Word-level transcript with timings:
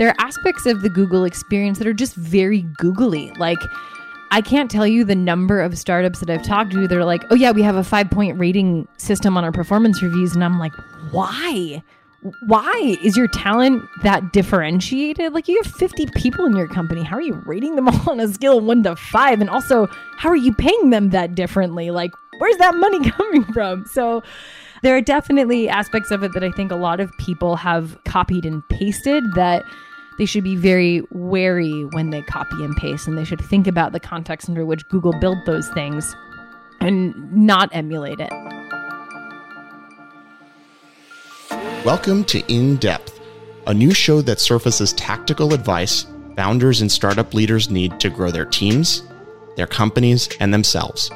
there 0.00 0.08
are 0.08 0.14
aspects 0.18 0.64
of 0.64 0.80
the 0.80 0.88
Google 0.88 1.24
experience 1.24 1.76
that 1.76 1.86
are 1.86 1.92
just 1.92 2.14
very 2.14 2.62
googly. 2.78 3.30
Like 3.32 3.58
I 4.30 4.40
can't 4.40 4.70
tell 4.70 4.86
you 4.86 5.04
the 5.04 5.14
number 5.14 5.60
of 5.60 5.76
startups 5.76 6.20
that 6.20 6.30
I've 6.30 6.42
talked 6.42 6.72
to. 6.72 6.88
They're 6.88 7.04
like, 7.04 7.22
"Oh 7.30 7.34
yeah, 7.34 7.50
we 7.50 7.60
have 7.60 7.76
a 7.76 7.84
five 7.84 8.10
point 8.10 8.38
rating 8.38 8.88
system 8.96 9.36
on 9.36 9.44
our 9.44 9.52
performance 9.52 10.02
reviews," 10.02 10.34
and 10.34 10.42
I'm 10.42 10.58
like, 10.58 10.72
"Why? 11.10 11.82
Why 12.46 12.96
is 13.02 13.14
your 13.14 13.28
talent 13.28 13.82
that 14.02 14.32
differentiated? 14.32 15.34
Like 15.34 15.48
you 15.48 15.60
have 15.62 15.70
50 15.70 16.06
people 16.16 16.46
in 16.46 16.56
your 16.56 16.68
company. 16.68 17.02
How 17.02 17.16
are 17.16 17.22
you 17.22 17.34
rating 17.44 17.76
them 17.76 17.88
all 17.90 18.10
on 18.10 18.20
a 18.20 18.28
scale 18.28 18.56
of 18.56 18.64
one 18.64 18.82
to 18.84 18.96
five? 18.96 19.42
And 19.42 19.50
also, 19.50 19.86
how 20.16 20.30
are 20.30 20.36
you 20.36 20.54
paying 20.54 20.88
them 20.88 21.10
that 21.10 21.34
differently? 21.34 21.90
Like, 21.90 22.12
where's 22.38 22.56
that 22.56 22.74
money 22.74 23.10
coming 23.10 23.44
from?" 23.52 23.84
So. 23.84 24.22
There 24.82 24.96
are 24.96 25.02
definitely 25.02 25.68
aspects 25.68 26.10
of 26.10 26.22
it 26.22 26.32
that 26.32 26.42
I 26.42 26.50
think 26.50 26.72
a 26.72 26.74
lot 26.74 27.00
of 27.00 27.12
people 27.18 27.54
have 27.56 28.02
copied 28.04 28.46
and 28.46 28.66
pasted 28.70 29.24
that 29.34 29.62
they 30.20 30.26
should 30.26 30.44
be 30.44 30.54
very 30.54 31.02
wary 31.12 31.82
when 31.92 32.10
they 32.10 32.20
copy 32.20 32.62
and 32.62 32.76
paste 32.76 33.08
and 33.08 33.16
they 33.16 33.24
should 33.24 33.40
think 33.40 33.66
about 33.66 33.92
the 33.92 33.98
context 33.98 34.50
under 34.50 34.66
which 34.66 34.86
Google 34.90 35.14
built 35.18 35.38
those 35.46 35.66
things 35.70 36.14
and 36.78 37.14
not 37.34 37.70
emulate 37.72 38.20
it. 38.20 38.30
Welcome 41.86 42.24
to 42.24 42.40
In 42.52 42.76
Depth, 42.76 43.18
a 43.66 43.72
new 43.72 43.94
show 43.94 44.20
that 44.20 44.40
surfaces 44.40 44.92
tactical 44.92 45.54
advice 45.54 46.04
founders 46.36 46.82
and 46.82 46.92
startup 46.92 47.32
leaders 47.32 47.70
need 47.70 47.98
to 48.00 48.10
grow 48.10 48.30
their 48.30 48.44
teams, 48.44 49.02
their 49.56 49.66
companies, 49.66 50.28
and 50.38 50.52
themselves. 50.52 51.10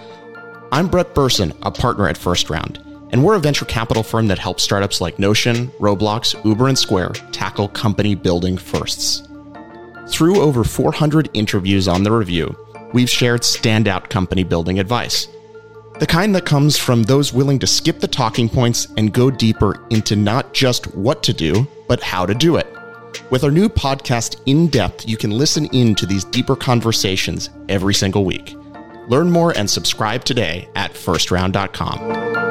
I'm 0.73 0.89
Brett 0.89 1.15
Berson, 1.15 1.53
a 1.61 1.71
partner 1.71 2.09
at 2.09 2.17
First 2.17 2.49
Round 2.49 2.83
and 3.15 3.23
we're 3.23 3.37
a 3.37 3.41
venture 3.41 3.65
capital 3.65 4.03
firm 4.03 4.27
that 4.27 4.41
helps 4.41 4.65
startups 4.65 5.01
like 5.01 5.21
Notion, 5.21 5.69
Roblox, 5.79 6.35
Uber, 6.45 6.67
and 6.67 6.77
Square 6.77 7.11
tackle 7.31 7.69
company 7.69 8.17
building 8.17 8.59
firsts. 8.59 9.23
Through 10.09 10.41
over 10.41 10.65
400 10.65 11.31
interviews 11.33 11.87
on 11.87 12.03
the 12.03 12.11
review, 12.11 12.57
we've 12.93 13.09
shared 13.09 13.43
standout 13.43 14.11
company 14.11 14.43
building 14.43 14.81
advice. 14.81 15.29
The 16.01 16.09
kind 16.09 16.35
that 16.35 16.45
comes 16.45 16.77
from 16.77 17.05
those 17.05 17.33
willing 17.33 17.61
to 17.61 17.69
skip 17.69 18.01
the 18.01 18.09
talking 18.09 18.49
points 18.49 18.89
and 18.97 19.15
go 19.15 19.31
deeper 19.31 19.87
into 19.91 20.17
not 20.17 20.53
just 20.53 20.93
what 20.97 21.23
to 21.23 21.33
do, 21.33 21.69
but 21.87 22.03
how 22.03 22.27
to 22.27 22.35
do 22.35 22.57
it. 22.57 22.67
With 23.31 23.45
our 23.45 23.53
new 23.53 23.69
podcast, 23.69 24.43
In 24.47 24.67
Depth, 24.67 25.09
you 25.09 25.17
can 25.17 25.31
listen 25.31 25.67
in 25.67 25.95
to 25.95 26.05
these 26.05 26.25
deeper 26.25 26.57
conversations 26.57 27.51
every 27.69 27.95
single 27.95 28.25
week. 28.25 28.57
Learn 29.07 29.31
more 29.31 29.57
and 29.57 29.71
subscribe 29.71 30.25
today 30.25 30.69
at 30.75 30.95
firstround.com. 30.95 32.44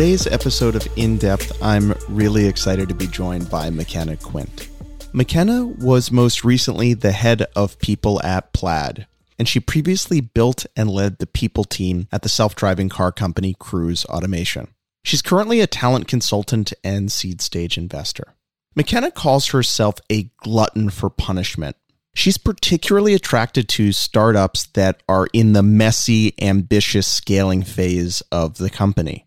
today's 0.00 0.26
episode 0.26 0.76
of 0.76 0.88
In 0.96 1.18
Depth, 1.18 1.62
I'm 1.62 1.92
really 2.08 2.46
excited 2.46 2.88
to 2.88 2.94
be 2.94 3.06
joined 3.06 3.50
by 3.50 3.68
McKenna 3.68 4.16
Quint. 4.16 4.70
McKenna 5.12 5.66
was 5.66 6.10
most 6.10 6.42
recently 6.42 6.94
the 6.94 7.12
head 7.12 7.44
of 7.54 7.78
people 7.80 8.18
at 8.22 8.54
Plaid, 8.54 9.06
and 9.38 9.46
she 9.46 9.60
previously 9.60 10.22
built 10.22 10.64
and 10.74 10.88
led 10.88 11.18
the 11.18 11.26
people 11.26 11.64
team 11.64 12.08
at 12.10 12.22
the 12.22 12.30
self 12.30 12.56
driving 12.56 12.88
car 12.88 13.12
company 13.12 13.54
Cruise 13.58 14.06
Automation. 14.06 14.68
She's 15.04 15.20
currently 15.20 15.60
a 15.60 15.66
talent 15.66 16.08
consultant 16.08 16.72
and 16.82 17.12
seed 17.12 17.42
stage 17.42 17.76
investor. 17.76 18.32
McKenna 18.74 19.10
calls 19.10 19.48
herself 19.48 19.96
a 20.10 20.30
glutton 20.38 20.88
for 20.88 21.10
punishment. 21.10 21.76
She's 22.14 22.38
particularly 22.38 23.12
attracted 23.12 23.68
to 23.68 23.92
startups 23.92 24.64
that 24.68 25.02
are 25.10 25.28
in 25.34 25.52
the 25.52 25.62
messy, 25.62 26.32
ambitious 26.40 27.06
scaling 27.06 27.64
phase 27.64 28.22
of 28.32 28.56
the 28.56 28.70
company. 28.70 29.26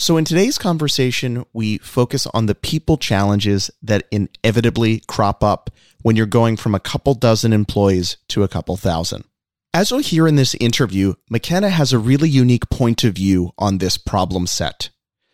So, 0.00 0.16
in 0.16 0.24
today's 0.24 0.58
conversation, 0.58 1.44
we 1.52 1.78
focus 1.78 2.28
on 2.32 2.46
the 2.46 2.54
people 2.54 2.98
challenges 2.98 3.68
that 3.82 4.06
inevitably 4.12 5.00
crop 5.08 5.42
up 5.42 5.70
when 6.02 6.14
you're 6.14 6.24
going 6.24 6.56
from 6.56 6.72
a 6.72 6.80
couple 6.80 7.14
dozen 7.14 7.52
employees 7.52 8.16
to 8.28 8.44
a 8.44 8.48
couple 8.48 8.76
thousand. 8.76 9.24
As 9.74 9.90
you'll 9.90 9.98
hear 9.98 10.28
in 10.28 10.36
this 10.36 10.54
interview, 10.54 11.14
McKenna 11.28 11.68
has 11.70 11.92
a 11.92 11.98
really 11.98 12.28
unique 12.28 12.70
point 12.70 13.02
of 13.02 13.16
view 13.16 13.52
on 13.58 13.78
this 13.78 13.98
problem 13.98 14.46
set. 14.46 14.90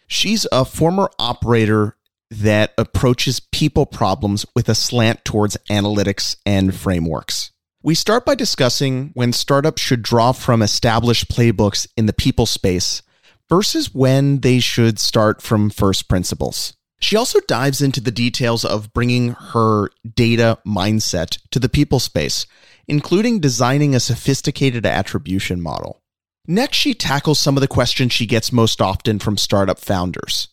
She's 0.07 0.47
a 0.51 0.65
former 0.65 1.11
operator 1.19 1.99
that 2.31 2.73
approaches 2.79 3.41
people 3.41 3.85
problems 3.85 4.47
with 4.57 4.71
a 4.71 4.75
slant 4.75 5.27
towards 5.27 5.59
analytics 5.69 6.37
and 6.47 6.75
frameworks. 6.75 7.53
We 7.83 7.95
start 7.95 8.25
by 8.25 8.35
discussing 8.35 9.11
when 9.13 9.35
startups 9.35 9.83
should 9.83 10.03
draw 10.03 10.33
from 10.33 10.63
established 10.63 11.29
playbooks 11.29 11.87
in 11.99 12.07
the 12.07 12.15
people 12.15 12.47
space 12.47 13.03
versus 13.49 13.95
when 13.95 14.41
they 14.41 14.59
should 14.59 14.99
start 14.99 15.43
from 15.43 15.71
first 15.71 16.09
principles. 16.09 16.75
She 17.01 17.17
also 17.17 17.41
dives 17.41 17.83
into 17.83 18.01
the 18.01 18.11
details 18.11 18.65
of 18.65 18.93
bringing 18.93 19.33
her 19.33 19.91
data 20.15 20.59
mindset 20.67 21.39
to 21.51 21.59
the 21.59 21.69
people 21.69 22.01
space, 22.01 22.47
including 22.89 23.41
designing 23.41 23.95
a 23.95 24.01
sophisticated 24.01 24.87
attribution 24.87 25.61
model. 25.61 26.01
Next, 26.47 26.77
she 26.77 26.95
tackles 26.95 27.41
some 27.41 27.57
of 27.57 27.61
the 27.61 27.69
questions 27.69 28.13
she 28.13 28.27
gets 28.27 28.53
most 28.53 28.81
often 28.81 29.19
from 29.19 29.37
startup 29.37 29.79
founders, 29.79 30.49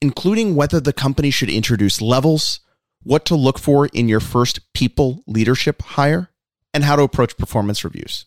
including 0.00 0.54
whether 0.54 0.80
the 0.80 0.92
company 0.92 1.30
should 1.30 1.50
introduce 1.50 2.00
levels, 2.00 2.60
what 3.02 3.24
to 3.26 3.36
look 3.36 3.58
for 3.58 3.86
in 3.86 4.08
your 4.08 4.20
first 4.20 4.60
people 4.72 5.22
leadership 5.26 5.82
hire, 5.82 6.30
and 6.74 6.84
how 6.84 6.96
to 6.96 7.02
approach 7.02 7.36
performance 7.36 7.84
reviews. 7.84 8.26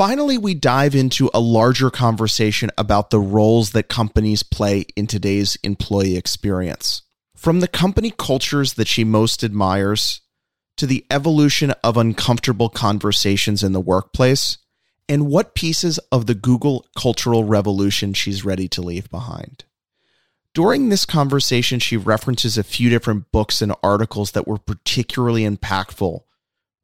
Finally, 0.00 0.38
we 0.38 0.54
dive 0.54 0.94
into 0.94 1.28
a 1.34 1.40
larger 1.40 1.90
conversation 1.90 2.70
about 2.78 3.10
the 3.10 3.20
roles 3.20 3.72
that 3.72 3.90
companies 3.90 4.42
play 4.42 4.86
in 4.96 5.06
today's 5.06 5.58
employee 5.62 6.16
experience. 6.16 7.02
From 7.36 7.60
the 7.60 7.68
company 7.68 8.10
cultures 8.10 8.72
that 8.72 8.88
she 8.88 9.04
most 9.04 9.44
admires 9.44 10.22
to 10.78 10.86
the 10.86 11.04
evolution 11.10 11.72
of 11.84 11.98
uncomfortable 11.98 12.70
conversations 12.70 13.62
in 13.62 13.74
the 13.74 13.78
workplace, 13.80 14.56
and 15.06 15.26
what 15.26 15.54
pieces 15.54 15.98
of 16.10 16.24
the 16.24 16.34
Google 16.34 16.86
cultural 16.96 17.44
revolution 17.44 18.14
she's 18.14 18.42
ready 18.42 18.68
to 18.68 18.80
leave 18.80 19.10
behind. 19.10 19.64
During 20.54 20.88
this 20.88 21.04
conversation, 21.04 21.78
she 21.78 21.98
references 21.98 22.56
a 22.56 22.64
few 22.64 22.88
different 22.88 23.30
books 23.32 23.60
and 23.60 23.74
articles 23.82 24.30
that 24.30 24.48
were 24.48 24.56
particularly 24.56 25.42
impactful 25.42 26.20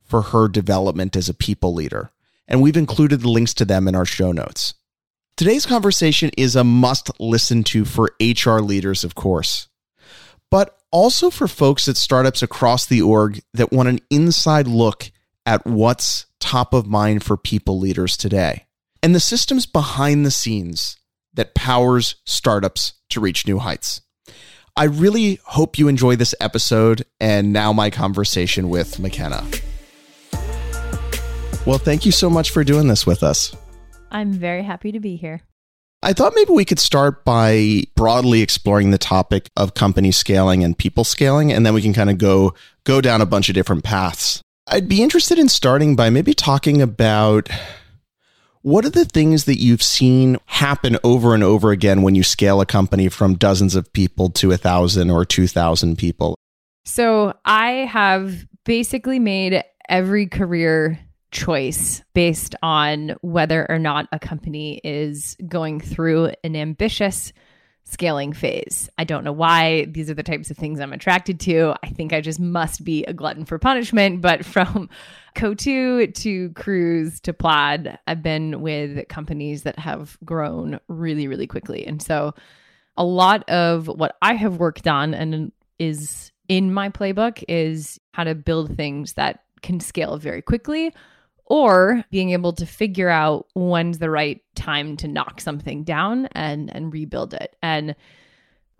for 0.05 0.21
her 0.21 0.49
development 0.49 1.17
as 1.17 1.31
a 1.31 1.35
people 1.35 1.73
leader 1.73 2.11
and 2.49 2.63
we've 2.63 2.77
included 2.77 3.21
the 3.21 3.29
links 3.29 3.55
to 3.55 3.65
them 3.65 3.89
in 3.89 3.95
our 3.95 4.05
show 4.05 4.33
notes. 4.33 4.75
Today's 5.37 5.67
conversation 5.67 6.31
is 6.37 6.57
a 6.57 6.65
must 6.65 7.11
listen 7.21 7.63
to 7.65 7.85
for 7.85 8.11
HR 8.21 8.61
leaders, 8.61 9.05
of 9.05 9.15
course, 9.15 9.69
but 10.51 10.79
also 10.91 11.31
for 11.31 11.47
folks 11.47 11.89
at 11.89 11.97
startups 11.97 12.43
across 12.43 12.87
the 12.87 13.03
org 13.03 13.41
that 13.53 13.73
want 13.73 13.89
an 13.89 14.01
inside 14.11 14.67
look 14.67 15.11
at 15.45 15.67
what's 15.67 16.27
top 16.41 16.73
of 16.73 16.87
mind 16.87 17.23
for 17.23 17.37
people 17.37 17.79
leaders 17.79 18.17
today 18.17 18.67
and 19.03 19.15
the 19.15 19.21
systems 19.21 19.67
behind 19.67 20.25
the 20.25 20.31
scenes 20.31 20.97
that 21.35 21.55
powers 21.55 22.17
startups 22.25 22.95
to 23.11 23.21
reach 23.21 23.47
new 23.47 23.59
heights. 23.59 24.01
I 24.75 24.85
really 24.85 25.39
hope 25.45 25.79
you 25.79 25.89
enjoy 25.89 26.17
this 26.17 26.35
episode 26.41 27.05
and 27.21 27.53
now 27.53 27.73
my 27.73 27.91
conversation 27.91 28.69
with 28.69 28.99
McKenna. 28.99 29.45
Well, 31.67 31.79
thank 31.79 32.07
you 32.07 32.13
so 32.13 32.31
much 32.31 32.51
for 32.51 32.63
doing 32.63 32.87
this 32.87 33.05
with 33.05 33.25
us. 33.25 33.55
I'm 34.13 34.33
very 34.33 34.63
happy 34.63 34.93
to 34.93 35.01
be 35.01 35.17
here. 35.17 35.43
I 36.01 36.13
thought 36.13 36.35
maybe 36.37 36.53
we 36.53 36.65
could 36.65 36.79
start 36.79 37.25
by 37.25 37.83
broadly 37.97 38.41
exploring 38.41 38.93
the 38.93 38.99
topic 38.99 39.51
of 39.57 39.75
company 39.75 40.13
scaling 40.13 40.63
and 40.63 40.79
people 40.79 41.03
scaling, 41.03 41.53
and 41.53 41.67
then 41.67 41.75
we 41.75 41.83
can 41.83 41.93
kind 41.93 42.09
of 42.09 42.19
go 42.19 42.55
go 42.85 43.01
down 43.01 43.21
a 43.21 43.27
bunch 43.27 43.49
of 43.49 43.57
different 43.57 43.83
paths. 43.83 44.41
I'd 44.69 44.89
be 44.89 45.03
interested 45.03 45.41
in 45.41 45.49
starting 45.49 45.97
by 45.97 46.09
maybe 46.09 46.35
talking 46.35 46.81
about 46.81 47.49
what 48.63 48.85
are 48.85 48.91
the 48.91 49.05
things 49.05 49.47
that 49.47 49.61
you've 49.61 49.83
seen 49.83 50.39
happen 50.47 50.99
over 51.03 51.35
and 51.35 51.43
over 51.43 51.73
again 51.73 52.03
when 52.03 52.15
you 52.15 52.23
scale 52.23 52.61
a 52.61 52.67
company 52.67 53.09
from 53.09 53.35
dozens 53.35 53.75
of 53.75 53.93
people 53.93 54.31
to 54.31 54.53
a 54.53 54.57
thousand 54.57 55.11
or 55.11 55.25
two 55.25 55.49
thousand 55.49 55.99
people? 55.99 56.37
So 56.85 57.35
I 57.45 57.71
have 57.91 58.47
basically 58.65 59.19
made 59.19 59.65
every 59.89 60.29
career 60.29 61.01
choice 61.31 62.03
based 62.15 62.55
on 62.63 63.17
whether 63.21 63.67
or 63.69 63.79
not 63.79 64.09
a 64.13 64.19
company 64.19 64.81
is 64.85 65.37
going 65.49 65.81
through 65.81 66.33
an 66.45 66.57
ambitious 66.57 67.33
scaling 67.85 68.33
phase. 68.33 68.91
I 68.99 69.05
don't 69.05 69.23
know 69.23 69.33
why 69.33 69.85
these 69.85 70.11
are 70.11 70.15
the 70.15 70.25
types 70.25 70.51
of 70.51 70.57
things 70.57 70.81
I'm 70.81 70.93
attracted 70.93 71.39
to. 71.41 71.75
I 71.83 71.89
think 71.89 72.13
I 72.13 72.21
just 72.21 72.41
must 72.41 72.85
be 72.85 73.05
a 73.05 73.13
glutton 73.13 73.45
for 73.45 73.59
punishment. 73.59 74.21
But 74.21 74.45
from 74.45 74.89
Coatue 75.35 76.09
to 76.09 76.51
Cruise 76.51 77.21
to 77.21 77.33
Plaid, 77.33 77.97
I've 78.07 78.23
been 78.23 78.61
with 78.61 79.07
companies 79.09 79.63
that 79.63 79.79
have 79.79 80.19
grown 80.25 80.81
really, 80.89 81.29
really 81.29 81.47
quickly. 81.47 81.87
And 81.87 82.03
so 82.03 82.35
a 82.97 83.05
lot 83.05 83.49
of 83.49 83.87
what 83.87 84.17
I 84.21 84.35
have 84.35 84.57
worked 84.57 84.89
on 84.89 85.15
and 85.15 85.53
is 85.79 86.33
in 86.49 86.73
my 86.73 86.89
playbook 86.89 87.45
is 87.49 88.01
how 88.13 88.25
to 88.25 88.35
build 88.35 88.77
things 88.77 89.13
that 89.15 89.45
can 89.63 89.81
scale 89.81 90.17
very 90.17 90.43
quickly 90.43 90.93
or 91.47 92.05
being 92.11 92.31
able 92.31 92.53
to 92.53 92.67
figure 92.67 93.09
out 93.09 93.47
when's 93.55 93.99
the 93.99 94.11
right 94.11 94.43
time 94.55 94.97
to 94.97 95.09
knock 95.09 95.41
something 95.41 95.85
down 95.85 96.27
and 96.33 96.75
and 96.75 96.93
rebuild 96.93 97.35
it 97.35 97.57
and 97.63 97.95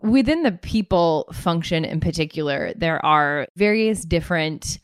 within 0.01 0.43
the 0.43 0.51
people 0.51 1.27
function 1.33 1.83
in 1.85 1.99
particular, 1.99 2.73
there 2.75 3.03
are 3.05 3.47
various 3.55 4.05
different 4.05 4.79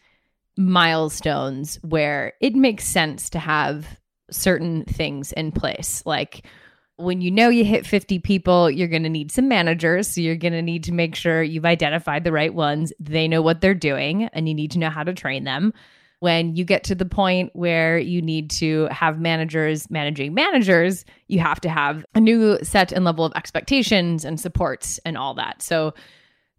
milestones 0.57 1.79
where 1.81 2.33
it 2.41 2.55
makes 2.55 2.85
sense 2.85 3.29
to 3.31 3.39
have 3.39 3.99
certain 4.31 4.85
things 4.85 5.31
in 5.31 5.51
place. 5.51 6.03
Like 6.05 6.45
when 6.97 7.21
you 7.21 7.31
know 7.31 7.49
you 7.49 7.65
hit 7.65 7.85
50 7.85 8.19
people, 8.19 8.69
you're 8.69 8.87
going 8.87 9.03
to 9.03 9.09
need 9.09 9.31
some 9.31 9.47
managers. 9.47 10.07
So 10.07 10.21
you're 10.21 10.35
going 10.35 10.53
to 10.53 10.61
need 10.61 10.83
to 10.85 10.93
make 10.93 11.15
sure 11.15 11.41
you've 11.41 11.65
identified 11.65 12.23
the 12.23 12.31
right 12.31 12.53
ones. 12.53 12.93
They 12.99 13.27
know 13.27 13.41
what 13.41 13.61
they're 13.61 13.73
doing, 13.73 14.25
and 14.25 14.47
you 14.47 14.53
need 14.53 14.71
to 14.71 14.79
know 14.79 14.89
how 14.89 15.03
to 15.03 15.13
train 15.13 15.43
them. 15.43 15.73
When 16.23 16.55
you 16.55 16.63
get 16.63 16.85
to 16.85 16.95
the 16.95 17.03
point 17.03 17.49
where 17.53 17.97
you 17.97 18.21
need 18.21 18.49
to 18.51 18.87
have 18.91 19.19
managers 19.19 19.91
managing 19.91 20.33
managers, 20.33 21.03
you 21.27 21.39
have 21.39 21.59
to 21.59 21.69
have 21.69 22.05
a 22.15 22.21
new 22.21 22.59
set 22.63 22.93
and 22.93 23.03
level 23.03 23.25
of 23.25 23.33
expectations 23.35 24.23
and 24.23 24.39
supports 24.39 25.01
and 25.03 25.17
all 25.17 25.33
that. 25.33 25.61
So 25.61 25.95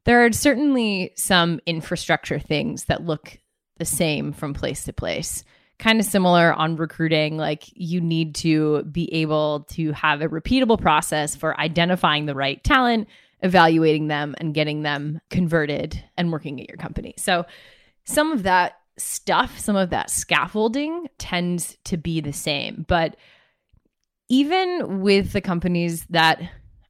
there 0.05 0.23
are 0.23 0.33
certainly 0.33 1.13
some 1.17 1.61
infrastructure 1.65 2.39
things 2.39 2.85
that 2.85 3.07
look 3.07 3.39
the 3.79 3.87
same 3.87 4.35
from 4.35 4.53
place 4.53 4.85
to 4.85 4.93
place 4.93 5.45
kind 5.79 5.99
of 5.99 6.05
similar 6.05 6.53
on 6.53 6.77
recruiting. 6.77 7.39
Like 7.39 7.65
you 7.73 8.03
need 8.03 8.35
to 8.35 8.83
be 8.83 9.11
able 9.15 9.61
to 9.71 9.93
have 9.93 10.21
a 10.21 10.29
repeatable 10.29 10.79
process 10.79 11.35
for 11.35 11.59
identifying 11.59 12.27
the 12.27 12.35
right 12.35 12.63
talent, 12.63 13.09
evaluating 13.41 14.09
them, 14.09 14.35
and 14.37 14.53
getting 14.53 14.83
them 14.83 15.23
converted 15.31 16.05
and 16.19 16.31
working 16.31 16.61
at 16.61 16.69
your 16.69 16.77
company. 16.77 17.15
So 17.17 17.47
some 18.05 18.31
of 18.31 18.43
that 18.43 18.75
stuff, 18.99 19.59
some 19.59 19.77
of 19.77 19.91
that 19.91 20.11
scaffolding 20.11 21.09
tends 21.19 21.77
to 21.85 21.97
be 21.97 22.21
the 22.21 22.33
same. 22.33 22.85
But 22.89 23.17
even 24.29 25.01
with 25.01 25.33
the 25.33 25.41
companies 25.41 26.07
that 26.07 26.41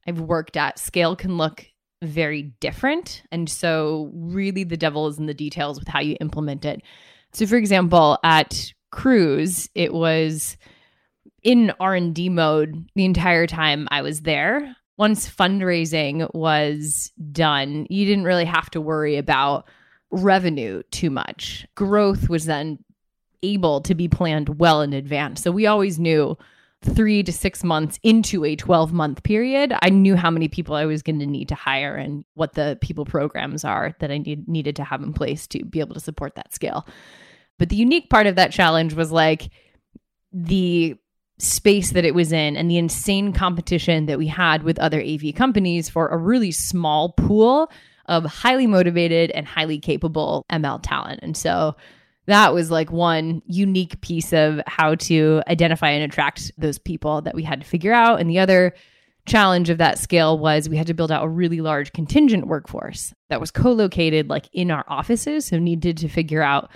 I've 0.07 0.21
worked 0.21 0.57
at, 0.57 0.79
scale 0.79 1.15
can 1.15 1.37
look 1.37 1.65
very 2.01 2.53
different. 2.59 3.23
And 3.31 3.49
so, 3.49 4.11
really, 4.13 4.63
the 4.63 4.77
devil 4.77 5.07
is 5.07 5.17
in 5.17 5.25
the 5.25 5.33
details 5.33 5.79
with 5.79 5.87
how 5.87 5.99
you 5.99 6.15
implement 6.19 6.65
it. 6.65 6.81
So, 7.33 7.45
for 7.47 7.55
example, 7.55 8.17
at 8.23 8.71
Cruise, 8.91 9.69
it 9.75 9.93
was 9.93 10.57
in 11.43 11.71
R&D 11.79 12.29
mode 12.29 12.89
the 12.95 13.05
entire 13.05 13.47
time 13.47 13.87
I 13.91 14.01
was 14.01 14.21
there. 14.21 14.75
Once 14.97 15.29
fundraising 15.29 16.33
was 16.33 17.11
done, 17.31 17.85
you 17.89 18.05
didn't 18.05 18.23
really 18.23 18.45
have 18.45 18.69
to 18.71 18.81
worry 18.81 19.17
about 19.17 19.67
revenue 20.11 20.83
too 20.91 21.09
much. 21.09 21.65
Growth 21.75 22.29
was 22.29 22.45
then 22.45 22.79
able 23.43 23.81
to 23.81 23.95
be 23.95 24.07
planned 24.07 24.59
well 24.59 24.81
in 24.81 24.93
advance. 24.93 25.41
So 25.41 25.51
we 25.51 25.67
always 25.67 25.99
knew 25.99 26.37
three 26.93 27.23
to 27.23 27.33
six 27.33 27.63
months 27.63 27.99
into 28.03 28.45
a 28.45 28.55
12 28.55 28.93
month 28.93 29.23
period, 29.23 29.73
I 29.81 29.89
knew 29.89 30.15
how 30.15 30.29
many 30.29 30.47
people 30.47 30.75
I 30.75 30.85
was 30.85 31.01
going 31.01 31.19
to 31.19 31.25
need 31.25 31.49
to 31.49 31.55
hire 31.55 31.95
and 31.95 32.23
what 32.35 32.53
the 32.53 32.77
people 32.81 33.05
programs 33.05 33.63
are 33.63 33.95
that 33.99 34.11
I 34.11 34.19
need, 34.19 34.47
needed 34.47 34.75
to 34.77 34.83
have 34.83 35.01
in 35.01 35.13
place 35.13 35.47
to 35.47 35.65
be 35.65 35.79
able 35.79 35.95
to 35.95 35.99
support 35.99 36.35
that 36.35 36.53
scale. 36.53 36.87
But 37.57 37.69
the 37.69 37.75
unique 37.75 38.09
part 38.09 38.27
of 38.27 38.35
that 38.35 38.51
challenge 38.51 38.93
was 38.93 39.11
like 39.11 39.49
the 40.31 40.97
space 41.37 41.91
that 41.91 42.05
it 42.05 42.15
was 42.15 42.31
in 42.31 42.55
and 42.55 42.69
the 42.69 42.77
insane 42.77 43.33
competition 43.33 44.05
that 44.05 44.17
we 44.17 44.27
had 44.27 44.63
with 44.63 44.79
other 44.79 45.01
AV 45.01 45.33
companies 45.35 45.89
for 45.89 46.07
a 46.07 46.17
really 46.17 46.51
small 46.51 47.09
pool 47.09 47.69
of 48.07 48.25
highly 48.25 48.67
motivated 48.67 49.31
and 49.31 49.47
highly 49.47 49.79
capable 49.79 50.45
ML 50.51 50.79
talent. 50.81 51.19
And 51.23 51.35
so 51.35 51.75
that 52.27 52.53
was 52.53 52.71
like 52.71 52.91
one 52.91 53.41
unique 53.45 54.01
piece 54.01 54.33
of 54.33 54.59
how 54.67 54.95
to 54.95 55.41
identify 55.47 55.89
and 55.89 56.03
attract 56.03 56.51
those 56.57 56.77
people 56.77 57.21
that 57.21 57.35
we 57.35 57.43
had 57.43 57.61
to 57.61 57.67
figure 57.67 57.93
out. 57.93 58.19
And 58.19 58.29
the 58.29 58.39
other 58.39 58.73
challenge 59.25 59.69
of 59.69 59.79
that 59.79 59.97
scale 59.97 60.37
was 60.37 60.69
we 60.69 60.77
had 60.77 60.87
to 60.87 60.93
build 60.93 61.11
out 61.11 61.23
a 61.23 61.29
really 61.29 61.61
large 61.61 61.93
contingent 61.93 62.47
workforce 62.47 63.13
that 63.29 63.39
was 63.39 63.51
co-located 63.51 64.29
like 64.29 64.47
in 64.53 64.69
our 64.69 64.85
offices 64.87 65.47
so 65.47 65.57
needed 65.57 65.97
to 65.97 66.07
figure 66.07 66.43
out 66.43 66.69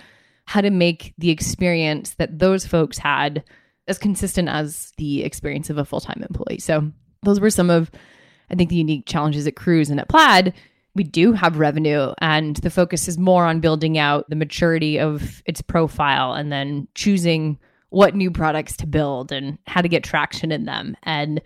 how 0.46 0.60
to 0.60 0.70
make 0.70 1.14
the 1.16 1.30
experience 1.30 2.14
that 2.14 2.38
those 2.38 2.66
folks 2.66 2.98
had 2.98 3.44
as 3.86 3.98
consistent 3.98 4.48
as 4.48 4.92
the 4.98 5.22
experience 5.22 5.70
of 5.70 5.78
a 5.78 5.84
full-time 5.84 6.24
employee. 6.28 6.58
So 6.58 6.90
those 7.22 7.40
were 7.40 7.50
some 7.50 7.70
of 7.70 7.90
I 8.50 8.56
think 8.56 8.70
the 8.70 8.76
unique 8.76 9.06
challenges 9.06 9.46
at 9.46 9.54
Cruise 9.54 9.90
and 9.90 10.00
at 10.00 10.08
Plaid. 10.08 10.54
We 10.94 11.04
do 11.04 11.32
have 11.32 11.58
revenue 11.58 12.12
and 12.18 12.56
the 12.56 12.70
focus 12.70 13.08
is 13.08 13.18
more 13.18 13.46
on 13.46 13.60
building 13.60 13.96
out 13.96 14.28
the 14.28 14.36
maturity 14.36 14.98
of 14.98 15.42
its 15.46 15.62
profile 15.62 16.32
and 16.32 16.50
then 16.50 16.88
choosing 16.94 17.58
what 17.90 18.14
new 18.14 18.30
products 18.30 18.76
to 18.78 18.86
build 18.86 19.32
and 19.32 19.58
how 19.66 19.82
to 19.82 19.88
get 19.88 20.04
traction 20.04 20.52
in 20.52 20.64
them. 20.64 20.96
And 21.02 21.40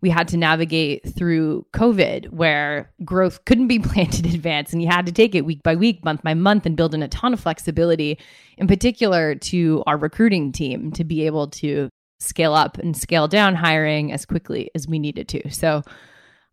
we 0.00 0.10
had 0.10 0.28
to 0.28 0.36
navigate 0.36 1.14
through 1.14 1.66
COVID 1.74 2.30
where 2.30 2.90
growth 3.04 3.44
couldn't 3.44 3.68
be 3.68 3.78
planned 3.80 4.18
in 4.18 4.26
advance 4.26 4.72
and 4.72 4.82
you 4.82 4.88
had 4.88 5.06
to 5.06 5.12
take 5.12 5.34
it 5.34 5.44
week 5.44 5.62
by 5.62 5.76
week, 5.76 6.04
month 6.04 6.22
by 6.22 6.34
month, 6.34 6.66
and 6.66 6.76
build 6.76 6.94
in 6.94 7.02
a 7.02 7.08
ton 7.08 7.32
of 7.32 7.40
flexibility, 7.40 8.18
in 8.56 8.66
particular 8.66 9.34
to 9.34 9.82
our 9.86 9.96
recruiting 9.96 10.52
team 10.52 10.90
to 10.92 11.04
be 11.04 11.26
able 11.26 11.48
to 11.48 11.88
scale 12.18 12.54
up 12.54 12.78
and 12.78 12.96
scale 12.96 13.28
down 13.28 13.54
hiring 13.54 14.12
as 14.12 14.26
quickly 14.26 14.70
as 14.74 14.86
we 14.86 14.98
needed 14.98 15.28
to. 15.28 15.50
So, 15.50 15.82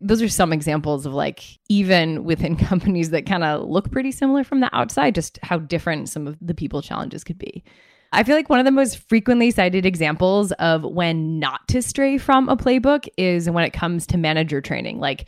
those 0.00 0.22
are 0.22 0.28
some 0.28 0.52
examples 0.52 1.06
of 1.06 1.12
like 1.12 1.58
even 1.68 2.24
within 2.24 2.56
companies 2.70 3.10
that 3.10 3.26
kind 3.26 3.44
of 3.44 3.68
look 3.68 3.90
pretty 3.90 4.12
similar 4.12 4.44
from 4.44 4.60
the 4.60 4.74
outside, 4.74 5.14
just 5.14 5.38
how 5.42 5.58
different 5.58 6.08
some 6.08 6.26
of 6.26 6.36
the 6.40 6.54
people 6.54 6.82
challenges 6.82 7.24
could 7.24 7.38
be. 7.38 7.64
I 8.10 8.22
feel 8.22 8.36
like 8.36 8.48
one 8.48 8.58
of 8.58 8.64
the 8.64 8.72
most 8.72 8.98
frequently 9.08 9.50
cited 9.50 9.84
examples 9.84 10.52
of 10.52 10.82
when 10.82 11.38
not 11.38 11.68
to 11.68 11.82
stray 11.82 12.16
from 12.16 12.48
a 12.48 12.56
playbook 12.56 13.06
is 13.18 13.50
when 13.50 13.64
it 13.64 13.74
comes 13.74 14.06
to 14.06 14.16
manager 14.16 14.62
training. 14.62 14.98
Like 14.98 15.26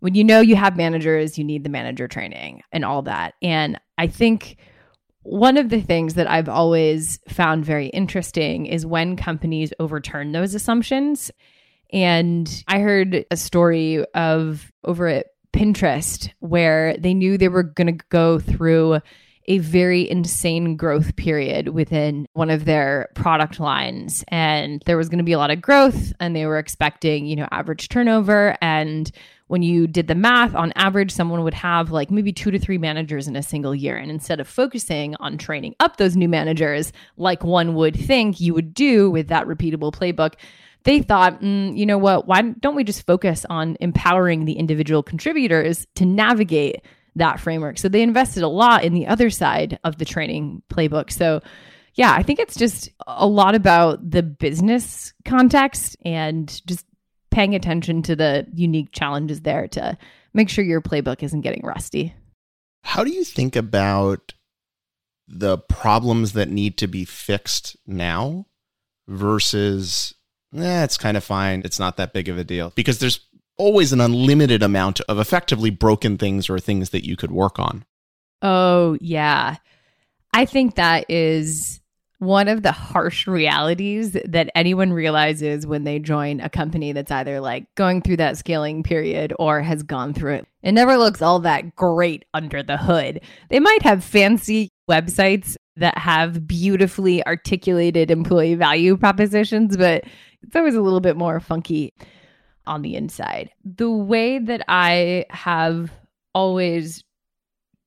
when 0.00 0.14
you 0.14 0.24
know 0.24 0.40
you 0.40 0.56
have 0.56 0.76
managers, 0.76 1.36
you 1.36 1.44
need 1.44 1.62
the 1.62 1.70
manager 1.70 2.08
training 2.08 2.62
and 2.72 2.84
all 2.84 3.02
that. 3.02 3.34
And 3.42 3.78
I 3.98 4.06
think 4.06 4.56
one 5.24 5.56
of 5.56 5.68
the 5.68 5.80
things 5.80 6.14
that 6.14 6.28
I've 6.28 6.48
always 6.48 7.20
found 7.28 7.64
very 7.64 7.88
interesting 7.88 8.66
is 8.66 8.86
when 8.86 9.16
companies 9.16 9.72
overturn 9.78 10.32
those 10.32 10.54
assumptions. 10.54 11.30
And 11.92 12.64
I 12.68 12.80
heard 12.80 13.26
a 13.30 13.36
story 13.36 14.04
of 14.14 14.72
over 14.84 15.08
at 15.08 15.26
Pinterest 15.52 16.30
where 16.40 16.96
they 16.96 17.14
knew 17.14 17.36
they 17.36 17.48
were 17.48 17.62
going 17.62 17.98
to 17.98 18.04
go 18.08 18.38
through 18.38 19.00
a 19.46 19.58
very 19.58 20.08
insane 20.08 20.76
growth 20.76 21.16
period 21.16 21.68
within 21.68 22.26
one 22.32 22.50
of 22.50 22.64
their 22.64 23.08
product 23.14 23.58
lines. 23.58 24.24
And 24.28 24.82
there 24.86 24.96
was 24.96 25.08
going 25.08 25.18
to 25.18 25.24
be 25.24 25.32
a 25.32 25.38
lot 25.38 25.50
of 25.50 25.60
growth 25.60 26.12
and 26.20 26.34
they 26.34 26.46
were 26.46 26.58
expecting 26.58 27.26
you 27.26 27.36
know 27.36 27.48
average 27.50 27.88
turnover. 27.88 28.56
And 28.62 29.10
when 29.48 29.62
you 29.62 29.86
did 29.86 30.06
the 30.06 30.14
math 30.14 30.54
on 30.54 30.72
average 30.76 31.10
someone 31.10 31.42
would 31.44 31.54
have 31.54 31.90
like 31.90 32.10
maybe 32.10 32.32
2 32.32 32.52
to 32.52 32.58
3 32.58 32.78
managers 32.78 33.28
in 33.28 33.36
a 33.36 33.42
single 33.42 33.74
year. 33.74 33.96
And 33.96 34.10
instead 34.10 34.40
of 34.40 34.48
focusing 34.48 35.16
on 35.16 35.38
training 35.38 35.74
up 35.80 35.96
those 35.96 36.16
new 36.16 36.28
managers 36.28 36.92
like 37.16 37.42
one 37.42 37.74
would 37.74 37.96
think 37.96 38.40
you 38.40 38.54
would 38.54 38.72
do 38.72 39.10
with 39.10 39.28
that 39.28 39.46
repeatable 39.46 39.92
playbook 39.92 40.34
they 40.84 41.00
thought, 41.00 41.40
mm, 41.40 41.76
you 41.76 41.86
know 41.86 41.98
what, 41.98 42.26
why 42.26 42.42
don't 42.42 42.74
we 42.74 42.84
just 42.84 43.06
focus 43.06 43.46
on 43.48 43.76
empowering 43.80 44.44
the 44.44 44.54
individual 44.54 45.02
contributors 45.02 45.86
to 45.96 46.04
navigate 46.04 46.82
that 47.16 47.40
framework. 47.40 47.78
So 47.78 47.88
they 47.88 48.02
invested 48.02 48.42
a 48.42 48.48
lot 48.48 48.84
in 48.84 48.94
the 48.94 49.06
other 49.06 49.30
side 49.30 49.78
of 49.84 49.98
the 49.98 50.04
training 50.04 50.62
playbook. 50.70 51.12
So 51.12 51.40
yeah, 51.94 52.12
I 52.12 52.22
think 52.22 52.38
it's 52.38 52.56
just 52.56 52.90
a 53.06 53.26
lot 53.26 53.54
about 53.54 54.10
the 54.10 54.22
business 54.22 55.12
context 55.24 55.96
and 56.04 56.48
just 56.66 56.86
paying 57.30 57.54
attention 57.54 58.02
to 58.02 58.16
the 58.16 58.46
unique 58.54 58.92
challenges 58.92 59.42
there 59.42 59.68
to 59.68 59.96
make 60.32 60.48
sure 60.48 60.64
your 60.64 60.80
playbook 60.80 61.22
isn't 61.22 61.42
getting 61.42 61.62
rusty. 61.64 62.14
How 62.84 63.04
do 63.04 63.12
you 63.12 63.24
think 63.24 63.56
about 63.56 64.34
the 65.28 65.58
problems 65.58 66.32
that 66.32 66.48
need 66.48 66.78
to 66.78 66.86
be 66.86 67.04
fixed 67.04 67.76
now 67.86 68.46
versus 69.06 70.14
eh, 70.56 70.84
it's 70.84 70.98
kind 70.98 71.16
of 71.16 71.24
fine. 71.24 71.62
It's 71.64 71.78
not 71.78 71.96
that 71.96 72.12
big 72.12 72.28
of 72.28 72.38
a 72.38 72.44
deal 72.44 72.72
because 72.74 72.98
there's 72.98 73.20
always 73.56 73.92
an 73.92 74.00
unlimited 74.00 74.62
amount 74.62 75.00
of 75.02 75.18
effectively 75.18 75.70
broken 75.70 76.18
things 76.18 76.48
or 76.48 76.58
things 76.58 76.90
that 76.90 77.06
you 77.06 77.16
could 77.16 77.30
work 77.30 77.58
on. 77.58 77.84
Oh, 78.40 78.96
yeah. 79.00 79.56
I 80.32 80.46
think 80.46 80.74
that 80.74 81.04
is 81.08 81.80
one 82.18 82.46
of 82.46 82.62
the 82.62 82.72
harsh 82.72 83.26
realities 83.26 84.16
that 84.24 84.48
anyone 84.54 84.92
realizes 84.92 85.66
when 85.66 85.82
they 85.82 85.98
join 85.98 86.40
a 86.40 86.48
company 86.48 86.92
that's 86.92 87.10
either 87.10 87.40
like 87.40 87.66
going 87.74 88.00
through 88.00 88.16
that 88.16 88.38
scaling 88.38 88.84
period 88.84 89.32
or 89.40 89.60
has 89.60 89.82
gone 89.82 90.14
through 90.14 90.34
it. 90.34 90.46
It 90.62 90.70
never 90.70 90.96
looks 90.96 91.20
all 91.20 91.40
that 91.40 91.74
great 91.74 92.24
under 92.32 92.62
the 92.62 92.76
hood. 92.76 93.22
They 93.50 93.58
might 93.58 93.82
have 93.82 94.04
fancy 94.04 94.68
websites 94.88 95.56
that 95.76 95.98
have 95.98 96.46
beautifully 96.46 97.26
articulated 97.26 98.10
employee 98.10 98.54
value 98.54 98.96
propositions, 98.96 99.76
but 99.76 100.04
it's 100.42 100.56
always 100.56 100.74
a 100.74 100.80
little 100.80 101.00
bit 101.00 101.16
more 101.16 101.40
funky 101.40 101.92
on 102.66 102.82
the 102.82 102.94
inside. 102.94 103.50
The 103.64 103.90
way 103.90 104.38
that 104.38 104.64
I 104.68 105.26
have 105.30 105.90
always 106.34 107.04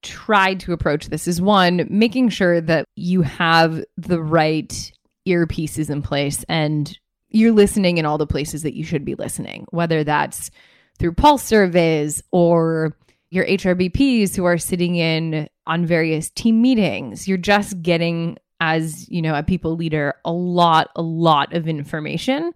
tried 0.01 0.59
to 0.61 0.73
approach 0.73 1.07
this 1.07 1.27
is 1.27 1.41
one, 1.41 1.87
making 1.89 2.29
sure 2.29 2.61
that 2.61 2.85
you 2.95 3.21
have 3.23 3.83
the 3.97 4.21
right 4.21 4.91
earpieces 5.27 5.89
in 5.89 6.01
place 6.01 6.45
and 6.47 6.97
you're 7.29 7.51
listening 7.51 7.97
in 7.97 8.05
all 8.05 8.17
the 8.17 8.27
places 8.27 8.63
that 8.63 8.75
you 8.75 8.83
should 8.83 9.03
be 9.03 9.15
listening, 9.15 9.65
whether 9.71 10.03
that's 10.03 10.51
through 10.99 11.13
pulse 11.13 11.43
surveys 11.43 12.23
or 12.31 12.95
your 13.29 13.45
HRBPs 13.45 14.35
who 14.35 14.45
are 14.45 14.57
sitting 14.57 14.95
in 14.95 15.49
on 15.65 15.85
various 15.85 16.29
team 16.29 16.61
meetings. 16.61 17.27
You're 17.27 17.37
just 17.37 17.81
getting 17.81 18.37
as, 18.59 19.09
you 19.09 19.21
know, 19.21 19.35
a 19.35 19.43
people 19.43 19.75
leader 19.75 20.15
a 20.23 20.31
lot 20.31 20.89
a 20.95 21.01
lot 21.01 21.53
of 21.53 21.67
information 21.67 22.51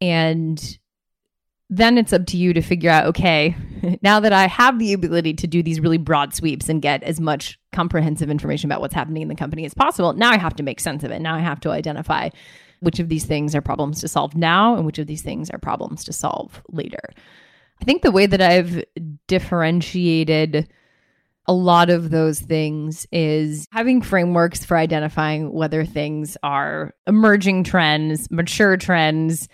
and 0.00 0.78
then 1.70 1.96
it's 1.96 2.12
up 2.12 2.26
to 2.26 2.36
you 2.36 2.52
to 2.52 2.60
figure 2.60 2.90
out 2.90 3.06
okay, 3.06 3.56
now 4.02 4.20
that 4.20 4.32
I 4.32 4.46
have 4.46 4.78
the 4.78 4.92
ability 4.92 5.32
to 5.34 5.46
do 5.46 5.62
these 5.62 5.80
really 5.80 5.96
broad 5.96 6.34
sweeps 6.34 6.68
and 6.68 6.82
get 6.82 7.02
as 7.02 7.18
much 7.18 7.58
comprehensive 7.72 8.28
information 8.28 8.70
about 8.70 8.82
what's 8.82 8.94
happening 8.94 9.22
in 9.22 9.28
the 9.28 9.34
company 9.34 9.64
as 9.64 9.72
possible, 9.72 10.12
now 10.12 10.30
I 10.30 10.36
have 10.36 10.54
to 10.56 10.62
make 10.62 10.80
sense 10.80 11.02
of 11.02 11.10
it. 11.10 11.20
Now 11.20 11.34
I 11.34 11.40
have 11.40 11.60
to 11.60 11.70
identify 11.70 12.28
which 12.80 12.98
of 12.98 13.08
these 13.08 13.24
things 13.24 13.54
are 13.54 13.62
problems 13.62 14.00
to 14.00 14.08
solve 14.08 14.36
now 14.36 14.76
and 14.76 14.84
which 14.84 14.98
of 14.98 15.06
these 15.06 15.22
things 15.22 15.48
are 15.50 15.58
problems 15.58 16.04
to 16.04 16.12
solve 16.12 16.62
later. 16.68 17.00
I 17.80 17.84
think 17.84 18.02
the 18.02 18.10
way 18.10 18.26
that 18.26 18.42
I've 18.42 18.84
differentiated 19.26 20.68
a 21.46 21.52
lot 21.52 21.90
of 21.90 22.10
those 22.10 22.40
things 22.40 23.06
is 23.10 23.66
having 23.72 24.00
frameworks 24.00 24.64
for 24.64 24.76
identifying 24.76 25.52
whether 25.52 25.84
things 25.84 26.36
are 26.42 26.94
emerging 27.06 27.64
trends, 27.64 28.30
mature 28.30 28.76
trends, 28.76 29.48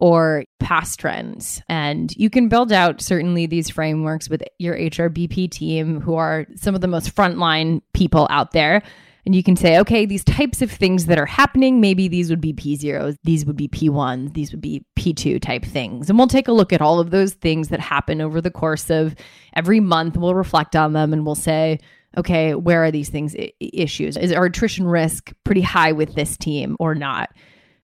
or 0.00 0.44
past 0.58 0.98
trends. 0.98 1.62
And 1.68 2.14
you 2.16 2.28
can 2.30 2.48
build 2.48 2.72
out 2.72 3.00
certainly 3.00 3.46
these 3.46 3.70
frameworks 3.70 4.28
with 4.28 4.42
your 4.58 4.76
HRBP 4.76 5.50
team, 5.50 6.00
who 6.00 6.14
are 6.14 6.46
some 6.56 6.74
of 6.74 6.80
the 6.80 6.88
most 6.88 7.14
frontline 7.14 7.80
people 7.92 8.26
out 8.30 8.52
there. 8.52 8.82
And 9.26 9.34
you 9.34 9.42
can 9.42 9.56
say, 9.56 9.78
okay, 9.78 10.04
these 10.04 10.24
types 10.24 10.60
of 10.60 10.70
things 10.70 11.06
that 11.06 11.18
are 11.18 11.26
happening, 11.26 11.80
maybe 11.80 12.08
these 12.08 12.28
would 12.28 12.40
be 12.40 12.52
P0s, 12.52 13.16
these 13.24 13.46
would 13.46 13.56
be 13.56 13.68
P1s, 13.68 14.34
these 14.34 14.52
would 14.52 14.60
be 14.60 14.84
P2 14.96 15.40
type 15.40 15.64
things. 15.64 16.10
And 16.10 16.18
we'll 16.18 16.28
take 16.28 16.48
a 16.48 16.52
look 16.52 16.72
at 16.72 16.82
all 16.82 17.00
of 17.00 17.10
those 17.10 17.32
things 17.32 17.68
that 17.68 17.80
happen 17.80 18.20
over 18.20 18.40
the 18.40 18.50
course 18.50 18.90
of 18.90 19.14
every 19.54 19.80
month. 19.80 20.16
We'll 20.16 20.34
reflect 20.34 20.76
on 20.76 20.92
them 20.92 21.12
and 21.12 21.24
we'll 21.24 21.34
say, 21.34 21.78
okay, 22.18 22.54
where 22.54 22.84
are 22.84 22.90
these 22.90 23.08
things 23.08 23.34
I- 23.34 23.52
issues? 23.60 24.16
Is 24.16 24.32
our 24.32 24.44
attrition 24.44 24.86
risk 24.86 25.32
pretty 25.44 25.62
high 25.62 25.92
with 25.92 26.14
this 26.14 26.36
team 26.36 26.76
or 26.78 26.94
not? 26.94 27.30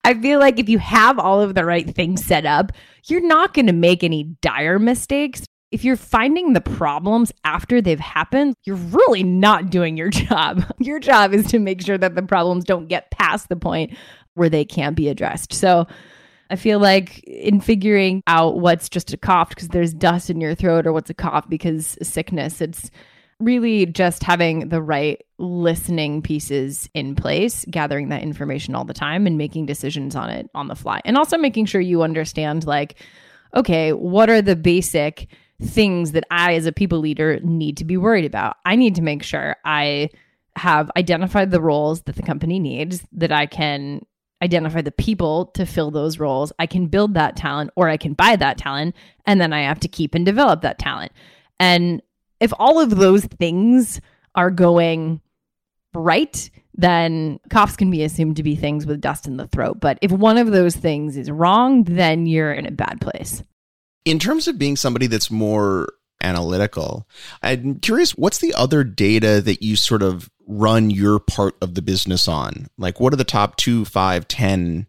I 0.04 0.14
feel 0.20 0.40
like 0.40 0.60
if 0.60 0.70
you 0.70 0.80
have 0.80 1.20
all 1.20 1.42
of 1.42 1.56
the 1.56 1.66
right 1.66 1.90
things 1.94 2.26
set 2.26 2.46
up, 2.46 2.72
you're 3.06 3.26
not 3.26 3.54
going 3.54 3.68
to 3.68 3.74
make 3.74 4.04
any 4.04 4.24
dire 4.42 4.80
mistakes. 4.80 5.46
If 5.72 5.84
you're 5.84 5.96
finding 5.96 6.54
the 6.54 6.62
problems 6.62 7.32
after 7.44 7.82
they've 7.82 8.00
happened, 8.00 8.56
you're 8.64 8.76
really 8.76 9.24
not 9.24 9.70
doing 9.70 9.98
your 9.98 10.10
job. 10.10 10.64
Your 10.80 11.00
job 11.00 11.34
is 11.34 11.48
to 11.48 11.60
make 11.60 11.82
sure 11.82 11.98
that 11.98 12.16
the 12.16 12.24
problems 12.24 12.64
don't 12.64 12.88
get 12.88 13.12
past 13.12 13.50
the 13.50 13.56
point 13.56 13.96
where 14.34 14.50
they 14.50 14.66
can't 14.66 14.96
be 14.96 15.10
addressed. 15.10 15.54
So, 15.54 15.88
I 16.50 16.56
feel 16.56 16.80
like 16.80 17.20
in 17.26 17.62
figuring 17.62 18.24
out 18.26 18.60
what's 18.60 18.90
just 18.90 19.14
a 19.14 19.18
cough 19.18 19.50
because 19.50 19.68
there's 19.68 19.94
dust 19.94 20.32
in 20.32 20.42
your 20.42 20.56
throat 20.56 20.88
or 20.88 20.94
what's 20.94 21.12
a 21.12 21.14
cough 21.14 21.48
because 21.48 21.96
sickness, 22.02 22.60
it's 22.60 22.90
really 23.40 23.86
just 23.86 24.24
having 24.24 24.70
the 24.70 24.82
right 24.82 25.24
listening 25.38 26.22
pieces 26.22 26.90
in 26.94 27.16
place, 27.16 27.66
gathering 27.70 28.10
that 28.10 28.24
information 28.24 28.76
all 28.76 28.84
the 28.84 28.94
time 28.94 29.28
and 29.28 29.38
making 29.38 29.66
decisions 29.66 30.16
on 30.16 30.30
it 30.30 30.50
on 30.56 30.68
the 30.68 30.76
fly. 30.76 31.00
And 31.06 31.18
also 31.18 31.38
making 31.38 31.66
sure 31.66 31.80
you 31.80 32.02
understand, 32.02 32.66
like, 32.66 32.96
okay, 33.56 33.94
what 33.94 34.30
are 34.30 34.42
the 34.42 34.56
basic 34.56 35.28
things 35.62 36.14
that 36.14 36.26
I, 36.32 36.56
as 36.56 36.66
a 36.66 36.72
people 36.72 37.00
leader, 37.00 37.40
need 37.42 37.78
to 37.78 37.86
be 37.86 37.98
worried 37.98 38.26
about? 38.26 38.58
I 38.66 38.76
need 38.76 38.96
to 38.96 39.02
make 39.02 39.24
sure 39.24 39.56
I 39.66 40.10
have 40.56 40.92
identified 40.98 41.52
the 41.52 41.62
roles 41.62 42.02
that 42.04 42.16
the 42.16 42.24
company 42.24 42.60
needs, 42.60 43.06
that 43.14 43.32
I 43.32 43.46
can 43.46 44.06
identify 44.42 44.82
the 44.82 44.92
people 44.92 45.48
to 45.48 45.66
fill 45.66 45.92
those 45.92 46.20
roles. 46.20 46.54
I 46.60 46.66
can 46.66 46.88
build 46.88 47.14
that 47.14 47.36
talent 47.36 47.72
or 47.76 47.90
I 47.90 47.98
can 47.98 48.14
buy 48.14 48.36
that 48.36 48.58
talent. 48.58 48.96
And 49.26 49.40
then 49.40 49.54
I 49.54 49.62
have 49.62 49.80
to 49.82 49.88
keep 49.88 50.16
and 50.16 50.26
develop 50.26 50.62
that 50.62 50.80
talent. 50.80 51.12
And 51.60 52.02
if 52.40 52.54
all 52.58 52.80
of 52.80 52.96
those 52.96 53.26
things 53.26 54.00
are 54.36 54.52
going 54.52 55.22
right, 55.94 56.50
then 56.74 57.40
coughs 57.50 57.76
can 57.76 57.92
be 57.92 58.04
assumed 58.04 58.38
to 58.38 58.44
be 58.44 58.56
things 58.56 58.86
with 58.86 59.02
dust 59.02 59.28
in 59.28 59.36
the 59.36 59.48
throat. 59.48 59.82
But 59.82 60.00
if 60.02 60.12
one 60.12 60.38
of 60.38 60.52
those 60.52 60.76
things 60.76 61.18
is 61.18 61.30
wrong, 61.30 61.84
then 61.84 62.26
you're 62.26 62.54
in 62.54 62.66
a 62.66 62.72
bad 62.72 63.02
place. 63.02 63.44
In 64.06 64.20
terms 64.20 64.48
of 64.48 64.58
being 64.58 64.76
somebody 64.76 65.08
that's 65.08 65.30
more 65.30 65.90
analytical, 66.22 67.08
I'm 67.42 67.80
curious 67.80 68.12
what's 68.12 68.40
the 68.40 68.54
other 68.54 68.84
data 68.84 69.42
that 69.42 69.62
you 69.62 69.76
sort 69.76 70.02
of 70.02 70.30
run 70.48 70.90
your 70.90 71.20
part 71.20 71.56
of 71.62 71.76
the 71.76 71.82
business 71.82 72.28
on? 72.28 72.68
Like, 72.78 73.00
what 73.00 73.14
are 73.14 73.18
the 73.18 73.24
top 73.24 73.58
two, 73.58 73.86
five, 73.86 74.28
ten 74.28 74.88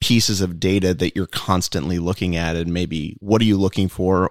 pieces 0.00 0.40
of 0.40 0.60
data 0.60 0.94
that 0.94 1.14
you're 1.16 1.26
constantly 1.26 1.98
looking 1.98 2.36
at? 2.36 2.56
And 2.56 2.72
maybe 2.72 3.16
what 3.20 3.40
are 3.40 3.46
you 3.46 3.56
looking 3.56 3.88
for 3.88 4.30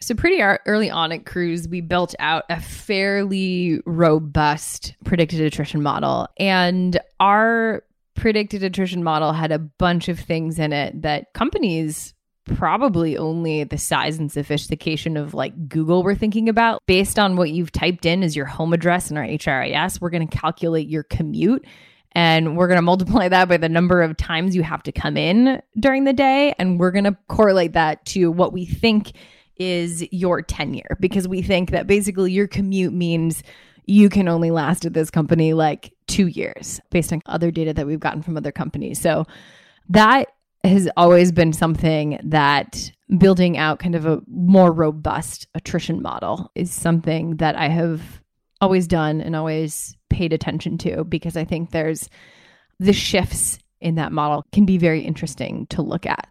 so, 0.00 0.14
pretty 0.14 0.42
early 0.42 0.90
on 0.90 1.10
at 1.12 1.24
Cruise, 1.24 1.68
we 1.68 1.80
built 1.80 2.14
out 2.18 2.44
a 2.50 2.60
fairly 2.60 3.80
robust 3.86 4.94
predicted 5.04 5.40
attrition 5.40 5.82
model. 5.82 6.28
And 6.38 7.00
our 7.18 7.82
predicted 8.14 8.62
attrition 8.62 9.02
model 9.02 9.32
had 9.32 9.52
a 9.52 9.58
bunch 9.58 10.08
of 10.08 10.20
things 10.20 10.58
in 10.58 10.72
it 10.72 11.02
that 11.02 11.32
companies 11.32 12.12
probably 12.46 13.18
only 13.18 13.64
the 13.64 13.78
size 13.78 14.18
and 14.18 14.30
sophistication 14.30 15.16
of 15.16 15.34
like 15.34 15.68
Google 15.68 16.02
we're 16.02 16.14
thinking 16.14 16.48
about. 16.48 16.82
Based 16.86 17.18
on 17.18 17.36
what 17.36 17.50
you've 17.50 17.72
typed 17.72 18.06
in 18.06 18.22
as 18.22 18.34
your 18.34 18.46
home 18.46 18.72
address 18.72 19.10
in 19.10 19.16
our 19.16 19.24
HRIS, 19.24 20.00
we're 20.00 20.10
going 20.10 20.26
to 20.26 20.36
calculate 20.36 20.88
your 20.88 21.02
commute 21.02 21.64
and 22.12 22.56
we're 22.56 22.68
going 22.68 22.76
to 22.78 22.82
multiply 22.82 23.28
that 23.28 23.48
by 23.48 23.56
the 23.56 23.68
number 23.68 24.02
of 24.02 24.16
times 24.16 24.56
you 24.56 24.62
have 24.62 24.82
to 24.84 24.92
come 24.92 25.16
in 25.16 25.60
during 25.78 26.04
the 26.04 26.12
day. 26.12 26.54
And 26.58 26.80
we're 26.80 26.92
going 26.92 27.04
to 27.04 27.16
correlate 27.28 27.74
that 27.74 28.04
to 28.06 28.30
what 28.30 28.52
we 28.52 28.64
think 28.64 29.12
is 29.56 30.06
your 30.12 30.42
tenure 30.42 30.96
because 31.00 31.26
we 31.26 31.42
think 31.42 31.70
that 31.70 31.86
basically 31.86 32.30
your 32.30 32.46
commute 32.46 32.92
means 32.92 33.42
you 33.86 34.08
can 34.08 34.28
only 34.28 34.50
last 34.50 34.84
at 34.84 34.92
this 34.92 35.10
company 35.10 35.54
like 35.54 35.92
two 36.06 36.26
years 36.26 36.80
based 36.90 37.12
on 37.12 37.22
other 37.26 37.50
data 37.50 37.72
that 37.72 37.86
we've 37.86 38.00
gotten 38.00 38.22
from 38.22 38.36
other 38.36 38.52
companies. 38.52 39.00
So 39.00 39.24
that 39.88 40.28
has 40.66 40.88
always 40.96 41.32
been 41.32 41.52
something 41.52 42.18
that 42.24 42.90
building 43.18 43.56
out 43.56 43.78
kind 43.78 43.94
of 43.94 44.06
a 44.06 44.20
more 44.26 44.72
robust 44.72 45.46
attrition 45.54 46.02
model 46.02 46.50
is 46.54 46.72
something 46.72 47.36
that 47.36 47.56
I 47.56 47.68
have 47.68 48.20
always 48.60 48.86
done 48.86 49.20
and 49.20 49.36
always 49.36 49.96
paid 50.10 50.32
attention 50.32 50.78
to 50.78 51.04
because 51.04 51.36
I 51.36 51.44
think 51.44 51.70
there's 51.70 52.08
the 52.78 52.92
shifts 52.92 53.58
in 53.80 53.96
that 53.96 54.12
model 54.12 54.44
can 54.52 54.64
be 54.64 54.78
very 54.78 55.02
interesting 55.02 55.66
to 55.68 55.82
look 55.82 56.06
at. 56.06 56.28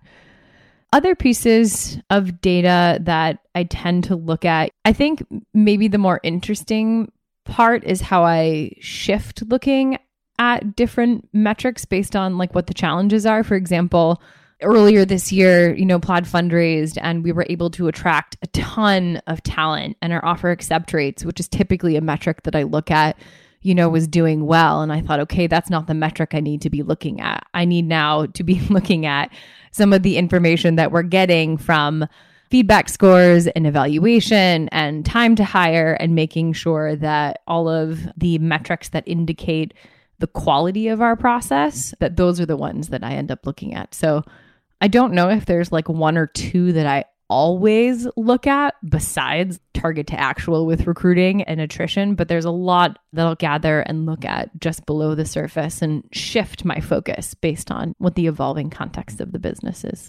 Other 0.91 1.15
pieces 1.15 1.99
of 2.09 2.41
data 2.41 2.99
that 3.03 3.39
I 3.53 3.63
tend 3.63 4.05
to 4.05 4.15
look 4.15 4.45
at, 4.45 4.71
I 4.85 4.93
think 4.93 5.25
maybe 5.53 5.87
the 5.87 5.97
more 5.97 6.19
interesting 6.23 7.11
part 7.43 7.83
is 7.83 8.01
how 8.01 8.23
I 8.23 8.71
shift 8.79 9.43
looking 9.47 9.97
at 10.39 10.75
different 10.75 11.27
metrics 11.33 11.85
based 11.85 12.15
on 12.15 12.37
like 12.37 12.53
what 12.53 12.67
the 12.67 12.73
challenges 12.73 13.25
are. 13.25 13.43
For 13.43 13.55
example, 13.55 14.21
earlier 14.61 15.05
this 15.05 15.31
year, 15.31 15.73
you 15.75 15.85
know, 15.85 15.99
Plaid 15.99 16.25
fundraised 16.25 16.97
and 17.01 17.23
we 17.23 17.31
were 17.31 17.45
able 17.49 17.69
to 17.71 17.87
attract 17.87 18.37
a 18.41 18.47
ton 18.47 19.21
of 19.27 19.43
talent 19.43 19.97
and 20.01 20.13
our 20.13 20.23
offer 20.25 20.51
accept 20.51 20.93
rates, 20.93 21.25
which 21.25 21.39
is 21.39 21.47
typically 21.47 21.95
a 21.95 22.01
metric 22.01 22.43
that 22.43 22.55
I 22.55 22.63
look 22.63 22.91
at, 22.91 23.17
you 23.61 23.75
know, 23.75 23.89
was 23.89 24.07
doing 24.07 24.45
well. 24.45 24.81
And 24.81 24.91
I 24.91 25.01
thought, 25.01 25.19
okay, 25.21 25.47
that's 25.47 25.69
not 25.69 25.87
the 25.87 25.93
metric 25.93 26.33
I 26.33 26.39
need 26.39 26.61
to 26.61 26.69
be 26.69 26.83
looking 26.83 27.21
at. 27.21 27.45
I 27.53 27.65
need 27.65 27.85
now 27.85 28.25
to 28.27 28.43
be 28.43 28.59
looking 28.69 29.05
at 29.05 29.31
some 29.71 29.93
of 29.93 30.03
the 30.03 30.17
information 30.17 30.75
that 30.75 30.91
we're 30.91 31.03
getting 31.03 31.57
from 31.57 32.07
feedback 32.49 32.89
scores 32.89 33.47
and 33.47 33.65
evaluation 33.65 34.69
and 34.69 35.05
time 35.05 35.35
to 35.35 35.43
hire 35.43 35.93
and 35.93 36.15
making 36.15 36.53
sure 36.53 36.95
that 36.95 37.41
all 37.47 37.67
of 37.67 38.07
the 38.15 38.37
metrics 38.37 38.89
that 38.89 39.03
indicate 39.07 39.73
the 40.19 40.27
quality 40.27 40.87
of 40.87 41.01
our 41.01 41.15
process 41.15 41.93
that 41.99 42.15
those 42.15 42.39
are 42.39 42.45
the 42.45 42.57
ones 42.57 42.89
that 42.89 43.03
I 43.03 43.13
end 43.13 43.31
up 43.31 43.45
looking 43.45 43.73
at. 43.73 43.93
So 43.93 44.23
I 44.81 44.87
don't 44.87 45.13
know 45.13 45.29
if 45.29 45.45
there's 45.45 45.71
like 45.71 45.89
one 45.89 46.17
or 46.17 46.27
two 46.27 46.73
that 46.73 46.85
I 46.85 47.05
always 47.29 48.07
look 48.15 48.45
at 48.45 48.75
besides 48.87 49.59
target 49.73 50.07
to 50.07 50.19
actual 50.19 50.65
with 50.65 50.87
recruiting 50.87 51.43
and 51.43 51.59
attrition, 51.59 52.15
but 52.15 52.27
there's 52.27 52.45
a 52.45 52.51
lot 52.51 52.99
that 53.13 53.25
I'll 53.25 53.35
gather 53.35 53.81
and 53.81 54.05
look 54.05 54.25
at 54.25 54.49
just 54.59 54.85
below 54.85 55.15
the 55.15 55.25
surface 55.25 55.81
and 55.81 56.03
shift 56.11 56.65
my 56.65 56.79
focus 56.79 57.33
based 57.33 57.71
on 57.71 57.95
what 57.97 58.15
the 58.15 58.27
evolving 58.27 58.69
context 58.69 59.21
of 59.21 59.31
the 59.31 59.39
business 59.39 59.83
is. 59.83 60.07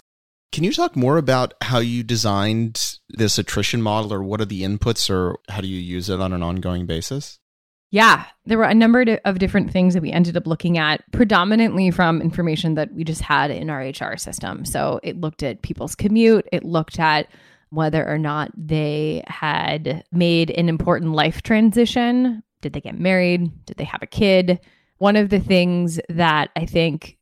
Can 0.51 0.63
you 0.63 0.71
talk 0.71 0.95
more 0.95 1.17
about 1.17 1.53
how 1.61 1.79
you 1.79 2.03
designed 2.03 2.97
this 3.09 3.37
attrition 3.37 3.81
model 3.81 4.13
or 4.13 4.23
what 4.23 4.41
are 4.41 4.45
the 4.45 4.63
inputs 4.63 5.09
or 5.09 5.37
how 5.49 5.61
do 5.61 5.67
you 5.67 5.79
use 5.79 6.09
it 6.09 6.21
on 6.21 6.33
an 6.33 6.41
ongoing 6.41 6.85
basis? 6.85 7.39
Yeah, 7.89 8.25
there 8.45 8.57
were 8.57 8.65
a 8.65 8.73
number 8.73 9.17
of 9.23 9.39
different 9.39 9.71
things 9.71 9.93
that 9.93 10.03
we 10.03 10.11
ended 10.11 10.35
up 10.35 10.45
looking 10.45 10.77
at, 10.77 11.09
predominantly 11.11 11.89
from 11.89 12.21
information 12.21 12.75
that 12.75 12.93
we 12.93 13.05
just 13.05 13.21
had 13.21 13.49
in 13.49 13.69
our 13.69 13.79
HR 13.79 14.17
system. 14.17 14.65
So 14.65 14.99
it 15.03 15.21
looked 15.21 15.41
at 15.41 15.61
people's 15.61 15.95
commute, 15.95 16.47
it 16.51 16.65
looked 16.65 16.99
at 16.99 17.27
whether 17.69 18.07
or 18.07 18.17
not 18.17 18.51
they 18.55 19.23
had 19.27 20.03
made 20.11 20.51
an 20.51 20.69
important 20.69 21.13
life 21.13 21.41
transition. 21.41 22.43
Did 22.61 22.73
they 22.73 22.81
get 22.81 22.99
married? 22.99 23.65
Did 23.65 23.77
they 23.77 23.83
have 23.85 24.01
a 24.01 24.07
kid? 24.07 24.59
One 24.97 25.15
of 25.15 25.29
the 25.29 25.39
things 25.39 25.99
that 26.09 26.49
I 26.55 26.65
think 26.65 27.17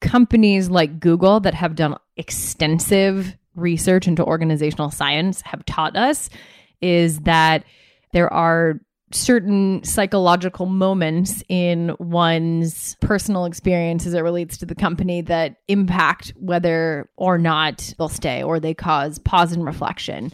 companies 0.00 0.68
like 0.68 1.00
Google 1.00 1.40
that 1.40 1.54
have 1.54 1.76
done 1.76 1.96
extensive 2.16 3.36
research 3.54 4.08
into 4.08 4.24
organizational 4.24 4.90
science 4.90 5.42
have 5.42 5.64
taught 5.64 5.96
us 5.96 6.28
is 6.80 7.20
that 7.20 7.64
there 8.12 8.32
are 8.32 8.80
certain 9.14 9.82
psychological 9.84 10.66
moments 10.66 11.42
in 11.48 11.94
one's 11.98 12.96
personal 13.00 13.44
experience 13.44 14.06
as 14.06 14.14
it 14.14 14.20
relates 14.20 14.56
to 14.58 14.66
the 14.66 14.74
company 14.74 15.20
that 15.22 15.56
impact 15.68 16.32
whether 16.36 17.08
or 17.16 17.38
not 17.38 17.94
they'll 17.98 18.08
stay 18.08 18.42
or 18.42 18.60
they 18.60 18.74
cause 18.74 19.18
pause 19.18 19.52
and 19.52 19.64
reflection. 19.64 20.32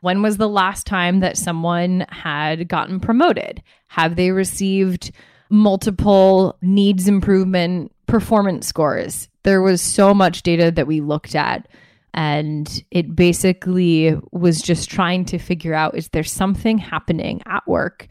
When 0.00 0.22
was 0.22 0.36
the 0.36 0.48
last 0.48 0.86
time 0.86 1.20
that 1.20 1.38
someone 1.38 2.04
had 2.10 2.68
gotten 2.68 3.00
promoted? 3.00 3.62
Have 3.88 4.16
they 4.16 4.32
received 4.32 5.12
multiple 5.48 6.58
needs 6.60 7.08
improvement 7.08 7.90
performance 8.06 8.66
scores? 8.66 9.28
There 9.44 9.62
was 9.62 9.80
so 9.80 10.12
much 10.12 10.42
data 10.42 10.70
that 10.72 10.86
we 10.86 11.00
looked 11.00 11.34
at 11.34 11.68
and 12.14 12.82
it 12.90 13.14
basically 13.14 14.16
was 14.30 14.62
just 14.62 14.88
trying 14.88 15.24
to 15.26 15.38
figure 15.38 15.74
out 15.74 15.96
is 15.96 16.08
there 16.08 16.24
something 16.24 16.78
happening 16.78 17.42
at 17.46 17.66
work 17.66 18.06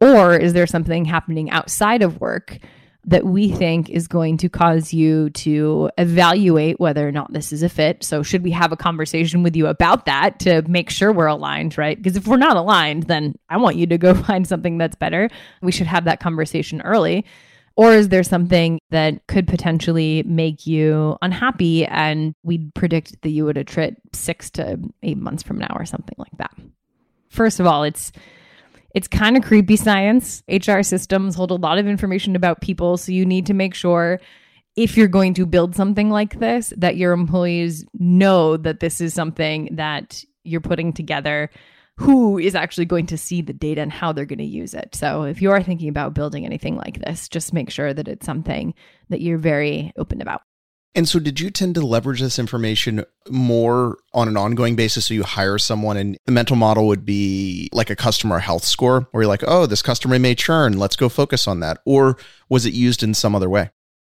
or 0.00 0.36
is 0.36 0.52
there 0.52 0.66
something 0.66 1.04
happening 1.04 1.50
outside 1.50 2.02
of 2.02 2.20
work 2.20 2.58
that 3.04 3.24
we 3.26 3.50
think 3.50 3.90
is 3.90 4.06
going 4.06 4.36
to 4.36 4.48
cause 4.48 4.92
you 4.92 5.28
to 5.30 5.90
evaluate 5.98 6.78
whether 6.78 7.06
or 7.06 7.10
not 7.10 7.32
this 7.32 7.52
is 7.52 7.64
a 7.64 7.68
fit. 7.68 8.04
So, 8.04 8.22
should 8.22 8.44
we 8.44 8.52
have 8.52 8.70
a 8.70 8.76
conversation 8.76 9.42
with 9.42 9.56
you 9.56 9.66
about 9.66 10.06
that 10.06 10.38
to 10.40 10.62
make 10.68 10.88
sure 10.88 11.12
we're 11.12 11.26
aligned, 11.26 11.76
right? 11.76 12.00
Because 12.00 12.16
if 12.16 12.28
we're 12.28 12.36
not 12.36 12.56
aligned, 12.56 13.04
then 13.04 13.34
I 13.48 13.56
want 13.56 13.76
you 13.76 13.86
to 13.88 13.98
go 13.98 14.14
find 14.22 14.46
something 14.46 14.78
that's 14.78 14.94
better. 14.94 15.28
We 15.62 15.72
should 15.72 15.88
have 15.88 16.04
that 16.04 16.20
conversation 16.20 16.80
early. 16.82 17.24
Or 17.76 17.92
is 17.92 18.08
there 18.08 18.22
something 18.22 18.78
that 18.90 19.26
could 19.26 19.46
potentially 19.46 20.22
make 20.24 20.66
you 20.66 21.16
unhappy 21.22 21.86
and 21.86 22.34
we'd 22.42 22.74
predict 22.74 23.22
that 23.22 23.30
you 23.30 23.44
would 23.44 23.56
attrit 23.56 23.96
six 24.12 24.50
to 24.50 24.78
eight 25.02 25.18
months 25.18 25.42
from 25.42 25.58
now 25.58 25.74
or 25.74 25.84
something 25.84 26.16
like 26.18 26.36
that? 26.38 26.52
First 27.30 27.60
of 27.60 27.66
all, 27.66 27.82
it's 27.82 28.12
it's 28.94 29.08
kind 29.08 29.38
of 29.38 29.42
creepy 29.42 29.76
science. 29.76 30.42
HR 30.48 30.82
systems 30.82 31.34
hold 31.34 31.50
a 31.50 31.54
lot 31.54 31.78
of 31.78 31.86
information 31.86 32.36
about 32.36 32.60
people, 32.60 32.98
so 32.98 33.10
you 33.10 33.24
need 33.24 33.46
to 33.46 33.54
make 33.54 33.74
sure 33.74 34.20
if 34.76 34.96
you're 34.96 35.08
going 35.08 35.34
to 35.34 35.46
build 35.46 35.74
something 35.74 36.10
like 36.10 36.38
this 36.38 36.72
that 36.76 36.96
your 36.96 37.12
employees 37.12 37.84
know 37.98 38.56
that 38.56 38.80
this 38.80 39.00
is 39.00 39.14
something 39.14 39.68
that 39.72 40.24
you're 40.44 40.60
putting 40.60 40.92
together 40.92 41.50
who 41.96 42.38
is 42.38 42.54
actually 42.54 42.86
going 42.86 43.06
to 43.06 43.18
see 43.18 43.42
the 43.42 43.52
data 43.52 43.80
and 43.80 43.92
how 43.92 44.12
they're 44.12 44.24
going 44.24 44.38
to 44.38 44.44
use 44.44 44.74
it. 44.74 44.94
So 44.94 45.24
if 45.24 45.42
you 45.42 45.50
are 45.50 45.62
thinking 45.62 45.88
about 45.88 46.14
building 46.14 46.44
anything 46.44 46.76
like 46.76 46.98
this, 47.00 47.28
just 47.28 47.52
make 47.52 47.70
sure 47.70 47.92
that 47.92 48.08
it's 48.08 48.26
something 48.26 48.74
that 49.10 49.20
you're 49.20 49.38
very 49.38 49.92
open 49.96 50.22
about. 50.22 50.42
And 50.94 51.08
so, 51.08 51.18
did 51.18 51.40
you 51.40 51.50
tend 51.50 51.74
to 51.76 51.80
leverage 51.80 52.20
this 52.20 52.38
information 52.38 53.06
more 53.30 53.96
on 54.12 54.28
an 54.28 54.36
ongoing 54.36 54.76
basis? 54.76 55.06
So, 55.06 55.14
you 55.14 55.22
hire 55.22 55.56
someone, 55.56 55.96
and 55.96 56.18
the 56.26 56.32
mental 56.32 56.54
model 56.54 56.86
would 56.88 57.06
be 57.06 57.70
like 57.72 57.88
a 57.88 57.96
customer 57.96 58.40
health 58.40 58.64
score, 58.64 59.08
where 59.10 59.22
you're 59.22 59.28
like, 59.28 59.44
oh, 59.46 59.64
this 59.64 59.80
customer 59.80 60.18
may 60.18 60.34
churn. 60.34 60.78
Let's 60.78 60.96
go 60.96 61.08
focus 61.08 61.48
on 61.48 61.60
that. 61.60 61.78
Or 61.86 62.18
was 62.50 62.66
it 62.66 62.74
used 62.74 63.02
in 63.02 63.14
some 63.14 63.34
other 63.34 63.48
way? 63.48 63.70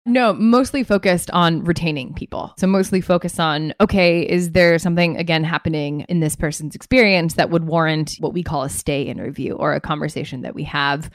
No, 0.07 0.33
mostly 0.33 0.83
focused 0.83 1.31
on 1.31 1.63
retaining 1.63 2.13
people. 2.13 2.53
So, 2.59 2.67
mostly 2.67 3.01
focused 3.01 3.39
on 3.39 3.73
okay, 3.81 4.21
is 4.21 4.51
there 4.51 4.77
something 4.77 5.17
again 5.17 5.43
happening 5.43 6.01
in 6.01 6.19
this 6.19 6.35
person's 6.35 6.75
experience 6.75 7.33
that 7.33 7.49
would 7.49 7.65
warrant 7.65 8.17
what 8.19 8.33
we 8.33 8.43
call 8.43 8.63
a 8.63 8.69
stay 8.69 9.01
interview 9.01 9.53
or 9.53 9.73
a 9.73 9.81
conversation 9.81 10.41
that 10.41 10.53
we 10.53 10.63
have 10.65 11.09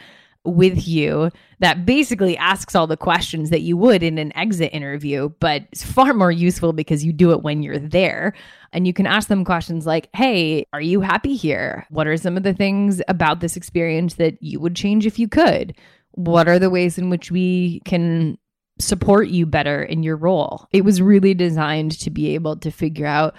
with 0.44 0.88
you 0.88 1.30
that 1.59 1.85
basically 1.85 2.37
asks 2.37 2.75
all 2.75 2.87
the 2.87 2.97
questions 2.97 3.50
that 3.50 3.61
you 3.61 3.76
would 3.76 4.02
in 4.02 4.16
an 4.18 4.35
exit 4.37 4.73
interview, 4.73 5.28
but 5.38 5.64
it's 5.70 5.85
far 5.85 6.14
more 6.14 6.32
useful 6.32 6.73
because 6.73 7.04
you 7.04 7.12
do 7.12 7.30
it 7.30 7.42
when 7.42 7.62
you're 7.62 7.78
there. 7.78 8.32
And 8.73 8.87
you 8.87 8.92
can 8.92 9.06
ask 9.06 9.28
them 9.28 9.44
questions 9.44 9.87
like, 9.87 10.09
Hey, 10.14 10.66
are 10.73 10.80
you 10.80 11.00
happy 11.00 11.37
here? 11.37 11.87
What 11.90 12.09
are 12.09 12.16
some 12.16 12.37
of 12.37 12.42
the 12.42 12.54
things 12.54 13.02
about 13.06 13.38
this 13.40 13.56
experience 13.56 14.14
that 14.14 14.42
you 14.42 14.59
would 14.59 14.75
change 14.75 15.07
if 15.07 15.18
you 15.18 15.29
could? 15.29 15.76
What 16.12 16.48
are 16.48 16.59
the 16.59 16.70
ways 16.70 16.98
in 16.98 17.09
which 17.09 17.31
we 17.31 17.81
can 17.85 18.37
support 18.81 19.29
you 19.29 19.47
better 19.47 19.83
in 19.83 20.03
your 20.03 20.16
role. 20.16 20.69
It 20.73 20.85
was 20.85 21.03
really 21.03 21.35
designed 21.35 21.99
to 22.01 22.11
be 22.11 22.35
able 22.35 22.57
to 22.57 22.71
figure 22.71 23.07
out 23.07 23.35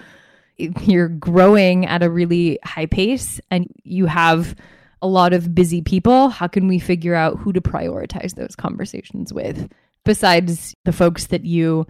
you're 0.56 1.08
growing 1.08 1.86
at 1.86 2.02
a 2.02 2.10
really 2.10 2.58
high 2.64 2.86
pace 2.86 3.40
and 3.50 3.66
you 3.82 4.06
have 4.06 4.54
a 5.00 5.06
lot 5.06 5.32
of 5.32 5.54
busy 5.54 5.82
people. 5.82 6.28
How 6.28 6.46
can 6.46 6.68
we 6.68 6.78
figure 6.78 7.14
out 7.14 7.38
who 7.38 7.52
to 7.52 7.60
prioritize 7.60 8.34
those 8.34 8.54
conversations 8.54 9.32
with 9.32 9.70
besides 10.04 10.74
the 10.84 10.92
folks 10.92 11.26
that 11.26 11.44
you 11.44 11.86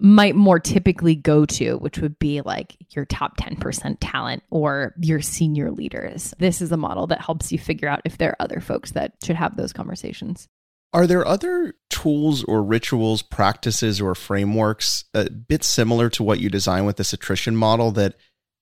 might 0.00 0.34
more 0.34 0.58
typically 0.58 1.14
go 1.14 1.46
to, 1.46 1.76
which 1.76 1.98
would 1.98 2.18
be 2.18 2.40
like 2.40 2.76
your 2.90 3.04
top 3.04 3.36
10% 3.38 3.96
talent 4.00 4.42
or 4.50 4.94
your 5.00 5.20
senior 5.20 5.70
leaders. 5.70 6.34
This 6.38 6.60
is 6.60 6.72
a 6.72 6.76
model 6.76 7.06
that 7.08 7.20
helps 7.20 7.52
you 7.52 7.58
figure 7.58 7.88
out 7.88 8.02
if 8.04 8.18
there 8.18 8.30
are 8.30 8.42
other 8.42 8.60
folks 8.60 8.92
that 8.92 9.14
should 9.22 9.36
have 9.36 9.56
those 9.56 9.72
conversations. 9.72 10.48
Are 10.92 11.06
there 11.06 11.26
other 11.26 11.74
tools 12.04 12.44
or 12.44 12.62
rituals, 12.62 13.22
practices, 13.22 13.98
or 13.98 14.14
frameworks 14.14 15.04
a 15.14 15.30
bit 15.30 15.64
similar 15.64 16.10
to 16.10 16.22
what 16.22 16.38
you 16.38 16.50
design 16.50 16.84
with 16.84 16.98
this 16.98 17.14
attrition 17.14 17.56
model 17.56 17.90
that 17.92 18.14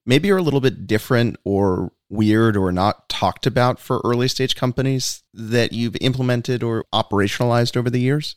maybe 0.06 0.30
are 0.30 0.36
a 0.36 0.42
little 0.42 0.60
bit 0.60 0.86
different 0.86 1.36
or 1.44 1.90
weird 2.08 2.56
or 2.56 2.70
not 2.70 3.08
talked 3.08 3.44
about 3.44 3.80
for 3.80 4.00
early 4.04 4.28
stage 4.28 4.54
companies 4.54 5.24
that 5.34 5.72
you've 5.72 5.96
implemented 6.00 6.62
or 6.62 6.84
operationalized 6.94 7.76
over 7.76 7.90
the 7.90 7.98
years? 7.98 8.36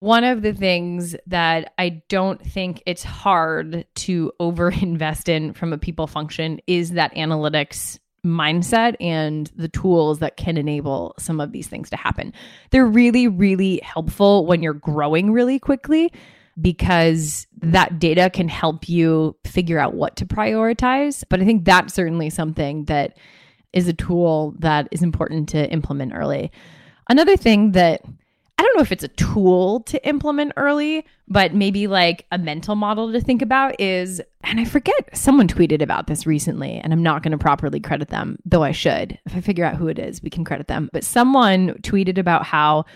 One 0.00 0.24
of 0.24 0.40
the 0.40 0.54
things 0.54 1.14
that 1.26 1.74
I 1.76 2.02
don't 2.08 2.40
think 2.40 2.82
it's 2.86 3.04
hard 3.04 3.84
to 3.94 4.32
overinvest 4.40 5.28
in 5.28 5.52
from 5.52 5.74
a 5.74 5.78
people 5.78 6.06
function 6.06 6.60
is 6.66 6.92
that 6.92 7.14
analytics 7.14 7.98
mindset 8.26 8.96
and 9.00 9.50
the 9.56 9.68
tools 9.68 10.18
that 10.18 10.36
can 10.36 10.56
enable 10.56 11.14
some 11.18 11.40
of 11.40 11.52
these 11.52 11.66
things 11.66 11.90
to 11.90 11.96
happen. 11.96 12.32
They're 12.70 12.86
really, 12.86 13.28
really 13.28 13.80
helpful 13.82 14.46
when 14.46 14.62
you're 14.62 14.74
growing 14.74 15.32
really 15.32 15.58
quickly 15.58 16.12
because 16.60 17.46
that 17.60 17.98
data 17.98 18.30
can 18.30 18.48
help 18.48 18.88
you 18.88 19.36
figure 19.44 19.78
out 19.78 19.94
what 19.94 20.16
to 20.16 20.26
prioritize. 20.26 21.22
But 21.28 21.40
I 21.40 21.44
think 21.44 21.64
that's 21.64 21.94
certainly 21.94 22.30
something 22.30 22.84
that 22.86 23.16
is 23.72 23.88
a 23.88 23.92
tool 23.92 24.54
that 24.58 24.88
is 24.90 25.02
important 25.02 25.48
to 25.50 25.70
implement 25.70 26.14
early. 26.14 26.50
Another 27.08 27.36
thing 27.36 27.72
that 27.72 28.02
I 28.58 28.62
don't 28.62 28.76
know 28.76 28.82
if 28.82 28.92
it's 28.92 29.04
a 29.04 29.08
tool 29.08 29.80
to 29.80 30.08
implement 30.08 30.52
early, 30.56 31.04
but 31.28 31.54
maybe 31.54 31.86
like 31.86 32.24
a 32.32 32.38
mental 32.38 32.74
model 32.74 33.12
to 33.12 33.20
think 33.20 33.42
about 33.42 33.78
is, 33.78 34.22
and 34.44 34.58
I 34.58 34.64
forget, 34.64 35.14
someone 35.14 35.46
tweeted 35.46 35.82
about 35.82 36.06
this 36.06 36.26
recently, 36.26 36.78
and 36.78 36.92
I'm 36.92 37.02
not 37.02 37.22
going 37.22 37.32
to 37.32 37.38
properly 37.38 37.80
credit 37.80 38.08
them, 38.08 38.38
though 38.46 38.62
I 38.62 38.72
should. 38.72 39.18
If 39.26 39.36
I 39.36 39.42
figure 39.42 39.64
out 39.64 39.76
who 39.76 39.88
it 39.88 39.98
is, 39.98 40.22
we 40.22 40.30
can 40.30 40.44
credit 40.44 40.68
them. 40.68 40.88
But 40.92 41.04
someone 41.04 41.74
tweeted 41.82 42.16
about 42.16 42.44
how 42.44 42.86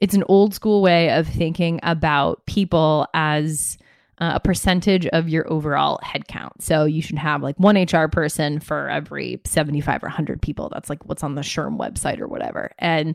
it's 0.00 0.14
an 0.14 0.24
old 0.26 0.54
school 0.54 0.82
way 0.82 1.10
of 1.10 1.28
thinking 1.28 1.78
about 1.84 2.44
people 2.46 3.06
as 3.14 3.78
uh, 4.18 4.32
a 4.34 4.40
percentage 4.40 5.06
of 5.06 5.28
your 5.28 5.50
overall 5.50 6.00
headcount. 6.04 6.60
So 6.60 6.84
you 6.84 7.00
should 7.00 7.18
have 7.18 7.42
like 7.42 7.56
one 7.58 7.76
HR 7.76 8.08
person 8.08 8.58
for 8.58 8.88
every 8.88 9.40
75 9.44 10.02
or 10.02 10.06
100 10.08 10.42
people. 10.42 10.68
That's 10.72 10.90
like 10.90 11.04
what's 11.06 11.22
on 11.22 11.36
the 11.36 11.42
SHRM 11.42 11.78
website 11.78 12.20
or 12.20 12.26
whatever. 12.28 12.72
And 12.78 13.14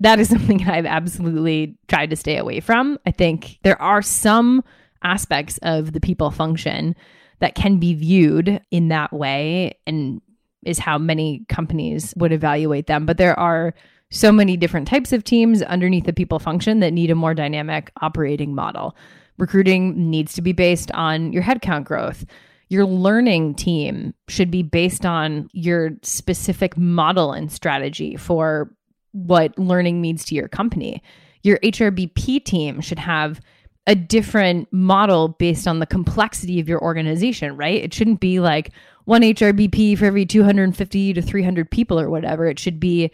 that 0.00 0.18
is 0.18 0.28
something 0.30 0.68
I've 0.68 0.86
absolutely 0.86 1.76
tried 1.88 2.10
to 2.10 2.16
stay 2.16 2.36
away 2.36 2.60
from. 2.60 2.98
I 3.06 3.10
think 3.10 3.58
there 3.62 3.80
are 3.80 4.02
some 4.02 4.64
aspects 5.02 5.58
of 5.62 5.92
the 5.92 6.00
people 6.00 6.30
function 6.30 6.94
that 7.38 7.54
can 7.54 7.78
be 7.78 7.94
viewed 7.94 8.60
in 8.70 8.88
that 8.88 9.12
way 9.12 9.78
and 9.86 10.20
is 10.64 10.78
how 10.78 10.98
many 10.98 11.44
companies 11.48 12.12
would 12.16 12.32
evaluate 12.32 12.86
them. 12.86 13.06
But 13.06 13.16
there 13.16 13.38
are 13.38 13.74
so 14.10 14.32
many 14.32 14.56
different 14.56 14.88
types 14.88 15.12
of 15.12 15.24
teams 15.24 15.62
underneath 15.62 16.04
the 16.04 16.12
people 16.12 16.38
function 16.38 16.80
that 16.80 16.92
need 16.92 17.10
a 17.10 17.14
more 17.14 17.32
dynamic 17.32 17.90
operating 18.02 18.54
model. 18.54 18.96
Recruiting 19.38 20.10
needs 20.10 20.34
to 20.34 20.42
be 20.42 20.52
based 20.52 20.90
on 20.92 21.32
your 21.32 21.42
headcount 21.42 21.84
growth. 21.84 22.26
Your 22.68 22.84
learning 22.84 23.54
team 23.54 24.14
should 24.28 24.50
be 24.50 24.62
based 24.62 25.06
on 25.06 25.48
your 25.52 25.92
specific 26.02 26.76
model 26.76 27.32
and 27.32 27.50
strategy 27.50 28.16
for 28.16 28.70
what 29.12 29.58
learning 29.58 30.00
means 30.00 30.24
to 30.26 30.34
your 30.34 30.48
company. 30.48 31.02
Your 31.42 31.58
HRBP 31.58 32.44
team 32.44 32.80
should 32.80 32.98
have 32.98 33.40
a 33.86 33.94
different 33.94 34.72
model 34.72 35.28
based 35.28 35.66
on 35.66 35.78
the 35.78 35.86
complexity 35.86 36.60
of 36.60 36.68
your 36.68 36.82
organization, 36.82 37.56
right? 37.56 37.82
It 37.82 37.94
shouldn't 37.94 38.20
be 38.20 38.38
like 38.40 38.70
one 39.04 39.22
HRBP 39.22 39.98
for 39.98 40.04
every 40.04 40.26
250 40.26 41.14
to 41.14 41.22
300 41.22 41.70
people 41.70 41.98
or 41.98 42.10
whatever. 42.10 42.46
It 42.46 42.58
should 42.58 42.78
be 42.78 43.10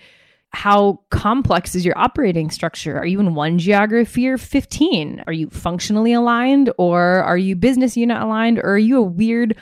how 0.50 1.00
complex 1.10 1.74
is 1.74 1.84
your 1.84 1.96
operating 1.98 2.50
structure? 2.50 2.96
Are 2.96 3.06
you 3.06 3.20
in 3.20 3.34
one 3.34 3.58
geography 3.58 4.28
or 4.28 4.38
15? 4.38 5.24
Are 5.26 5.32
you 5.32 5.50
functionally 5.50 6.12
aligned 6.12 6.72
or 6.78 7.22
are 7.22 7.38
you 7.38 7.56
business 7.56 7.96
unit 7.96 8.20
aligned 8.20 8.58
or 8.58 8.72
are 8.72 8.78
you 8.78 8.98
a 8.98 9.02
weird 9.02 9.56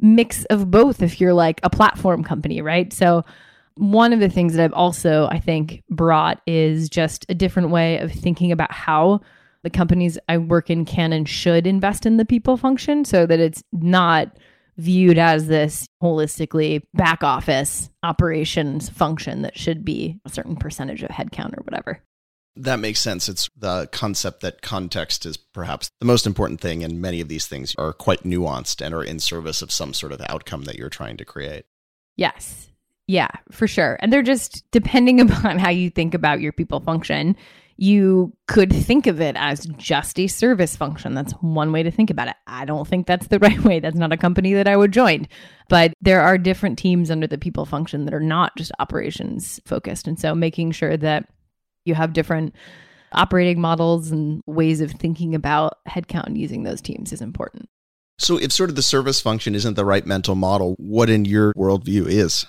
mix 0.00 0.44
of 0.46 0.70
both 0.70 1.00
if 1.00 1.20
you're 1.20 1.32
like 1.32 1.60
a 1.62 1.70
platform 1.70 2.24
company, 2.24 2.60
right? 2.60 2.92
So 2.92 3.24
one 3.76 4.12
of 4.12 4.20
the 4.20 4.28
things 4.28 4.54
that 4.54 4.62
I've 4.64 4.72
also, 4.72 5.28
I 5.30 5.38
think, 5.38 5.82
brought 5.90 6.40
is 6.46 6.88
just 6.88 7.26
a 7.28 7.34
different 7.34 7.70
way 7.70 7.98
of 7.98 8.12
thinking 8.12 8.52
about 8.52 8.72
how 8.72 9.20
the 9.62 9.70
companies 9.70 10.18
I 10.28 10.38
work 10.38 10.70
in 10.70 10.84
can 10.84 11.12
and 11.12 11.28
should 11.28 11.66
invest 11.66 12.04
in 12.06 12.16
the 12.16 12.24
people 12.24 12.56
function 12.56 13.04
so 13.04 13.26
that 13.26 13.40
it's 13.40 13.62
not 13.72 14.36
viewed 14.76 15.18
as 15.18 15.46
this 15.46 15.86
holistically 16.02 16.82
back 16.94 17.22
office 17.22 17.90
operations 18.02 18.88
function 18.88 19.42
that 19.42 19.56
should 19.56 19.84
be 19.84 20.18
a 20.24 20.30
certain 20.30 20.56
percentage 20.56 21.02
of 21.02 21.10
headcount 21.10 21.56
or 21.56 21.62
whatever. 21.62 22.02
That 22.56 22.80
makes 22.80 23.00
sense. 23.00 23.28
It's 23.28 23.48
the 23.56 23.88
concept 23.92 24.40
that 24.42 24.60
context 24.60 25.24
is 25.24 25.36
perhaps 25.36 25.90
the 26.00 26.06
most 26.06 26.26
important 26.26 26.60
thing, 26.60 26.84
and 26.84 27.00
many 27.00 27.20
of 27.20 27.28
these 27.28 27.46
things 27.46 27.74
are 27.78 27.94
quite 27.94 28.24
nuanced 28.24 28.84
and 28.84 28.94
are 28.94 29.04
in 29.04 29.20
service 29.20 29.62
of 29.62 29.72
some 29.72 29.94
sort 29.94 30.12
of 30.12 30.20
outcome 30.28 30.64
that 30.64 30.76
you're 30.76 30.90
trying 30.90 31.16
to 31.16 31.24
create. 31.24 31.64
Yes. 32.16 32.68
Yeah, 33.08 33.30
for 33.50 33.66
sure. 33.66 33.98
And 34.00 34.12
they're 34.12 34.22
just 34.22 34.64
depending 34.70 35.20
upon 35.30 35.58
how 35.58 35.70
you 35.70 35.90
think 35.90 36.14
about 36.14 36.40
your 36.40 36.52
people 36.52 36.80
function, 36.80 37.36
you 37.76 38.32
could 38.48 38.72
think 38.72 39.06
of 39.06 39.20
it 39.20 39.34
as 39.36 39.66
just 39.76 40.18
a 40.20 40.26
service 40.26 40.76
function. 40.76 41.14
That's 41.14 41.32
one 41.40 41.72
way 41.72 41.82
to 41.82 41.90
think 41.90 42.10
about 42.10 42.28
it. 42.28 42.36
I 42.46 42.64
don't 42.64 42.86
think 42.86 43.06
that's 43.06 43.26
the 43.28 43.38
right 43.40 43.62
way. 43.64 43.80
That's 43.80 43.96
not 43.96 44.12
a 44.12 44.16
company 44.16 44.54
that 44.54 44.68
I 44.68 44.76
would 44.76 44.92
join. 44.92 45.26
But 45.68 45.94
there 46.00 46.20
are 46.20 46.38
different 46.38 46.78
teams 46.78 47.10
under 47.10 47.26
the 47.26 47.38
people 47.38 47.64
function 47.64 48.04
that 48.04 48.14
are 48.14 48.20
not 48.20 48.56
just 48.56 48.72
operations 48.78 49.60
focused. 49.66 50.06
And 50.06 50.18
so 50.18 50.34
making 50.34 50.72
sure 50.72 50.96
that 50.96 51.28
you 51.84 51.94
have 51.94 52.12
different 52.12 52.54
operating 53.12 53.60
models 53.60 54.10
and 54.10 54.42
ways 54.46 54.80
of 54.80 54.92
thinking 54.92 55.34
about 55.34 55.78
headcount 55.88 56.26
and 56.26 56.38
using 56.38 56.62
those 56.62 56.80
teams 56.80 57.12
is 57.12 57.20
important. 57.20 57.68
So, 58.18 58.38
if 58.38 58.52
sort 58.52 58.70
of 58.70 58.76
the 58.76 58.82
service 58.82 59.20
function 59.20 59.54
isn't 59.54 59.74
the 59.74 59.84
right 59.84 60.06
mental 60.06 60.34
model, 60.34 60.76
what 60.78 61.10
in 61.10 61.24
your 61.24 61.52
worldview 61.54 62.06
is? 62.06 62.46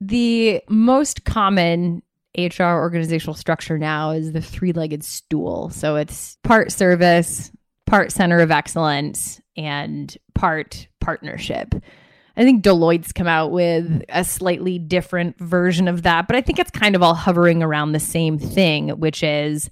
The 0.00 0.62
most 0.68 1.24
common 1.24 2.02
HR 2.36 2.62
organizational 2.62 3.34
structure 3.34 3.78
now 3.78 4.10
is 4.12 4.32
the 4.32 4.40
three 4.40 4.72
legged 4.72 5.04
stool. 5.04 5.70
So, 5.70 5.96
it's 5.96 6.38
part 6.42 6.72
service, 6.72 7.50
part 7.86 8.12
center 8.12 8.40
of 8.40 8.50
excellence, 8.50 9.40
and 9.56 10.16
part 10.34 10.88
partnership. 11.00 11.74
I 12.36 12.44
think 12.44 12.62
Deloitte's 12.62 13.12
come 13.12 13.26
out 13.26 13.50
with 13.50 14.02
a 14.08 14.24
slightly 14.24 14.78
different 14.78 15.38
version 15.38 15.88
of 15.88 16.02
that, 16.02 16.26
but 16.26 16.36
I 16.36 16.40
think 16.40 16.58
it's 16.58 16.70
kind 16.70 16.94
of 16.94 17.02
all 17.02 17.14
hovering 17.14 17.62
around 17.62 17.92
the 17.92 18.00
same 18.00 18.38
thing, 18.38 18.90
which 18.90 19.22
is 19.22 19.68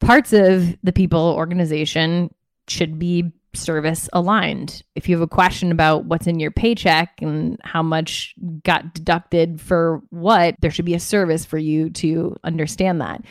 parts 0.00 0.32
of 0.32 0.76
the 0.82 0.92
people 0.92 1.34
organization 1.36 2.34
should 2.68 2.98
be 2.98 3.32
service 3.54 4.08
aligned. 4.12 4.82
If 4.94 5.08
you 5.08 5.16
have 5.16 5.22
a 5.22 5.28
question 5.28 5.72
about 5.72 6.04
what's 6.04 6.26
in 6.26 6.40
your 6.40 6.50
paycheck 6.50 7.20
and 7.20 7.58
how 7.62 7.82
much 7.82 8.34
got 8.64 8.94
deducted 8.94 9.60
for 9.60 10.02
what, 10.10 10.56
there 10.60 10.70
should 10.70 10.84
be 10.84 10.94
a 10.94 11.00
service 11.00 11.44
for 11.44 11.58
you 11.58 11.90
to 11.90 12.36
understand 12.44 13.00
that. 13.00 13.22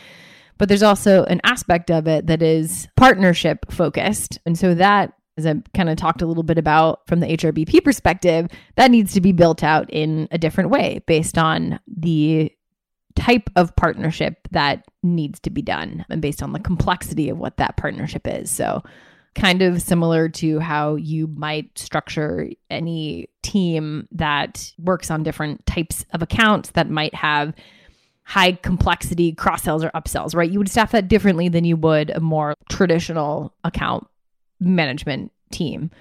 But 0.58 0.70
there's 0.70 0.84
also 0.84 1.24
an 1.26 1.42
aspect 1.44 1.90
of 1.90 2.08
it 2.08 2.28
that 2.28 2.42
is 2.42 2.88
partnership 2.96 3.72
focused. 3.72 4.40
And 4.46 4.58
so 4.58 4.76
that 4.76 5.14
as 5.38 5.46
I 5.46 5.56
kind 5.74 5.90
of 5.90 5.98
talked 5.98 6.22
a 6.22 6.28
little 6.28 6.44
bit 6.44 6.58
about 6.58 7.08
from 7.08 7.20
the 7.20 7.28
HRBP 7.28 7.84
perspective, 7.84 8.48
that 8.76 8.92
needs 8.92 9.14
to 9.14 9.22
be 9.22 9.32
built 9.32 9.64
out 9.64 9.90
in 9.90 10.28
a 10.32 10.38
different 10.38 10.70
way 10.70 11.02
based 11.08 11.38
on 11.38 11.80
the 11.88 12.52
type 13.16 13.50
of 13.56 13.76
partnership 13.76 14.48
that 14.52 14.86
needs 15.04 15.40
to 15.42 15.50
be 15.50 15.62
done 15.62 16.06
and 16.10 16.22
based 16.22 16.42
on 16.44 16.54
the 16.54 16.60
complexity 16.60 17.30
of 17.30 17.38
what 17.38 17.58
that 17.58 17.78
partnership 17.78 18.28
is. 18.28 18.50
So, 18.50 18.84
kind 19.34 19.62
of 19.62 19.82
similar 19.82 20.28
to 20.28 20.60
how 20.60 20.96
you 20.96 21.28
might 21.28 21.78
structure 21.78 22.50
any 22.70 23.30
team 23.42 24.08
that 24.12 24.74
works 24.78 25.10
on 25.10 25.24
different 25.24 25.66
types 25.66 26.06
of 26.14 26.22
accounts 26.22 26.72
that 26.72 26.90
might 26.90 27.16
have 27.16 27.54
high 28.24 28.52
complexity 28.54 29.34
cross 29.34 29.64
sells 29.64 29.84
or 29.84 29.90
upsells, 29.92 30.36
right? 30.36 30.52
You 30.52 30.60
would 30.60 30.70
staff 30.70 30.92
that 30.92 31.08
differently 31.08 31.50
than 31.50 31.66
you 31.66 31.76
would 31.78 32.10
a 32.12 32.20
more 32.20 32.56
traditional 32.70 33.54
account 33.64 34.08
management 34.60 35.32
team. 35.52 35.92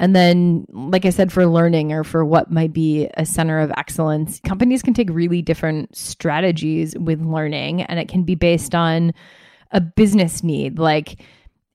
And 0.00 0.14
then, 0.14 0.64
like 0.70 1.04
I 1.04 1.10
said, 1.10 1.32
for 1.32 1.46
learning 1.46 1.92
or 1.92 2.04
for 2.04 2.24
what 2.24 2.52
might 2.52 2.72
be 2.72 3.08
a 3.14 3.26
center 3.26 3.58
of 3.58 3.72
excellence, 3.76 4.40
companies 4.40 4.82
can 4.82 4.94
take 4.94 5.10
really 5.10 5.42
different 5.42 5.96
strategies 5.96 6.96
with 6.96 7.20
learning, 7.20 7.82
and 7.82 7.98
it 7.98 8.08
can 8.08 8.22
be 8.22 8.36
based 8.36 8.76
on 8.76 9.12
a 9.72 9.80
business 9.80 10.44
need. 10.44 10.78
Like 10.78 11.20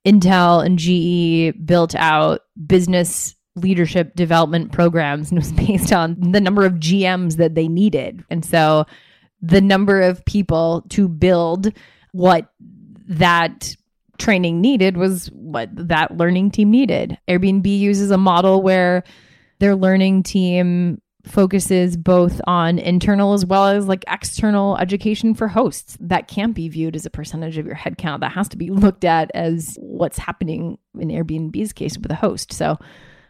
Intel 0.05 0.65
and 0.65 0.77
GE 0.77 1.65
built 1.65 1.95
out 1.95 2.41
business 2.67 3.35
leadership 3.55 4.15
development 4.15 4.71
programs, 4.71 5.29
and 5.31 5.39
was 5.39 5.51
based 5.51 5.93
on 5.93 6.17
the 6.19 6.41
number 6.41 6.65
of 6.65 6.73
GMs 6.73 7.37
that 7.37 7.55
they 7.55 7.67
needed. 7.67 8.23
And 8.29 8.43
so, 8.43 8.85
the 9.41 9.61
number 9.61 10.01
of 10.01 10.23
people 10.25 10.85
to 10.89 11.09
build 11.09 11.73
what 12.13 12.49
that 13.07 13.75
training 14.17 14.61
needed 14.61 14.95
was 14.95 15.27
what 15.27 15.69
that 15.73 16.15
learning 16.15 16.51
team 16.51 16.71
needed. 16.71 17.17
Airbnb 17.27 17.67
uses 17.67 18.09
a 18.09 18.17
model 18.17 18.61
where 18.61 19.03
their 19.59 19.75
learning 19.75 20.23
team 20.23 21.01
focuses 21.25 21.95
both 21.95 22.41
on 22.47 22.79
internal 22.79 23.33
as 23.33 23.45
well 23.45 23.67
as 23.67 23.87
like 23.87 24.03
external 24.07 24.77
education 24.77 25.33
for 25.33 25.47
hosts. 25.47 25.97
That 25.99 26.27
can't 26.27 26.53
be 26.53 26.67
viewed 26.67 26.95
as 26.95 27.05
a 27.05 27.09
percentage 27.09 27.57
of 27.57 27.65
your 27.65 27.75
headcount. 27.75 28.19
That 28.19 28.33
has 28.33 28.49
to 28.49 28.57
be 28.57 28.69
looked 28.69 29.05
at 29.05 29.31
as 29.33 29.77
what's 29.79 30.17
happening 30.17 30.77
in 30.99 31.07
Airbnb's 31.09 31.73
case 31.73 31.97
with 31.97 32.11
a 32.11 32.15
host. 32.15 32.51
So 32.51 32.77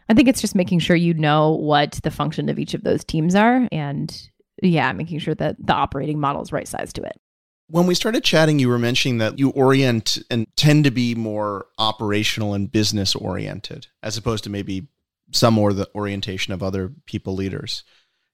I 0.08 0.14
think 0.14 0.28
it's 0.28 0.40
just 0.40 0.54
making 0.54 0.80
sure 0.80 0.96
you 0.96 1.14
know 1.14 1.52
what 1.52 2.00
the 2.02 2.10
function 2.10 2.48
of 2.48 2.58
each 2.58 2.74
of 2.74 2.82
those 2.82 3.04
teams 3.04 3.34
are 3.34 3.68
and 3.70 4.28
yeah, 4.62 4.92
making 4.92 5.18
sure 5.20 5.34
that 5.36 5.56
the 5.64 5.72
operating 5.72 6.18
model 6.18 6.42
is 6.42 6.52
right 6.52 6.68
sized 6.68 6.96
to 6.96 7.02
it. 7.02 7.20
When 7.68 7.86
we 7.86 7.94
started 7.94 8.24
chatting, 8.24 8.58
you 8.58 8.68
were 8.68 8.78
mentioning 8.78 9.18
that 9.18 9.38
you 9.38 9.50
orient 9.50 10.18
and 10.30 10.46
tend 10.56 10.84
to 10.84 10.90
be 10.90 11.14
more 11.14 11.66
operational 11.78 12.54
and 12.54 12.70
business 12.70 13.14
oriented, 13.14 13.86
as 14.02 14.18
opposed 14.18 14.44
to 14.44 14.50
maybe 14.50 14.88
some 15.34 15.54
more 15.54 15.72
the 15.72 15.88
orientation 15.94 16.54
of 16.54 16.62
other 16.62 16.92
people 17.06 17.34
leaders. 17.34 17.84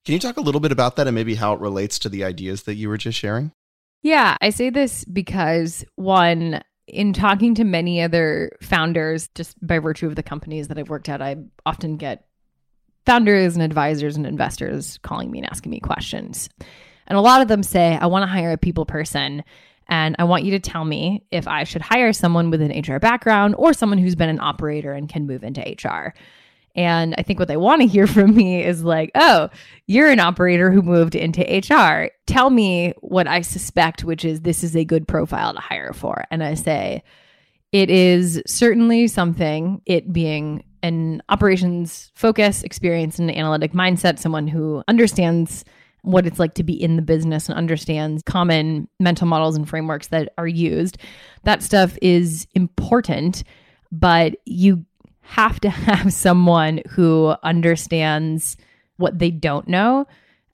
Can 0.04 0.14
you 0.14 0.20
talk 0.20 0.36
a 0.36 0.42
little 0.42 0.60
bit 0.60 0.72
about 0.72 0.96
that 0.96 1.06
and 1.06 1.14
maybe 1.14 1.34
how 1.34 1.52
it 1.54 1.60
relates 1.60 1.98
to 2.00 2.08
the 2.08 2.24
ideas 2.24 2.62
that 2.64 2.74
you 2.74 2.88
were 2.88 2.96
just 2.96 3.18
sharing? 3.18 3.52
Yeah, 4.02 4.36
I 4.40 4.50
say 4.50 4.70
this 4.70 5.04
because 5.04 5.84
one, 5.96 6.62
in 6.86 7.12
talking 7.12 7.54
to 7.56 7.64
many 7.64 8.00
other 8.00 8.56
founders, 8.62 9.28
just 9.34 9.64
by 9.66 9.78
virtue 9.78 10.06
of 10.06 10.16
the 10.16 10.22
companies 10.22 10.68
that 10.68 10.78
I've 10.78 10.88
worked 10.88 11.08
at, 11.08 11.20
I 11.20 11.36
often 11.66 11.96
get 11.96 12.26
founders 13.06 13.54
and 13.54 13.62
advisors 13.62 14.16
and 14.16 14.26
investors 14.26 14.98
calling 15.02 15.30
me 15.30 15.38
and 15.38 15.48
asking 15.48 15.70
me 15.70 15.80
questions. 15.80 16.48
And 17.06 17.18
a 17.18 17.22
lot 17.22 17.42
of 17.42 17.48
them 17.48 17.62
say, 17.62 17.96
I 18.00 18.06
want 18.06 18.22
to 18.22 18.26
hire 18.26 18.52
a 18.52 18.58
people 18.58 18.86
person. 18.86 19.42
And 19.88 20.16
I 20.18 20.24
want 20.24 20.44
you 20.44 20.52
to 20.52 20.60
tell 20.60 20.84
me 20.84 21.26
if 21.30 21.48
I 21.48 21.64
should 21.64 21.82
hire 21.82 22.12
someone 22.12 22.50
with 22.50 22.62
an 22.62 22.80
HR 22.80 22.98
background 23.00 23.56
or 23.58 23.72
someone 23.72 23.98
who's 23.98 24.14
been 24.14 24.28
an 24.28 24.40
operator 24.40 24.92
and 24.92 25.08
can 25.08 25.26
move 25.26 25.42
into 25.42 25.60
HR. 25.60 26.14
And 26.76 27.14
I 27.18 27.22
think 27.22 27.38
what 27.38 27.48
they 27.48 27.56
want 27.56 27.82
to 27.82 27.88
hear 27.88 28.06
from 28.06 28.34
me 28.34 28.62
is 28.62 28.84
like, 28.84 29.10
oh, 29.14 29.50
you're 29.86 30.10
an 30.10 30.20
operator 30.20 30.70
who 30.70 30.82
moved 30.82 31.14
into 31.14 31.42
HR. 31.42 32.10
Tell 32.26 32.50
me 32.50 32.94
what 33.00 33.26
I 33.26 33.40
suspect, 33.40 34.04
which 34.04 34.24
is 34.24 34.42
this 34.42 34.62
is 34.62 34.76
a 34.76 34.84
good 34.84 35.08
profile 35.08 35.52
to 35.52 35.60
hire 35.60 35.92
for. 35.92 36.24
And 36.30 36.42
I 36.42 36.54
say, 36.54 37.02
it 37.72 37.90
is 37.90 38.42
certainly 38.46 39.06
something, 39.06 39.80
it 39.86 40.12
being 40.12 40.64
an 40.82 41.22
operations 41.28 42.10
focus, 42.14 42.62
experience, 42.62 43.18
and 43.18 43.30
analytic 43.30 43.72
mindset, 43.72 44.18
someone 44.18 44.48
who 44.48 44.82
understands 44.88 45.64
what 46.02 46.26
it's 46.26 46.38
like 46.38 46.54
to 46.54 46.64
be 46.64 46.80
in 46.80 46.96
the 46.96 47.02
business 47.02 47.48
and 47.48 47.56
understands 47.58 48.22
common 48.22 48.88
mental 48.98 49.26
models 49.26 49.56
and 49.56 49.68
frameworks 49.68 50.08
that 50.08 50.32
are 50.38 50.48
used. 50.48 50.96
That 51.44 51.62
stuff 51.62 51.98
is 52.00 52.46
important, 52.54 53.44
but 53.92 54.36
you 54.46 54.84
have 55.30 55.60
to 55.60 55.70
have 55.88 56.12
someone 56.12 56.80
who 56.90 57.34
understands 57.42 58.56
what 58.96 59.18
they 59.18 59.30
don't 59.30 59.68
know. 59.68 60.06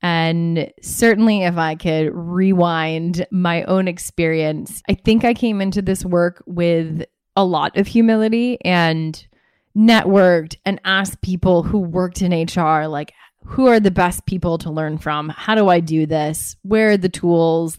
And 0.03 0.73
certainly, 0.83 1.43
if 1.43 1.57
I 1.57 1.75
could 1.75 2.11
rewind 2.13 3.27
my 3.31 3.65
own 3.65 3.89
experience, 3.89 4.83
I 4.89 4.95
think 4.95 5.25
I 5.25 5.35
came 5.35 5.61
into 5.61 5.83
this 5.83 6.05
work 6.05 6.43
with 6.47 7.05
a 7.35 7.45
lot 7.45 7.77
of 7.77 7.87
humility 7.87 8.59
and 8.65 9.27
networked 9.77 10.57
and 10.65 10.81
asked 10.85 11.23
people 11.23 11.63
who 11.63 11.79
worked 11.79 12.23
in 12.23 12.33
HR, 12.33 12.87
like, 12.87 13.15
who 13.47 13.67
are 13.67 13.81
the 13.81 13.91
best 13.91 14.27
people 14.27 14.59
to 14.59 14.71
learn 14.71 14.99
from? 14.99 15.31
How 15.31 15.55
do 15.55 15.69
I 15.69 15.81
do 15.81 16.05
this? 16.07 16.57
Where 16.63 16.91
are 16.91 16.97
the 16.97 17.09
tools? 17.09 17.79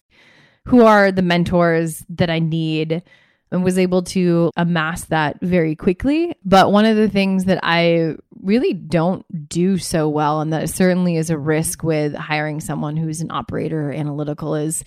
Who 0.66 0.84
are 0.84 1.12
the 1.12 1.22
mentors 1.22 2.04
that 2.08 2.30
I 2.30 2.40
need? 2.40 3.02
And 3.50 3.64
was 3.64 3.78
able 3.78 4.02
to 4.02 4.50
amass 4.58 5.06
that 5.06 5.40
very 5.40 5.74
quickly. 5.74 6.36
But 6.44 6.70
one 6.70 6.84
of 6.84 6.96
the 6.96 7.08
things 7.08 7.46
that 7.46 7.60
I 7.62 8.16
really 8.42 8.74
don't 8.74 9.48
do 9.48 9.78
so 9.78 10.06
well, 10.08 10.42
and 10.42 10.52
that 10.52 10.68
certainly 10.68 11.16
is 11.16 11.30
a 11.30 11.38
risk 11.38 11.82
with 11.82 12.14
hiring 12.14 12.60
someone 12.60 12.96
who's 12.96 13.22
an 13.22 13.30
operator 13.30 13.88
or 13.88 13.92
analytical, 13.92 14.54
is 14.54 14.84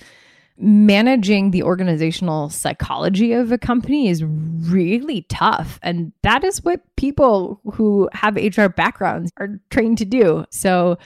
managing 0.58 1.50
the 1.50 1.64
organizational 1.64 2.50
psychology 2.50 3.34
of 3.34 3.52
a 3.52 3.58
company 3.58 4.10
is 4.10 4.24
really 4.24 5.24
tough. 5.24 5.80
And 5.82 6.14
that 6.22 6.44
is 6.44 6.64
what 6.64 6.82
people 6.98 7.60
who 7.74 8.10
have 8.14 8.36
HR 8.36 8.68
backgrounds 8.68 9.32
are 9.38 9.60
trained 9.72 9.98
to 9.98 10.06
do. 10.06 10.46
So 10.52 11.00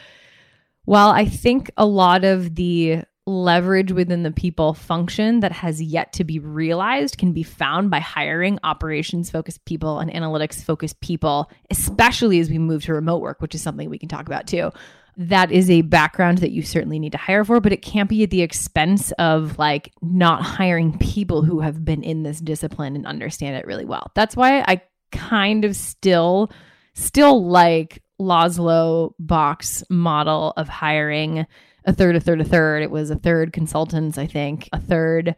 while 0.83 1.09
I 1.09 1.25
think 1.25 1.71
a 1.77 1.85
lot 1.85 2.25
of 2.25 2.55
the 2.55 3.03
leverage 3.27 3.91
within 3.91 4.23
the 4.23 4.31
people 4.31 4.73
function 4.73 5.39
that 5.39 5.51
has 5.51 5.81
yet 5.81 6.13
to 6.13 6.23
be 6.23 6.37
realized 6.37 7.17
can 7.17 7.33
be 7.33 7.43
found 7.43 7.89
by 7.89 7.99
hiring 7.99 8.59
operations 8.63 9.31
focused 9.31 9.65
people 9.65 9.99
and 9.99 10.11
analytics 10.11 10.63
focused 10.63 10.99
people, 11.01 11.49
especially 11.71 12.39
as 12.39 12.49
we 12.49 12.59
move 12.59 12.83
to 12.83 12.93
remote 12.93 13.21
work, 13.21 13.41
which 13.41 13.55
is 13.55 13.61
something 13.61 13.89
we 13.89 13.97
can 13.97 14.09
talk 14.09 14.27
about 14.27 14.45
too. 14.45 14.71
That 15.17 15.51
is 15.51 15.69
a 15.71 15.81
background 15.81 16.39
that 16.39 16.51
you 16.51 16.61
certainly 16.61 16.99
need 16.99 17.13
to 17.13 17.17
hire 17.17 17.43
for, 17.45 17.59
but 17.59 17.71
it 17.71 17.81
can't 17.81 18.09
be 18.09 18.21
at 18.23 18.29
the 18.29 18.41
expense 18.41 19.11
of 19.13 19.57
like 19.57 19.91
not 20.01 20.43
hiring 20.43 20.97
people 20.99 21.41
who 21.41 21.61
have 21.61 21.83
been 21.83 22.03
in 22.03 22.23
this 22.23 22.39
discipline 22.39 22.95
and 22.95 23.07
understand 23.07 23.55
it 23.55 23.65
really 23.65 23.85
well. 23.85 24.11
That's 24.13 24.35
why 24.35 24.59
I 24.61 24.81
kind 25.11 25.65
of 25.65 25.75
still 25.75 26.51
still 26.93 27.45
like 27.45 28.03
Laszlo 28.19 29.13
Bock's 29.19 29.83
model 29.89 30.53
of 30.57 30.67
hiring 30.67 31.45
a 31.85 31.93
third, 31.93 32.15
a 32.15 32.19
third, 32.19 32.41
a 32.41 32.45
third. 32.45 32.83
It 32.83 32.91
was 32.91 33.09
a 33.09 33.15
third 33.15 33.53
consultants, 33.53 34.17
I 34.17 34.27
think, 34.27 34.69
a 34.73 34.79
third 34.79 35.35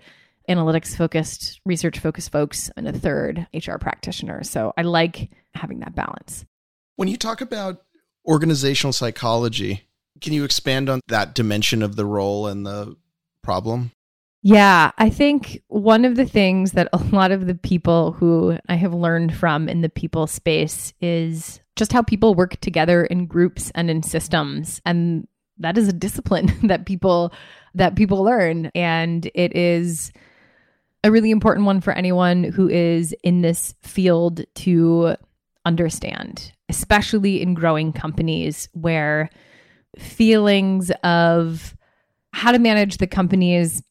analytics 0.50 0.96
focused, 0.96 1.60
research 1.66 2.00
focused 2.00 2.32
folks, 2.32 2.72
and 2.78 2.88
a 2.88 2.94
third 2.94 3.48
HR 3.54 3.78
practitioner. 3.78 4.44
So 4.44 4.74
I 4.78 4.84
like 4.84 5.30
having 5.54 5.80
that 5.80 5.96
balance. 5.96 6.46
When 6.96 7.08
you 7.08 7.18
talk 7.18 7.42
about 7.42 7.84
organizational 8.26 8.94
psychology, 8.94 9.84
can 10.22 10.34
you 10.34 10.44
expand 10.44 10.90
on 10.90 11.02
that 11.08 11.36
dimension 11.36 11.84
of 11.84 11.96
the 11.96 12.06
role 12.06 12.48
and 12.48 12.66
the 12.66 12.96
problem? 13.44 13.92
Yeah, 14.42 14.92
I 14.98 15.10
think 15.10 15.62
one 15.68 16.06
of 16.06 16.16
the 16.16 16.26
things 16.26 16.72
that 16.74 16.90
a 16.94 16.98
lot 16.98 17.32
of 17.32 17.48
the 17.48 17.56
people 17.56 18.14
who 18.14 18.58
I 18.70 18.76
have 18.76 18.94
learned 18.94 19.36
from 19.36 19.68
in 19.68 19.82
the 19.82 19.90
people 19.90 20.28
space 20.28 20.94
is 21.02 21.60
just 21.76 21.92
how 21.92 22.02
people 22.02 22.36
work 22.36 22.60
together 22.62 23.04
in 23.04 23.26
groups 23.26 23.72
and 23.76 23.90
in 23.90 24.04
systems 24.04 24.82
and 24.86 25.28
that 25.60 25.78
is 25.78 25.88
a 25.88 25.94
discipline 25.94 26.52
that 26.64 26.86
people 26.86 27.34
that 27.76 27.96
people 27.96 28.24
learn 28.24 28.72
and 28.74 29.30
it 29.36 29.56
is 29.56 30.12
a 31.04 31.12
really 31.12 31.32
important 31.32 31.66
one 31.66 31.80
for 31.80 31.94
anyone 31.94 32.44
who 32.44 32.68
is 32.68 33.14
in 33.24 33.42
this 33.42 33.76
field 33.82 34.44
to 34.56 35.16
understand 35.66 36.52
especially 36.70 37.42
in 37.42 37.54
growing 37.54 37.94
companies 37.94 38.68
where 38.74 39.30
feelings 39.98 40.92
of 41.04 41.76
how 42.34 42.52
to 42.52 42.60
manage 42.60 42.98
the 42.98 43.08
company's 43.08 43.82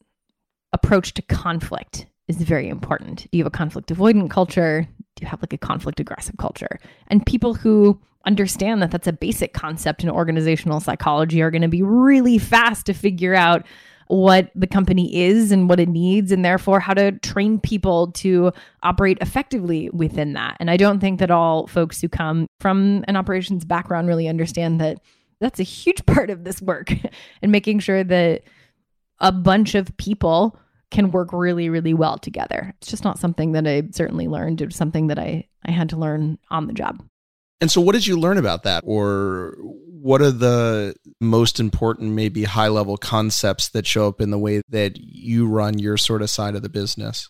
approach 0.73 1.13
to 1.15 1.21
conflict 1.21 2.05
is 2.27 2.37
very 2.37 2.69
important. 2.69 3.27
Do 3.31 3.37
you 3.37 3.43
have 3.43 3.53
a 3.53 3.57
conflict 3.57 3.89
avoidant 3.89 4.29
culture? 4.29 4.87
Do 5.15 5.21
you 5.21 5.27
have 5.27 5.41
like 5.41 5.53
a 5.53 5.57
conflict 5.57 5.99
aggressive 5.99 6.37
culture? 6.37 6.79
And 7.07 7.25
people 7.25 7.53
who 7.53 7.99
understand 8.27 8.81
that 8.81 8.91
that's 8.91 9.07
a 9.07 9.13
basic 9.13 9.53
concept 9.53 10.03
in 10.03 10.09
organizational 10.09 10.79
psychology 10.79 11.41
are 11.41 11.49
going 11.49 11.61
to 11.61 11.67
be 11.67 11.81
really 11.81 12.37
fast 12.37 12.85
to 12.85 12.93
figure 12.93 13.33
out 13.33 13.65
what 14.07 14.51
the 14.55 14.67
company 14.67 15.13
is 15.15 15.51
and 15.51 15.69
what 15.69 15.79
it 15.79 15.89
needs, 15.89 16.31
and 16.31 16.43
therefore 16.43 16.79
how 16.79 16.93
to 16.93 17.11
train 17.19 17.59
people 17.59 18.11
to 18.13 18.51
operate 18.83 19.17
effectively 19.21 19.89
within 19.91 20.33
that. 20.33 20.55
And 20.59 20.69
I 20.69 20.77
don't 20.77 20.99
think 20.99 21.19
that 21.19 21.31
all 21.31 21.67
folks 21.67 21.99
who 21.99 22.07
come 22.07 22.47
from 22.59 23.03
an 23.07 23.15
operations 23.15 23.65
background 23.65 24.07
really 24.07 24.27
understand 24.27 24.79
that 24.81 24.99
that's 25.39 25.59
a 25.59 25.63
huge 25.63 26.05
part 26.05 26.29
of 26.29 26.43
this 26.43 26.61
work 26.61 26.91
and 27.41 27.51
making 27.51 27.79
sure 27.79 28.03
that 28.03 28.43
a 29.19 29.31
bunch 29.31 29.75
of 29.75 29.95
people 29.97 30.57
can 30.89 31.11
work 31.11 31.33
really, 31.33 31.69
really 31.69 31.93
well 31.93 32.17
together. 32.17 32.73
It's 32.77 32.89
just 32.89 33.03
not 33.03 33.19
something 33.19 33.51
that 33.53 33.67
I 33.67 33.83
certainly 33.91 34.27
learned. 34.27 34.61
It 34.61 34.67
was 34.67 34.75
something 34.75 35.07
that 35.07 35.19
I, 35.19 35.47
I 35.65 35.71
had 35.71 35.89
to 35.89 35.97
learn 35.97 36.37
on 36.49 36.67
the 36.67 36.73
job. 36.73 37.03
And 37.59 37.71
so, 37.71 37.81
what 37.81 37.93
did 37.93 38.05
you 38.05 38.19
learn 38.19 38.37
about 38.37 38.63
that? 38.63 38.83
Or 38.85 39.57
what 39.59 40.21
are 40.21 40.31
the 40.31 40.95
most 41.19 41.59
important, 41.59 42.11
maybe 42.11 42.43
high 42.43 42.67
level 42.67 42.97
concepts 42.97 43.69
that 43.69 43.87
show 43.87 44.07
up 44.07 44.21
in 44.21 44.29
the 44.29 44.37
way 44.37 44.61
that 44.69 44.97
you 44.97 45.47
run 45.47 45.79
your 45.79 45.97
sort 45.97 46.21
of 46.21 46.29
side 46.29 46.55
of 46.55 46.61
the 46.61 46.69
business? 46.69 47.29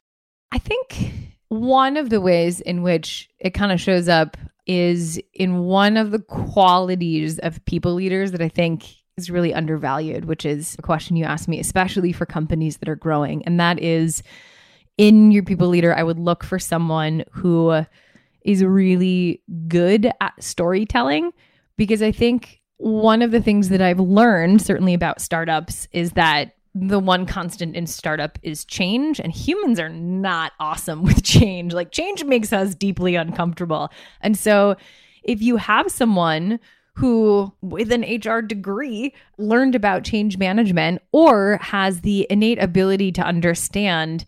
I 0.51 0.59
think 0.59 1.37
one 1.49 1.97
of 1.97 2.09
the 2.09 2.21
ways 2.21 2.59
in 2.59 2.83
which 2.83 3.29
it 3.39 3.51
kind 3.51 3.71
of 3.71 3.79
shows 3.79 4.07
up 4.09 4.37
is 4.65 5.19
in 5.33 5.59
one 5.59 5.95
of 5.95 6.11
the 6.11 6.19
qualities 6.19 7.39
of 7.39 7.63
people 7.65 7.93
leaders 7.93 8.31
that 8.33 8.41
I 8.41 8.49
think 8.49 8.85
is 9.15 9.31
really 9.31 9.53
undervalued, 9.53 10.25
which 10.25 10.45
is 10.45 10.75
a 10.77 10.81
question 10.81 11.15
you 11.15 11.25
asked 11.25 11.47
me, 11.47 11.59
especially 11.59 12.11
for 12.11 12.25
companies 12.25 12.77
that 12.77 12.89
are 12.89 12.95
growing. 12.95 13.43
And 13.45 13.59
that 13.59 13.79
is 13.79 14.21
in 14.97 15.31
your 15.31 15.43
people 15.43 15.67
leader, 15.67 15.95
I 15.95 16.03
would 16.03 16.19
look 16.19 16.43
for 16.43 16.59
someone 16.59 17.23
who 17.31 17.85
is 18.47 18.63
really 18.63 19.43
good 19.67 20.09
at 20.21 20.41
storytelling 20.41 21.33
because 21.75 22.01
I 22.01 22.13
think 22.13 22.61
one 22.77 23.21
of 23.21 23.31
the 23.31 23.41
things 23.41 23.69
that 23.69 23.81
I've 23.81 23.99
learned, 23.99 24.61
certainly 24.61 24.93
about 24.93 25.19
startups, 25.19 25.87
is 25.91 26.11
that 26.11 26.53
the 26.73 26.99
one 26.99 27.25
constant 27.25 27.75
in 27.75 27.87
startup 27.87 28.39
is 28.43 28.63
change, 28.63 29.19
and 29.19 29.33
humans 29.33 29.79
are 29.79 29.89
not 29.89 30.53
awesome 30.61 31.03
with 31.03 31.23
change. 31.23 31.73
Like, 31.73 31.91
change 31.91 32.23
makes 32.23 32.53
us 32.53 32.73
deeply 32.73 33.15
uncomfortable. 33.15 33.91
And 34.21 34.37
so, 34.37 34.77
if 35.23 35.41
you 35.41 35.57
have 35.57 35.91
someone 35.91 36.59
who, 36.93 37.51
with 37.61 37.91
an 37.91 38.01
HR 38.03 38.41
degree, 38.41 39.13
learned 39.37 39.75
about 39.75 40.05
change 40.05 40.37
management 40.37 41.01
or 41.11 41.59
has 41.61 42.01
the 42.01 42.25
innate 42.29 42.61
ability 42.63 43.11
to 43.11 43.21
understand 43.21 44.25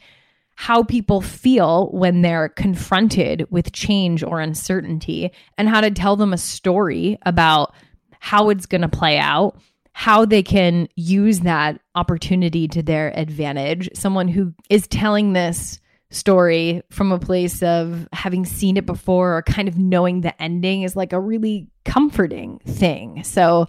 how 0.59 0.83
people 0.83 1.21
feel 1.21 1.87
when 1.93 2.21
they're 2.21 2.49
confronted 2.49 3.47
with 3.49 3.71
change 3.71 4.21
or 4.21 4.41
uncertainty 4.41 5.31
and 5.57 5.69
how 5.69 5.79
to 5.79 5.89
tell 5.89 6.17
them 6.17 6.33
a 6.33 6.37
story 6.37 7.17
about 7.25 7.73
how 8.19 8.49
it's 8.49 8.65
going 8.65 8.81
to 8.81 8.89
play 8.89 9.17
out, 9.17 9.57
how 9.93 10.25
they 10.25 10.43
can 10.43 10.89
use 10.97 11.39
that 11.39 11.79
opportunity 11.95 12.67
to 12.67 12.83
their 12.83 13.17
advantage. 13.17 13.87
Someone 13.93 14.27
who 14.27 14.53
is 14.69 14.85
telling 14.87 15.31
this 15.31 15.79
story 16.11 16.81
from 16.89 17.13
a 17.13 17.19
place 17.19 17.63
of 17.63 18.09
having 18.11 18.43
seen 18.43 18.75
it 18.75 18.85
before 18.85 19.37
or 19.37 19.43
kind 19.43 19.69
of 19.69 19.77
knowing 19.77 20.19
the 20.19 20.43
ending 20.43 20.81
is 20.81 20.93
like 20.93 21.13
a 21.13 21.21
really 21.21 21.69
comforting 21.85 22.59
thing. 22.65 23.23
So, 23.23 23.67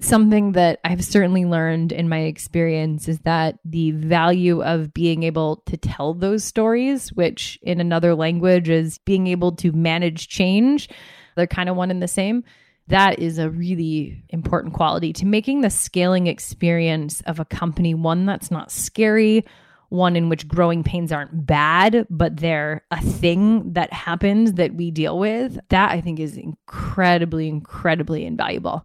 something 0.00 0.52
that 0.52 0.80
I've 0.84 1.04
certainly 1.04 1.44
learned 1.44 1.92
in 1.92 2.08
my 2.08 2.20
experience 2.20 3.08
is 3.08 3.20
that 3.20 3.58
the 3.64 3.92
value 3.92 4.62
of 4.62 4.92
being 4.92 5.22
able 5.22 5.62
to 5.66 5.76
tell 5.76 6.14
those 6.14 6.44
stories, 6.44 7.12
which 7.12 7.58
in 7.62 7.80
another 7.80 8.14
language 8.14 8.68
is 8.68 8.98
being 8.98 9.26
able 9.28 9.52
to 9.56 9.72
manage 9.72 10.28
change, 10.28 10.88
they're 11.36 11.46
kind 11.46 11.68
of 11.68 11.76
one 11.76 11.90
and 11.90 12.02
the 12.02 12.08
same. 12.08 12.44
That 12.88 13.18
is 13.18 13.38
a 13.38 13.48
really 13.48 14.24
important 14.28 14.74
quality 14.74 15.12
to 15.14 15.26
making 15.26 15.62
the 15.62 15.70
scaling 15.70 16.26
experience 16.26 17.22
of 17.22 17.40
a 17.40 17.44
company 17.44 17.94
one 17.94 18.26
that's 18.26 18.50
not 18.50 18.70
scary, 18.70 19.46
one 19.88 20.16
in 20.16 20.28
which 20.28 20.48
growing 20.48 20.82
pains 20.82 21.12
aren't 21.12 21.46
bad, 21.46 22.06
but 22.10 22.36
they're 22.36 22.84
a 22.90 23.00
thing 23.00 23.72
that 23.72 23.92
happens 23.92 24.54
that 24.54 24.74
we 24.74 24.90
deal 24.90 25.18
with. 25.18 25.58
That 25.70 25.92
I 25.92 26.00
think 26.00 26.20
is 26.20 26.36
incredibly, 26.36 27.48
incredibly 27.48 28.26
invaluable. 28.26 28.84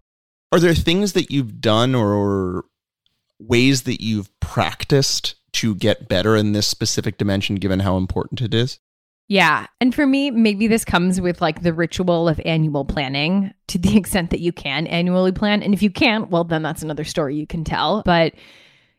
Are 0.52 0.60
there 0.60 0.74
things 0.74 1.12
that 1.12 1.30
you've 1.30 1.60
done 1.60 1.94
or, 1.94 2.12
or 2.12 2.64
ways 3.38 3.82
that 3.82 4.02
you've 4.02 4.28
practiced 4.40 5.36
to 5.52 5.74
get 5.74 6.08
better 6.08 6.36
in 6.36 6.52
this 6.52 6.66
specific 6.66 7.18
dimension, 7.18 7.56
given 7.56 7.80
how 7.80 7.96
important 7.96 8.40
it 8.40 8.54
is? 8.54 8.78
Yeah. 9.28 9.68
And 9.80 9.94
for 9.94 10.06
me, 10.06 10.32
maybe 10.32 10.66
this 10.66 10.84
comes 10.84 11.20
with 11.20 11.40
like 11.40 11.62
the 11.62 11.72
ritual 11.72 12.28
of 12.28 12.40
annual 12.44 12.84
planning 12.84 13.54
to 13.68 13.78
the 13.78 13.96
extent 13.96 14.30
that 14.30 14.40
you 14.40 14.52
can 14.52 14.88
annually 14.88 15.32
plan. 15.32 15.62
And 15.62 15.72
if 15.72 15.82
you 15.82 15.90
can't, 15.90 16.30
well, 16.30 16.42
then 16.42 16.62
that's 16.62 16.82
another 16.82 17.04
story 17.04 17.36
you 17.36 17.46
can 17.46 17.62
tell. 17.62 18.02
But 18.04 18.34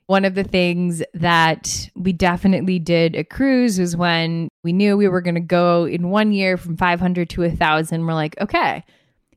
one 0.06 0.24
of 0.24 0.36
the 0.36 0.46
things 0.46 1.04
that 1.14 1.90
we 1.96 2.14
definitely 2.14 2.80
did 2.80 3.16
at 3.16 3.30
Cruise 3.30 3.78
was 3.78 3.96
when 3.96 4.48
we 4.64 4.72
knew 4.72 4.96
we 4.96 5.10
were 5.10 5.22
going 5.22 5.36
to 5.36 5.42
go 5.42 5.86
in 5.86 6.10
one 6.10 6.32
year 6.32 6.56
from 6.56 6.78
500 6.78 7.30
to 7.32 7.42
1,000. 7.42 8.06
We're 8.06 8.14
like, 8.14 8.40
okay, 8.40 8.86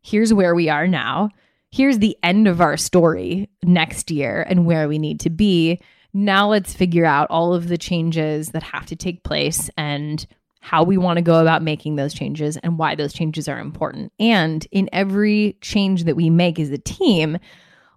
here's 0.00 0.32
where 0.32 0.54
we 0.54 0.68
are 0.68 0.86
now 0.86 1.30
here's 1.74 1.98
the 1.98 2.16
end 2.22 2.46
of 2.46 2.60
our 2.60 2.76
story 2.76 3.50
next 3.64 4.08
year 4.08 4.46
and 4.48 4.64
where 4.64 4.86
we 4.86 4.96
need 4.96 5.18
to 5.18 5.28
be. 5.28 5.80
Now 6.12 6.48
let's 6.48 6.72
figure 6.72 7.04
out 7.04 7.26
all 7.30 7.52
of 7.52 7.66
the 7.66 7.76
changes 7.76 8.50
that 8.50 8.62
have 8.62 8.86
to 8.86 8.96
take 8.96 9.24
place 9.24 9.68
and 9.76 10.24
how 10.60 10.84
we 10.84 10.96
want 10.96 11.16
to 11.16 11.22
go 11.22 11.40
about 11.40 11.62
making 11.62 11.96
those 11.96 12.14
changes 12.14 12.56
and 12.58 12.78
why 12.78 12.94
those 12.94 13.12
changes 13.12 13.48
are 13.48 13.58
important. 13.58 14.12
And 14.20 14.64
in 14.70 14.88
every 14.92 15.58
change 15.62 16.04
that 16.04 16.14
we 16.14 16.30
make 16.30 16.60
as 16.60 16.70
a 16.70 16.78
team, 16.78 17.38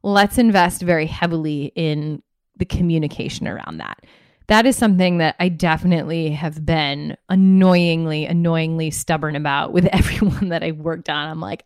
let's 0.01 0.39
invest 0.39 0.81
very 0.81 1.05
heavily 1.05 1.71
in 1.75 2.23
the 2.55 2.65
communication 2.65 3.47
around 3.47 3.77
that 3.77 3.99
that 4.47 4.65
is 4.65 4.77
something 4.77 5.17
that 5.17 5.35
I 5.39 5.49
definitely 5.49 6.31
have 6.31 6.65
been 6.65 7.17
annoyingly, 7.27 8.25
annoyingly 8.25 8.91
stubborn 8.91 9.35
about 9.35 9.73
with 9.73 9.85
everyone 9.91 10.49
that 10.49 10.63
I've 10.63 10.77
worked 10.77 11.09
on. 11.09 11.27
I'm 11.27 11.41
like, 11.41 11.65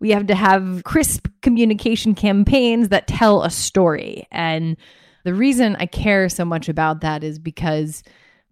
we 0.00 0.10
have 0.10 0.26
to 0.28 0.34
have 0.34 0.82
crisp 0.84 1.28
communication 1.42 2.14
campaigns 2.14 2.88
that 2.88 3.06
tell 3.06 3.42
a 3.42 3.50
story. 3.50 4.26
And 4.30 4.76
the 5.24 5.34
reason 5.34 5.76
I 5.78 5.86
care 5.86 6.28
so 6.28 6.44
much 6.44 6.68
about 6.68 7.02
that 7.02 7.22
is 7.22 7.38
because 7.38 8.02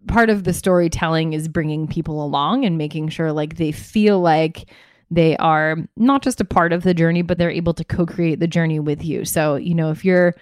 part 0.07 0.29
of 0.29 0.43
the 0.43 0.53
storytelling 0.53 1.33
is 1.33 1.47
bringing 1.47 1.87
people 1.87 2.23
along 2.23 2.65
and 2.65 2.77
making 2.77 3.09
sure 3.09 3.31
like 3.31 3.57
they 3.57 3.71
feel 3.71 4.19
like 4.19 4.69
they 5.09 5.35
are 5.37 5.77
not 5.97 6.21
just 6.21 6.39
a 6.39 6.45
part 6.45 6.71
of 6.71 6.83
the 6.83 6.93
journey, 6.93 7.21
but 7.21 7.37
they're 7.37 7.51
able 7.51 7.73
to 7.73 7.83
co 7.83 8.05
create 8.05 8.39
the 8.39 8.47
journey 8.47 8.79
with 8.79 9.03
you. 9.03 9.25
So, 9.25 9.55
you 9.55 9.75
know, 9.75 9.91
if 9.91 10.05
you're 10.05 10.35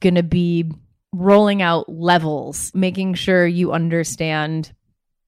going 0.00 0.14
to 0.14 0.22
be 0.22 0.70
rolling 1.14 1.62
out 1.62 1.88
levels, 1.88 2.72
making 2.74 3.14
sure 3.14 3.46
you 3.46 3.72
understand 3.72 4.72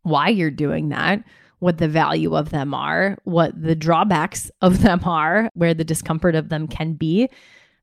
why 0.02 0.28
you're 0.28 0.50
doing 0.50 0.90
that, 0.90 1.22
what 1.58 1.78
the 1.78 1.88
value 1.88 2.36
of 2.36 2.50
them 2.50 2.74
are, 2.74 3.16
what 3.24 3.60
the 3.60 3.74
drawbacks 3.74 4.50
of 4.60 4.82
them 4.82 5.00
are, 5.04 5.50
where 5.54 5.74
the 5.74 5.84
discomfort 5.84 6.34
of 6.34 6.48
them 6.48 6.68
can 6.68 6.94
be, 6.94 7.28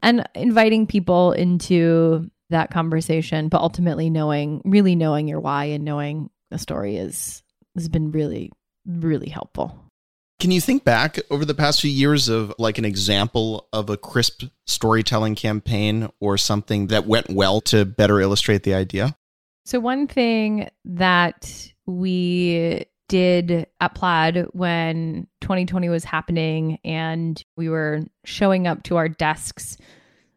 and 0.01 0.27
inviting 0.35 0.85
people 0.85 1.31
into 1.31 2.29
that 2.49 2.71
conversation, 2.71 3.47
but 3.47 3.61
ultimately 3.61 4.09
knowing, 4.09 4.61
really 4.65 4.95
knowing 4.95 5.27
your 5.27 5.39
why 5.39 5.65
and 5.65 5.85
knowing 5.85 6.29
the 6.51 6.57
story 6.57 6.97
is 6.97 7.41
has 7.75 7.89
been 7.89 8.11
really, 8.11 8.51
really 8.85 9.29
helpful. 9.29 9.82
Can 10.43 10.51
you 10.51 10.59
think 10.59 10.83
back 10.83 11.19
over 11.31 11.45
the 11.45 11.53
past 11.53 11.79
few 11.79 11.89
years 11.89 12.27
of 12.27 12.53
like 12.59 12.77
an 12.77 12.83
example 12.83 13.69
of 13.71 13.89
a 13.89 13.95
crisp 13.95 14.43
storytelling 14.67 15.35
campaign 15.35 16.09
or 16.19 16.37
something 16.37 16.87
that 16.87 17.07
went 17.07 17.29
well 17.29 17.61
to 17.61 17.85
better 17.85 18.19
illustrate 18.19 18.63
the 18.63 18.73
idea? 18.73 19.15
So, 19.63 19.79
one 19.79 20.05
thing 20.05 20.69
that 20.83 21.71
we 21.85 22.83
did 23.07 23.67
at 23.79 23.95
Plaid 23.95 24.47
when 24.51 25.27
2020 25.39 25.87
was 25.87 26.03
happening 26.03 26.77
and 26.83 27.41
we 27.55 27.69
were 27.69 28.01
showing 28.25 28.67
up 28.67 28.83
to 28.83 28.97
our 28.97 29.07
desks 29.07 29.77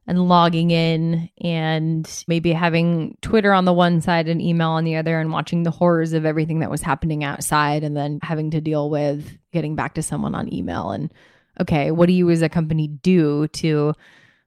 and 0.06 0.28
logging 0.28 0.70
in 0.70 1.28
and 1.40 2.24
maybe 2.28 2.52
having 2.52 3.16
Twitter 3.22 3.52
on 3.52 3.64
the 3.64 3.72
one 3.72 4.00
side 4.00 4.28
and 4.28 4.40
email 4.40 4.70
on 4.70 4.84
the 4.84 4.96
other 4.96 5.18
and 5.18 5.32
watching 5.32 5.64
the 5.64 5.70
horrors 5.70 6.12
of 6.12 6.24
everything 6.24 6.60
that 6.60 6.70
was 6.70 6.82
happening 6.82 7.24
outside 7.24 7.82
and 7.82 7.96
then 7.96 8.20
having 8.22 8.50
to 8.52 8.60
deal 8.60 8.88
with 8.88 9.36
getting 9.52 9.74
back 9.74 9.94
to 9.94 10.02
someone 10.02 10.34
on 10.34 10.52
email 10.52 10.90
and 10.90 11.12
okay, 11.60 11.90
what 11.90 12.06
do 12.06 12.12
you 12.12 12.30
as 12.30 12.42
a 12.42 12.48
company 12.48 12.86
do 12.86 13.48
to 13.48 13.94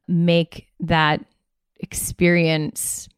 make 0.07 0.67
that 0.79 1.25
experience 1.79 3.09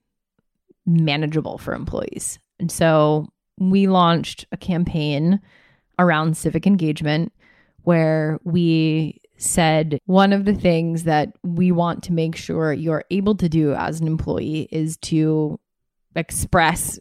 manageable 0.85 1.57
for 1.57 1.73
employees? 1.73 2.39
And 2.59 2.71
so 2.71 3.27
we 3.57 3.87
launched 3.87 4.45
a 4.51 4.57
campaign 4.57 5.41
around 5.99 6.37
civic 6.37 6.65
engagement 6.65 7.33
where 7.83 8.39
we 8.43 9.20
said 9.41 9.99
one 10.05 10.33
of 10.33 10.45
the 10.45 10.53
things 10.53 11.03
that 11.03 11.33
we 11.43 11.71
want 11.71 12.03
to 12.03 12.13
make 12.13 12.35
sure 12.35 12.73
you're 12.73 13.03
able 13.09 13.35
to 13.35 13.49
do 13.49 13.73
as 13.73 13.99
an 13.99 14.07
employee 14.07 14.67
is 14.71 14.97
to 14.97 15.59
express 16.15 16.99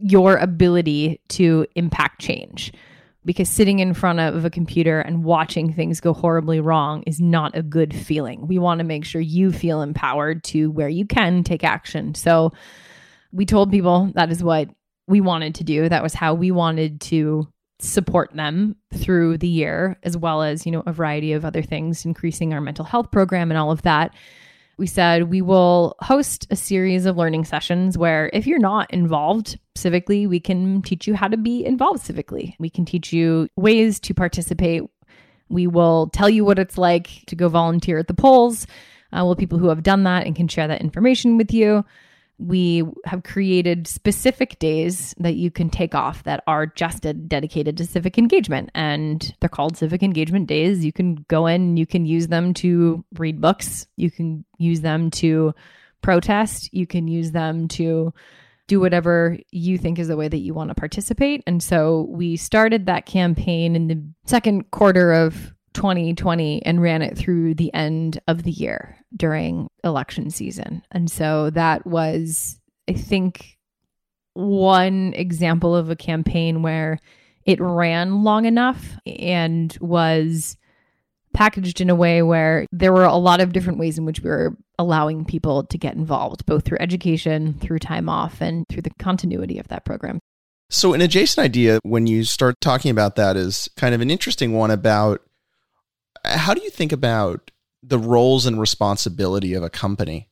your 0.00 0.36
ability 0.36 1.20
to 1.28 1.66
impact 1.74 2.20
change. 2.20 2.72
Because 3.24 3.48
sitting 3.48 3.80
in 3.80 3.92
front 3.92 4.20
of 4.20 4.44
a 4.44 4.50
computer 4.50 5.00
and 5.00 5.24
watching 5.24 5.72
things 5.72 6.00
go 6.00 6.12
horribly 6.12 6.60
wrong 6.60 7.02
is 7.08 7.20
not 7.20 7.56
a 7.56 7.62
good 7.62 7.92
feeling. 7.92 8.46
We 8.46 8.58
want 8.58 8.78
to 8.78 8.84
make 8.84 9.04
sure 9.04 9.20
you 9.20 9.50
feel 9.50 9.82
empowered 9.82 10.44
to 10.44 10.70
where 10.70 10.88
you 10.88 11.06
can 11.06 11.42
take 11.42 11.64
action. 11.64 12.14
So 12.14 12.52
we 13.32 13.44
told 13.44 13.72
people 13.72 14.12
that 14.14 14.30
is 14.30 14.44
what 14.44 14.68
we 15.08 15.20
wanted 15.20 15.56
to 15.56 15.64
do. 15.64 15.88
That 15.88 16.04
was 16.04 16.14
how 16.14 16.34
we 16.34 16.52
wanted 16.52 17.00
to 17.02 17.48
support 17.78 18.32
them 18.34 18.76
through 18.94 19.38
the 19.38 19.48
year 19.48 19.98
as 20.02 20.16
well 20.16 20.42
as 20.42 20.64
you 20.64 20.72
know 20.72 20.82
a 20.86 20.92
variety 20.92 21.32
of 21.32 21.44
other 21.44 21.62
things 21.62 22.04
increasing 22.04 22.54
our 22.54 22.60
mental 22.60 22.84
health 22.84 23.10
program 23.10 23.50
and 23.50 23.58
all 23.58 23.70
of 23.70 23.82
that. 23.82 24.14
We 24.78 24.86
said 24.86 25.30
we 25.30 25.42
will 25.42 25.94
host 26.00 26.46
a 26.50 26.56
series 26.56 27.06
of 27.06 27.16
learning 27.16 27.44
sessions 27.44 27.96
where 27.96 28.30
if 28.32 28.46
you're 28.46 28.58
not 28.58 28.92
involved 28.92 29.58
civically 29.74 30.28
we 30.28 30.40
can 30.40 30.82
teach 30.82 31.06
you 31.06 31.14
how 31.14 31.28
to 31.28 31.36
be 31.36 31.64
involved 31.64 32.02
civically. 32.02 32.54
We 32.58 32.70
can 32.70 32.84
teach 32.84 33.12
you 33.12 33.48
ways 33.56 34.00
to 34.00 34.14
participate. 34.14 34.82
We 35.48 35.66
will 35.66 36.08
tell 36.08 36.30
you 36.30 36.44
what 36.44 36.58
it's 36.58 36.78
like 36.78 37.24
to 37.26 37.36
go 37.36 37.48
volunteer 37.48 37.98
at 37.98 38.08
the 38.08 38.14
polls. 38.14 38.66
Uh, 39.12 39.22
well 39.24 39.36
people 39.36 39.58
who 39.58 39.68
have 39.68 39.82
done 39.82 40.04
that 40.04 40.26
and 40.26 40.34
can 40.34 40.48
share 40.48 40.68
that 40.68 40.80
information 40.80 41.36
with 41.36 41.52
you 41.52 41.84
we 42.38 42.84
have 43.04 43.22
created 43.22 43.86
specific 43.86 44.58
days 44.58 45.14
that 45.18 45.36
you 45.36 45.50
can 45.50 45.70
take 45.70 45.94
off 45.94 46.22
that 46.24 46.42
are 46.46 46.66
just 46.66 47.06
dedicated 47.28 47.76
to 47.78 47.86
civic 47.86 48.18
engagement. 48.18 48.70
And 48.74 49.34
they're 49.40 49.48
called 49.48 49.76
civic 49.76 50.02
engagement 50.02 50.46
days. 50.46 50.84
You 50.84 50.92
can 50.92 51.24
go 51.28 51.46
in 51.46 51.76
you 51.76 51.86
can 51.86 52.04
use 52.04 52.28
them 52.28 52.52
to 52.54 53.04
read 53.18 53.40
books. 53.40 53.86
You 53.96 54.10
can 54.10 54.44
use 54.58 54.82
them 54.82 55.10
to 55.12 55.54
protest. 56.02 56.72
You 56.72 56.86
can 56.86 57.08
use 57.08 57.32
them 57.32 57.68
to 57.68 58.12
do 58.68 58.80
whatever 58.80 59.38
you 59.50 59.78
think 59.78 59.98
is 59.98 60.08
the 60.08 60.16
way 60.16 60.28
that 60.28 60.38
you 60.38 60.52
want 60.52 60.68
to 60.68 60.74
participate. 60.74 61.42
And 61.46 61.62
so 61.62 62.06
we 62.10 62.36
started 62.36 62.86
that 62.86 63.06
campaign 63.06 63.76
in 63.76 63.86
the 63.86 64.02
second 64.26 64.70
quarter 64.72 65.12
of 65.12 65.52
2020 65.76 66.64
and 66.64 66.80
ran 66.80 67.02
it 67.02 67.16
through 67.16 67.54
the 67.54 67.72
end 67.74 68.18
of 68.26 68.42
the 68.42 68.50
year 68.50 68.96
during 69.14 69.68
election 69.84 70.30
season. 70.30 70.82
And 70.90 71.10
so 71.10 71.50
that 71.50 71.86
was, 71.86 72.58
I 72.88 72.94
think, 72.94 73.58
one 74.32 75.12
example 75.14 75.76
of 75.76 75.90
a 75.90 75.96
campaign 75.96 76.62
where 76.62 76.98
it 77.44 77.60
ran 77.60 78.24
long 78.24 78.46
enough 78.46 78.96
and 79.06 79.76
was 79.80 80.56
packaged 81.34 81.82
in 81.82 81.90
a 81.90 81.94
way 81.94 82.22
where 82.22 82.66
there 82.72 82.92
were 82.92 83.04
a 83.04 83.16
lot 83.16 83.40
of 83.40 83.52
different 83.52 83.78
ways 83.78 83.98
in 83.98 84.06
which 84.06 84.20
we 84.20 84.30
were 84.30 84.56
allowing 84.78 85.26
people 85.26 85.64
to 85.64 85.76
get 85.76 85.94
involved, 85.94 86.46
both 86.46 86.64
through 86.64 86.78
education, 86.80 87.52
through 87.60 87.78
time 87.78 88.08
off, 88.08 88.40
and 88.40 88.64
through 88.70 88.82
the 88.82 88.90
continuity 88.98 89.58
of 89.58 89.68
that 89.68 89.84
program. 89.84 90.18
So, 90.70 90.94
an 90.94 91.02
adjacent 91.02 91.44
idea 91.44 91.78
when 91.82 92.06
you 92.06 92.24
start 92.24 92.56
talking 92.60 92.90
about 92.90 93.16
that 93.16 93.36
is 93.36 93.68
kind 93.76 93.94
of 93.94 94.00
an 94.00 94.10
interesting 94.10 94.54
one 94.54 94.70
about 94.70 95.20
how 96.26 96.54
do 96.54 96.62
you 96.62 96.70
think 96.70 96.92
about 96.92 97.50
the 97.82 97.98
roles 97.98 98.46
and 98.46 98.60
responsibility 98.60 99.54
of 99.54 99.62
a 99.62 99.70
company? 99.70 100.28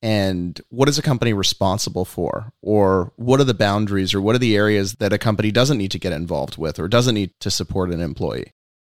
And 0.00 0.60
what 0.68 0.88
is 0.88 0.98
a 0.98 1.02
company 1.02 1.32
responsible 1.32 2.04
for? 2.04 2.52
Or 2.62 3.12
what 3.16 3.40
are 3.40 3.44
the 3.44 3.54
boundaries 3.54 4.14
or 4.14 4.20
what 4.20 4.36
are 4.36 4.40
the 4.40 4.56
areas 4.56 4.94
that 4.94 5.12
a 5.12 5.18
company 5.18 5.50
doesn't 5.50 5.78
need 5.78 5.90
to 5.90 5.98
get 5.98 6.12
involved 6.12 6.56
with 6.56 6.78
or 6.78 6.88
doesn't 6.88 7.14
need 7.14 7.32
to 7.40 7.50
support 7.50 7.90
an 7.90 8.00
employee? 8.00 8.52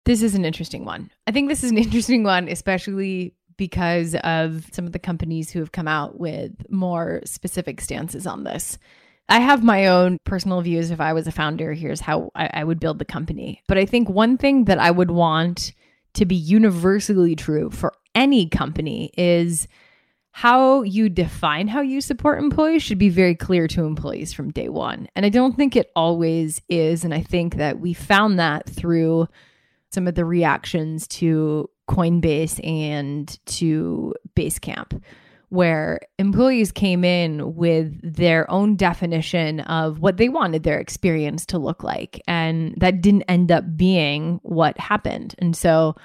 This 0.05 0.21
is 0.21 0.35
an 0.35 0.45
interesting 0.45 0.85
one. 0.85 1.11
I 1.27 1.31
think 1.31 1.49
this 1.49 1.63
is 1.63 1.71
an 1.71 1.77
interesting 1.79 2.23
one, 2.23 2.47
especially 2.47 3.33
because 3.57 4.15
of 4.23 4.65
some 4.71 4.85
of 4.85 4.91
the 4.91 4.99
companies 4.99 5.51
who 5.51 5.59
have 5.59 5.71
come 5.71 5.87
out 5.87 6.19
with 6.19 6.51
more 6.69 7.21
specific 7.25 7.81
stances 7.81 8.25
on 8.25 8.43
this. 8.43 8.77
I 9.29 9.39
have 9.39 9.63
my 9.63 9.87
own 9.87 10.17
personal 10.25 10.61
views. 10.61 10.91
If 10.91 10.99
I 10.99 11.13
was 11.13 11.27
a 11.27 11.31
founder, 11.31 11.73
here's 11.73 12.01
how 12.01 12.31
I, 12.35 12.49
I, 12.53 12.63
would 12.63 12.79
build 12.79 12.99
the 12.99 13.05
company. 13.05 13.61
But 13.67 13.77
I 13.77 13.85
think 13.85 14.09
one 14.09 14.37
thing 14.37 14.65
that 14.65 14.79
I 14.79 14.91
would 14.91 15.11
want 15.11 15.73
to 16.13 16.25
be 16.25 16.35
universally 16.35 17.35
true 17.35 17.69
for 17.69 17.93
any 18.15 18.47
company 18.47 19.11
is 19.17 19.67
how 20.31 20.81
you 20.83 21.09
define 21.09 21.67
how 21.67 21.81
you 21.81 21.99
support 21.99 22.39
employees 22.39 22.81
should 22.81 22.97
be 22.97 23.09
very 23.09 23.35
clear 23.35 23.67
to 23.67 23.83
employees 23.83 24.31
from 24.31 24.51
day 24.51 24.69
one. 24.69 25.07
And 25.15 25.25
I 25.25 25.29
don't 25.29 25.57
think 25.57 25.75
it 25.75 25.91
always 25.95 26.61
is. 26.69 27.03
And 27.03 27.13
I 27.13 27.21
think 27.21 27.55
that 27.55 27.79
we 27.79 27.93
found 27.93 28.39
that 28.39 28.69
through 28.69 29.27
some 29.91 30.07
of 30.07 30.15
the 30.15 30.23
reactions 30.23 31.05
to 31.07 31.69
Coinbase 31.89 32.65
and 32.65 33.37
to 33.45 34.13
Basecamp, 34.35 35.01
where 35.51 35.99
employees 36.17 36.71
came 36.71 37.03
in 37.03 37.55
with 37.55 37.93
their 38.01 38.49
own 38.49 38.77
definition 38.77 39.59
of 39.59 39.99
what 39.99 40.15
they 40.15 40.29
wanted 40.29 40.63
their 40.63 40.79
experience 40.79 41.45
to 41.45 41.57
look 41.57 41.83
like. 41.83 42.21
And 42.25 42.73
that 42.77 43.01
didn't 43.01 43.23
end 43.23 43.51
up 43.51 43.65
being 43.75 44.39
what 44.43 44.79
happened. 44.79 45.35
And 45.39 45.55
so, 45.55 45.95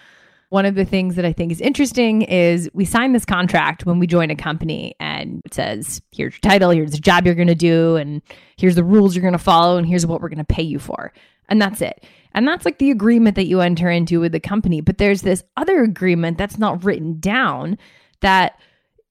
one 0.49 0.67
of 0.67 0.75
the 0.75 0.85
things 0.85 1.15
that 1.15 1.25
I 1.25 1.33
think 1.33 1.53
is 1.53 1.61
interesting 1.61 2.23
is 2.23 2.69
we 2.73 2.85
sign 2.85 3.13
this 3.13 3.25
contract 3.25 3.87
when 3.87 3.99
we 3.99 4.07
join 4.07 4.31
a 4.31 4.37
company 4.37 4.95
and 4.99 5.43
it 5.45 5.55
says, 5.55 6.01
here's 6.13 6.35
your 6.35 6.41
title, 6.41 6.71
here's 6.71 6.93
the 6.93 6.99
job 6.99 7.25
you're 7.25 7.35
going 7.35 7.49
to 7.49 7.55
do, 7.55 7.97
and 7.97 8.23
here's 8.57 8.77
the 8.77 8.85
rules 8.85 9.15
you're 9.15 9.23
going 9.23 9.33
to 9.33 9.39
follow, 9.39 9.77
and 9.77 9.87
here's 9.87 10.07
what 10.07 10.21
we're 10.21 10.29
going 10.29 10.39
to 10.39 10.45
pay 10.45 10.63
you 10.63 10.79
for. 10.79 11.13
And 11.49 11.61
that's 11.61 11.81
it. 11.81 12.05
And 12.33 12.47
that's 12.47 12.65
like 12.65 12.79
the 12.79 12.91
agreement 12.91 13.37
that 13.37 13.47
you 13.47 13.61
enter 13.61 13.91
into 13.91 14.21
with 14.21 14.33
the 14.33 14.41
company. 14.41 14.81
But 14.81 14.99
there's 14.99 15.23
this 15.23 15.45
other 15.57 15.83
agreement 15.83 16.39
that's 16.39 16.59
not 16.59 16.85
written 16.85 17.19
down 17.21 17.79
that 18.21 18.59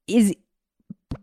is 0.08 0.36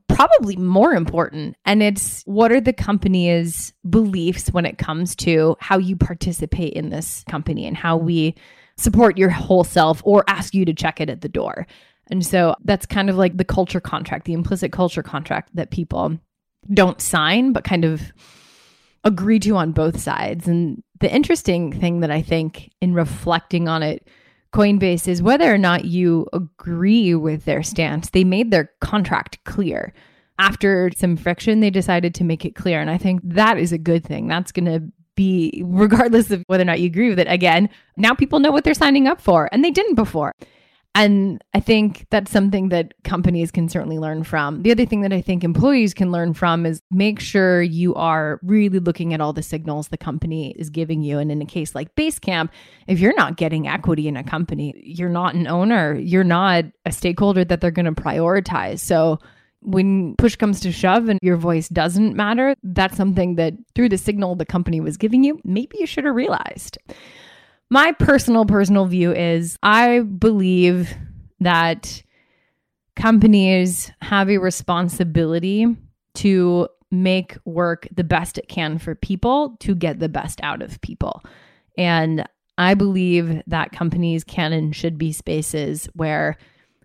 probably 0.09 0.57
more 0.57 0.93
important. 0.93 1.57
And 1.65 1.83
it's 1.83 2.23
what 2.23 2.53
are 2.53 2.61
the 2.61 2.73
company's 2.73 3.73
beliefs 3.89 4.53
when 4.53 4.67
it 4.67 4.79
comes 4.79 5.17
to 5.17 5.57
how 5.61 5.79
you 5.79 5.97
participate 5.97 6.75
in 6.75 6.91
this 6.91 7.25
company 7.29 7.67
and 7.67 7.77
how 7.77 7.97
we 7.97 8.35
support 8.77 9.19
your 9.19 9.31
whole 9.31 9.65
self 9.65 10.03
or 10.05 10.25
ask 10.29 10.55
you 10.55 10.65
to 10.65 10.75
check 10.75 11.01
it 11.01 11.11
at 11.11 11.21
the 11.21 11.29
door. 11.29 11.67
And 12.11 12.25
so 12.25 12.55
that's 12.65 12.87
kind 12.87 13.09
of 13.09 13.17
like 13.17 13.37
the 13.37 13.45
culture 13.45 13.81
contract, 13.81 14.27
the 14.27 14.33
implicit 14.33 14.73
culture 14.73 15.03
contract 15.03 15.55
that 15.55 15.71
people 15.71 16.19
don't 16.73 17.01
sign, 17.01 17.53
but 17.53 17.65
kind 17.65 17.85
of 17.85 18.13
agree 19.05 19.39
to 19.41 19.57
on 19.57 19.73
both 19.73 19.99
sides. 20.01 20.47
And 20.47 20.83
the 21.01 21.13
interesting 21.13 21.73
thing 21.73 22.01
that 22.01 22.11
I 22.11 22.23
think 22.23 22.71
in 22.81 22.95
reflecting 22.95 23.69
on 23.69 23.83
it, 23.83 24.07
Coinbase 24.53 25.09
is 25.09 25.23
whether 25.23 25.53
or 25.53 25.59
not 25.59 25.87
you 25.87 26.27
agree 26.33 27.15
with 27.15 27.45
their 27.45 27.63
stance, 27.63 28.11
they 28.11 28.25
made 28.25 28.51
their 28.51 28.71
contract 28.81 29.43
clear. 29.45 29.95
After 30.39 30.91
some 30.97 31.17
friction, 31.17 31.61
they 31.61 31.71
decided 31.71 32.15
to 32.17 32.25
make 32.25 32.45
it 32.45 32.55
clear. 32.55 32.81
And 32.81 32.91
I 32.91 32.99
think 32.99 33.21
that 33.25 33.59
is 33.59 33.73
a 33.73 33.79
good 33.79 34.05
thing. 34.05 34.29
That's 34.29 34.53
going 34.53 34.67
to 34.67 34.83
be, 35.15 35.63
regardless 35.65 36.31
of 36.31 36.43
whether 36.47 36.63
or 36.63 36.67
not 36.67 36.81
you 36.81 36.87
agree 36.87 37.11
with 37.11 37.19
it, 37.19 37.29
again, 37.29 37.69
now 37.97 38.15
people 38.15 38.41
know 38.41 38.51
what 38.51 38.65
they're 38.65 38.75
signing 38.75 39.07
up 39.07 39.21
for, 39.21 39.49
and 39.53 39.65
they 39.65 39.71
didn't 39.71 39.95
before. 39.95 40.35
And 40.95 41.43
I 41.55 41.61
think 41.61 42.07
that's 42.11 42.31
something 42.31 42.69
that 42.69 42.93
companies 43.03 43.51
can 43.51 43.69
certainly 43.69 43.99
learn 43.99 44.25
from. 44.25 44.63
The 44.63 44.73
other 44.73 44.85
thing 44.85 45.01
that 45.01 45.13
I 45.13 45.23
think 45.23 45.43
employees 45.43 45.95
can 45.95 46.13
learn 46.13 46.35
from 46.35 46.67
is 46.67 46.83
make 46.91 47.19
sure 47.19 47.63
you 47.63 47.95
are 47.95 48.39
really 48.43 48.79
looking 48.79 49.15
at 49.15 49.21
all 49.21 49.33
the 49.33 49.43
signals 49.43 49.89
the 49.89 49.97
company 49.97 50.51
is 50.59 50.69
giving 50.69 51.01
you. 51.01 51.19
And 51.19 51.33
in 51.33 51.41
a 51.41 51.47
case 51.47 51.75
like 51.75 51.95
Basecamp, 51.95 52.51
if 52.89 53.01
you're 53.01 53.15
not 53.15 53.39
getting 53.39 53.67
equity 53.67 54.07
in 54.07 54.19
a 54.19 54.25
company, 54.25 54.75
you're 54.85 55.09
not 55.09 55.35
an 55.35 55.47
owner, 55.47 55.95
you're 55.95 56.25
not 56.25 56.67
a 56.85 56.93
stakeholder 56.93 57.43
that 57.43 57.63
they're 57.63 57.71
going 57.71 57.87
to 57.87 57.93
prioritize. 57.93 58.81
So 58.81 59.19
when 59.63 60.15
push 60.17 60.37
comes 60.37 60.61
to 60.61 60.73
shove 60.73 61.09
and 61.09 61.19
your 61.23 61.37
voice 61.37 61.69
doesn't 61.69 62.17
matter, 62.17 62.55
that's 62.63 62.99
something 62.99 63.37
that 63.37 63.55
through 63.75 63.89
the 63.89 63.99
signal 63.99 64.35
the 64.35 64.45
company 64.45 64.81
was 64.81 64.99
giving 64.99 65.25
you, 65.25 65.41
maybe 65.43 65.79
you 65.81 65.87
should 65.87 66.05
have 66.05 66.15
realized. 66.15 66.77
My 67.73 67.93
personal, 67.93 68.45
personal 68.45 68.85
view 68.85 69.15
is 69.15 69.57
I 69.63 70.01
believe 70.01 70.95
that 71.41 72.03
companies 72.97 73.91
have 74.03 74.29
a 74.29 74.37
responsibility 74.37 75.65
to 76.17 76.69
make 76.91 77.39
work 77.47 77.89
the 77.91 78.05
best 78.05 78.37
it 78.37 78.47
can 78.47 78.77
for 78.77 78.95
people 78.95 79.57
to 79.61 79.75
get 79.75 80.01
the 80.01 80.11
best 80.11 80.39
out 80.43 80.61
of 80.61 80.83
people. 80.83 81.23
And 81.79 82.29
I 82.59 82.75
believe 82.75 83.41
that 83.47 83.73
companies 83.73 84.23
can 84.23 84.53
and 84.53 84.77
should 84.77 84.99
be 84.99 85.11
spaces 85.11 85.89
where 85.95 86.37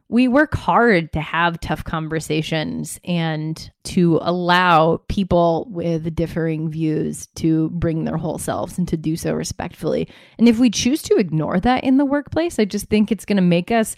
we 0.10 0.28
work 0.28 0.56
hard 0.56 1.12
to 1.12 1.20
have 1.20 1.60
tough 1.60 1.84
conversations 1.84 3.00
and 3.04 3.70
to 3.84 4.20
allow 4.22 5.02
people 5.10 5.68
with 5.70 6.16
differing 6.16 6.70
views 6.70 7.28
to 7.36 7.70
bring 7.72 8.06
their 8.06 8.18
whole 8.18 8.38
selves 8.38 8.78
and 8.78 8.88
to 8.88 8.96
do 8.96 9.18
so 9.18 9.34
respectfully. 9.34 10.08
And 10.38 10.48
if 10.48 10.60
we 10.60 10.70
choose 10.70 11.02
to 11.04 11.16
ignore 11.16 11.60
that 11.60 11.84
in 11.84 11.98
the 11.98 12.06
workplace, 12.06 12.58
I 12.58 12.66
just 12.66 12.88
think 12.88 13.12
it's 13.12 13.26
going 13.26 13.38
to 13.38 13.42
make 13.42 13.70
us 13.70 13.96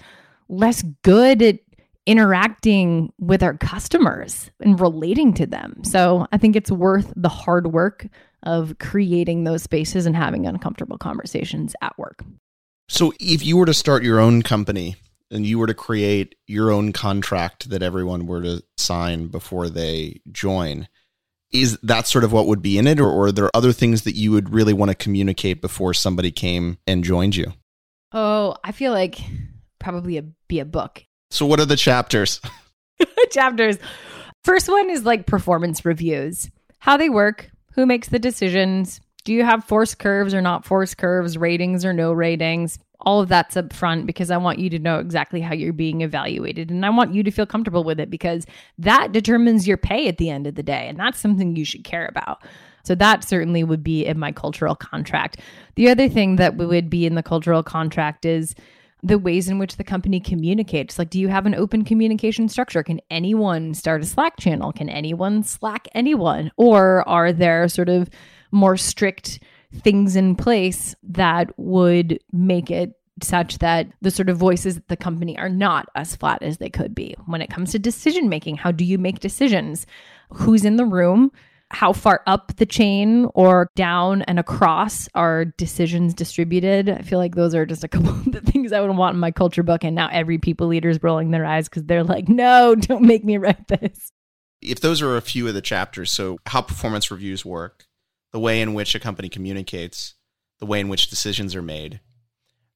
less 0.47 0.83
good 1.03 1.41
at 1.43 1.59
interacting 2.07 3.13
with 3.19 3.43
our 3.43 3.55
customers 3.55 4.49
and 4.61 4.79
relating 4.79 5.31
to 5.35 5.45
them. 5.45 5.83
So 5.83 6.25
I 6.31 6.39
think 6.39 6.55
it's 6.55 6.71
worth 6.71 7.13
the 7.15 7.29
hard 7.29 7.71
work 7.71 8.07
of 8.41 8.79
creating 8.79 9.43
those 9.43 9.61
spaces 9.61 10.07
and 10.07 10.15
having 10.15 10.47
uncomfortable 10.47 10.97
conversations 10.97 11.75
at 11.83 11.95
work. 11.99 12.23
So 12.87 13.13
if 13.19 13.45
you 13.45 13.57
were 13.57 13.67
to 13.67 13.75
start 13.75 14.01
your 14.01 14.19
own 14.19 14.41
company, 14.41 14.95
and 15.31 15.45
you 15.45 15.59
were 15.59 15.67
to 15.67 15.73
create 15.73 16.35
your 16.47 16.71
own 16.71 16.91
contract 16.91 17.69
that 17.69 17.83
everyone 17.83 18.25
were 18.25 18.41
to 18.41 18.63
sign 18.77 19.27
before 19.27 19.69
they 19.69 20.21
join, 20.31 20.87
is 21.51 21.77
that 21.83 22.07
sort 22.07 22.23
of 22.23 22.31
what 22.31 22.47
would 22.47 22.61
be 22.61 22.77
in 22.77 22.87
it, 22.87 22.99
or, 22.99 23.09
or 23.09 23.27
are 23.27 23.31
there 23.31 23.55
other 23.55 23.71
things 23.71 24.03
that 24.03 24.15
you 24.15 24.31
would 24.31 24.53
really 24.53 24.73
want 24.73 24.89
to 24.89 24.95
communicate 24.95 25.61
before 25.61 25.93
somebody 25.93 26.31
came 26.31 26.77
and 26.85 27.03
joined 27.03 27.35
you? 27.35 27.53
Oh, 28.11 28.55
I 28.63 28.71
feel 28.71 28.91
like 28.91 29.19
probably 29.79 30.17
a, 30.17 30.23
be 30.47 30.59
a 30.59 30.65
book. 30.65 31.03
So, 31.31 31.45
what 31.45 31.59
are 31.59 31.65
the 31.65 31.75
chapters? 31.75 32.41
chapters. 33.29 33.77
First 34.43 34.67
one 34.67 34.89
is 34.89 35.05
like 35.05 35.27
performance 35.27 35.85
reviews, 35.85 36.49
how 36.79 36.97
they 36.97 37.07
work, 37.07 37.51
who 37.73 37.85
makes 37.85 38.09
the 38.09 38.17
decisions, 38.17 38.99
do 39.25 39.33
you 39.33 39.43
have 39.43 39.63
force 39.63 39.93
curves 39.93 40.33
or 40.33 40.41
not 40.41 40.65
force 40.65 40.95
curves, 40.95 41.37
ratings 41.37 41.85
or 41.85 41.93
no 41.93 42.11
ratings, 42.13 42.79
all 43.01 43.21
of 43.21 43.29
that's 43.29 43.55
up 43.55 43.71
front 43.71 44.05
because 44.05 44.29
I 44.29 44.37
want 44.37 44.59
you 44.59 44.69
to 44.71 44.79
know 44.79 44.99
exactly 44.99 45.39
how 45.39 45.53
you're 45.53 45.71
being 45.71 46.01
evaluated 46.01 46.69
and 46.69 46.85
I 46.85 46.89
want 46.89 47.13
you 47.13 47.23
to 47.23 47.31
feel 47.31 47.45
comfortable 47.45 47.83
with 47.83 47.99
it 47.99 48.09
because 48.09 48.45
that 48.77 49.11
determines 49.11 49.67
your 49.67 49.77
pay 49.77 50.07
at 50.07 50.17
the 50.17 50.29
end 50.29 50.47
of 50.47 50.55
the 50.55 50.63
day 50.63 50.87
and 50.87 50.99
that's 50.99 51.19
something 51.19 51.55
you 51.55 51.65
should 51.65 51.83
care 51.83 52.07
about. 52.07 52.43
So 52.83 52.95
that 52.95 53.23
certainly 53.23 53.63
would 53.63 53.83
be 53.83 54.05
in 54.05 54.19
my 54.19 54.31
cultural 54.31 54.75
contract. 54.75 55.39
The 55.75 55.89
other 55.89 56.09
thing 56.09 56.37
that 56.37 56.57
would 56.57 56.89
be 56.89 57.05
in 57.05 57.15
the 57.15 57.23
cultural 57.23 57.63
contract 57.63 58.25
is 58.25 58.55
the 59.01 59.17
ways 59.17 59.47
in 59.47 59.59
which 59.59 59.77
the 59.77 59.83
company 59.83 60.19
communicates. 60.19 60.99
Like, 60.99 61.09
do 61.09 61.19
you 61.19 61.29
have 61.29 61.45
an 61.45 61.55
open 61.55 61.85
communication 61.85 62.49
structure? 62.49 62.83
Can 62.83 62.99
anyone 63.09 63.73
start 63.73 64.01
a 64.01 64.05
Slack 64.05 64.37
channel? 64.37 64.73
Can 64.73 64.89
anyone 64.89 65.43
Slack 65.43 65.87
anyone? 65.93 66.51
Or 66.57 67.07
are 67.07 67.31
there 67.31 67.67
sort 67.69 67.89
of 67.89 68.09
more 68.51 68.75
strict 68.75 69.39
things 69.73 70.15
in 70.15 70.35
place 70.35 70.95
that 71.03 71.51
would 71.57 72.19
make 72.31 72.71
it 72.71 72.93
such 73.23 73.59
that 73.59 73.87
the 74.01 74.11
sort 74.11 74.29
of 74.29 74.37
voices 74.37 74.77
at 74.77 74.87
the 74.87 74.97
company 74.97 75.37
are 75.37 75.49
not 75.49 75.87
as 75.95 76.15
flat 76.15 76.41
as 76.41 76.57
they 76.57 76.69
could 76.69 76.95
be. 76.95 77.15
When 77.25 77.41
it 77.41 77.49
comes 77.49 77.71
to 77.71 77.79
decision 77.79 78.29
making, 78.29 78.57
how 78.57 78.71
do 78.71 78.85
you 78.85 78.97
make 78.97 79.19
decisions? 79.19 79.85
Who's 80.31 80.65
in 80.65 80.77
the 80.77 80.85
room? 80.85 81.31
How 81.71 81.93
far 81.93 82.23
up 82.25 82.55
the 82.55 82.65
chain 82.65 83.27
or 83.35 83.69
down 83.75 84.23
and 84.23 84.39
across 84.39 85.07
are 85.13 85.45
decisions 85.45 86.15
distributed? 86.15 86.89
I 86.89 87.01
feel 87.01 87.19
like 87.19 87.35
those 87.35 87.53
are 87.53 87.65
just 87.65 87.83
a 87.83 87.87
couple 87.87 88.09
of 88.11 88.31
the 88.31 88.41
things 88.41 88.71
I 88.71 88.81
would 88.81 88.95
want 88.95 89.13
in 89.13 89.19
my 89.19 89.31
culture 89.31 89.63
book. 89.63 89.83
And 89.83 89.95
now 89.95 90.09
every 90.11 90.39
people 90.39 90.67
leader 90.67 90.89
is 90.89 91.03
rolling 91.03 91.31
their 91.31 91.45
eyes 91.45 91.69
because 91.69 91.83
they're 91.85 92.03
like, 92.03 92.27
no, 92.27 92.75
don't 92.75 93.03
make 93.03 93.23
me 93.23 93.37
write 93.37 93.67
this. 93.67 94.11
If 94.61 94.81
those 94.81 95.01
are 95.01 95.15
a 95.15 95.21
few 95.21 95.47
of 95.47 95.53
the 95.53 95.61
chapters, 95.61 96.11
so 96.11 96.39
how 96.47 96.61
performance 96.61 97.11
reviews 97.11 97.45
work, 97.45 97.85
the 98.31 98.39
way 98.39 98.61
in 98.61 98.73
which 98.73 98.95
a 98.95 98.99
company 98.99 99.29
communicates, 99.29 100.15
the 100.59 100.65
way 100.65 100.79
in 100.79 100.89
which 100.89 101.09
decisions 101.09 101.55
are 101.55 101.61
made. 101.61 101.99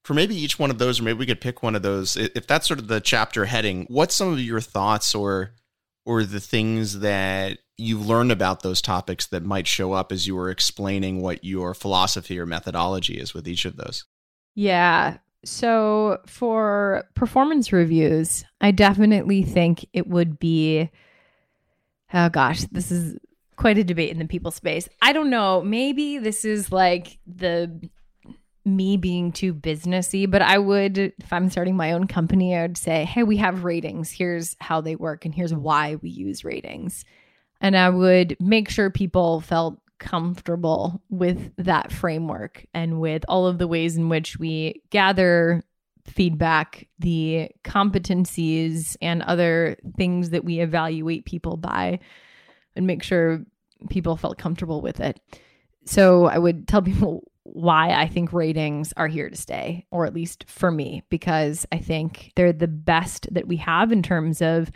For 0.02 0.14
maybe 0.14 0.34
each 0.34 0.58
one 0.58 0.70
of 0.70 0.78
those, 0.78 1.00
or 1.00 1.04
maybe 1.04 1.18
we 1.18 1.26
could 1.26 1.40
pick 1.40 1.62
one 1.62 1.74
of 1.74 1.82
those. 1.82 2.16
If 2.16 2.46
that's 2.46 2.66
sort 2.66 2.80
of 2.80 2.88
the 2.88 3.00
chapter 3.00 3.46
heading, 3.46 3.86
what's 3.88 4.14
some 4.14 4.32
of 4.32 4.40
your 4.40 4.60
thoughts 4.60 5.14
or 5.14 5.54
or 6.04 6.24
the 6.24 6.40
things 6.40 7.00
that 7.00 7.58
you've 7.78 8.06
learned 8.06 8.30
about 8.30 8.62
those 8.62 8.82
topics 8.82 9.26
that 9.28 9.42
might 9.42 9.66
show 9.66 9.92
up 9.92 10.12
as 10.12 10.26
you 10.26 10.36
were 10.36 10.50
explaining 10.50 11.22
what 11.22 11.42
your 11.42 11.72
philosophy 11.72 12.38
or 12.38 12.44
methodology 12.44 13.14
is 13.14 13.32
with 13.32 13.48
each 13.48 13.64
of 13.64 13.76
those? 13.76 14.04
Yeah. 14.54 15.16
So 15.44 16.18
for 16.26 17.04
performance 17.14 17.72
reviews, 17.72 18.44
I 18.60 18.70
definitely 18.70 19.42
think 19.42 19.86
it 19.94 20.06
would 20.06 20.38
be 20.38 20.90
oh 22.12 22.28
gosh, 22.28 22.62
this 22.70 22.90
is 22.90 23.18
quite 23.56 23.78
a 23.78 23.84
debate 23.84 24.10
in 24.10 24.18
the 24.18 24.26
people 24.26 24.50
space. 24.50 24.88
I 25.02 25.12
don't 25.12 25.30
know. 25.30 25.62
Maybe 25.62 26.18
this 26.18 26.44
is 26.44 26.72
like 26.72 27.18
the 27.26 27.90
me 28.64 28.96
being 28.96 29.30
too 29.30 29.52
businessy, 29.52 30.30
but 30.30 30.40
I 30.40 30.58
would, 30.58 30.96
if 30.96 31.32
I'm 31.32 31.50
starting 31.50 31.76
my 31.76 31.92
own 31.92 32.06
company, 32.06 32.56
I 32.56 32.62
would 32.62 32.78
say, 32.78 33.04
hey, 33.04 33.22
we 33.22 33.36
have 33.36 33.64
ratings. 33.64 34.10
Here's 34.10 34.56
how 34.60 34.80
they 34.80 34.96
work, 34.96 35.24
and 35.24 35.34
here's 35.34 35.52
why 35.52 35.96
we 35.96 36.08
use 36.08 36.44
ratings. 36.44 37.04
And 37.60 37.76
I 37.76 37.90
would 37.90 38.36
make 38.40 38.70
sure 38.70 38.90
people 38.90 39.40
felt 39.40 39.78
comfortable 39.98 41.02
with 41.10 41.52
that 41.56 41.92
framework 41.92 42.64
and 42.74 43.00
with 43.00 43.24
all 43.28 43.46
of 43.46 43.58
the 43.58 43.68
ways 43.68 43.96
in 43.96 44.08
which 44.08 44.38
we 44.38 44.82
gather 44.90 45.62
feedback, 46.06 46.86
the 46.98 47.50
competencies, 47.64 48.96
and 49.00 49.22
other 49.22 49.76
things 49.96 50.30
that 50.30 50.44
we 50.44 50.60
evaluate 50.60 51.24
people 51.24 51.56
by 51.56 52.00
and 52.76 52.86
make 52.86 53.02
sure 53.02 53.44
people 53.90 54.16
felt 54.16 54.38
comfortable 54.38 54.80
with 54.80 55.00
it. 55.00 55.20
So 55.84 56.26
I 56.26 56.38
would 56.38 56.66
tell 56.66 56.82
people 56.82 57.30
why 57.42 57.90
I 57.90 58.08
think 58.08 58.32
ratings 58.32 58.94
are 58.96 59.08
here 59.08 59.28
to 59.28 59.36
stay, 59.36 59.86
or 59.90 60.06
at 60.06 60.14
least 60.14 60.44
for 60.48 60.70
me, 60.70 61.02
because 61.10 61.66
I 61.70 61.78
think 61.78 62.32
they're 62.36 62.52
the 62.52 62.66
best 62.66 63.32
that 63.34 63.46
we 63.46 63.56
have 63.58 63.92
in 63.92 64.02
terms 64.02 64.40
of 64.40 64.72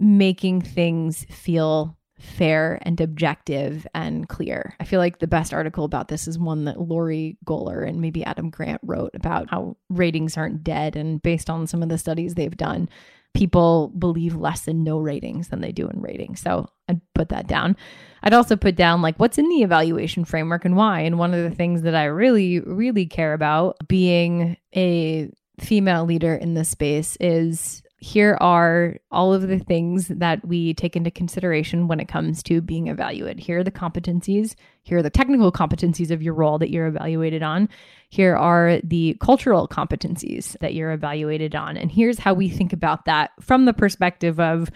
making 0.00 0.62
things 0.62 1.24
feel 1.30 1.96
fair 2.18 2.80
and 2.82 3.00
objective 3.00 3.86
and 3.94 4.28
clear. 4.28 4.74
I 4.80 4.84
feel 4.84 4.98
like 4.98 5.20
the 5.20 5.28
best 5.28 5.54
article 5.54 5.84
about 5.84 6.08
this 6.08 6.26
is 6.26 6.36
one 6.36 6.64
that 6.64 6.80
Lori 6.80 7.38
Goler 7.44 7.88
and 7.88 8.00
maybe 8.00 8.24
Adam 8.24 8.50
Grant 8.50 8.80
wrote 8.82 9.12
about 9.14 9.48
how 9.48 9.76
ratings 9.88 10.36
aren't 10.36 10.64
dead. 10.64 10.96
And 10.96 11.22
based 11.22 11.48
on 11.48 11.68
some 11.68 11.82
of 11.82 11.88
the 11.88 11.98
studies 11.98 12.34
they've 12.34 12.56
done, 12.56 12.88
people 13.34 13.88
believe 13.98 14.34
less 14.34 14.66
in 14.66 14.82
no 14.82 14.98
ratings 14.98 15.48
than 15.48 15.60
they 15.60 15.72
do 15.72 15.88
in 15.88 16.00
ratings. 16.00 16.40
So 16.40 16.68
I'd 16.88 17.00
put 17.14 17.28
that 17.28 17.46
down. 17.46 17.76
I'd 18.22 18.34
also 18.34 18.56
put 18.56 18.74
down 18.74 19.02
like 19.02 19.16
what's 19.18 19.38
in 19.38 19.48
the 19.48 19.62
evaluation 19.62 20.24
framework 20.24 20.64
and 20.64 20.76
why. 20.76 21.00
And 21.00 21.18
one 21.18 21.34
of 21.34 21.48
the 21.48 21.54
things 21.54 21.82
that 21.82 21.94
I 21.94 22.04
really, 22.04 22.60
really 22.60 23.06
care 23.06 23.32
about 23.32 23.76
being 23.86 24.56
a 24.74 25.30
female 25.60 26.04
leader 26.04 26.34
in 26.34 26.54
this 26.54 26.68
space 26.68 27.16
is 27.20 27.82
here 28.00 28.38
are 28.40 28.96
all 29.10 29.34
of 29.34 29.48
the 29.48 29.58
things 29.58 30.06
that 30.08 30.46
we 30.46 30.72
take 30.74 30.94
into 30.94 31.10
consideration 31.10 31.88
when 31.88 31.98
it 31.98 32.06
comes 32.06 32.44
to 32.44 32.60
being 32.60 32.86
evaluated. 32.86 33.40
Here 33.40 33.58
are 33.58 33.64
the 33.64 33.72
competencies. 33.72 34.54
Here 34.82 34.98
are 34.98 35.02
the 35.02 35.10
technical 35.10 35.50
competencies 35.50 36.12
of 36.12 36.22
your 36.22 36.34
role 36.34 36.58
that 36.58 36.70
you're 36.70 36.86
evaluated 36.86 37.42
on. 37.42 37.68
Here 38.08 38.36
are 38.36 38.80
the 38.84 39.16
cultural 39.20 39.66
competencies 39.66 40.56
that 40.60 40.74
you're 40.74 40.92
evaluated 40.92 41.56
on. 41.56 41.76
And 41.76 41.90
here's 41.90 42.20
how 42.20 42.34
we 42.34 42.48
think 42.48 42.72
about 42.72 43.04
that 43.06 43.32
from 43.40 43.64
the 43.64 43.74
perspective 43.74 44.38
of 44.38 44.70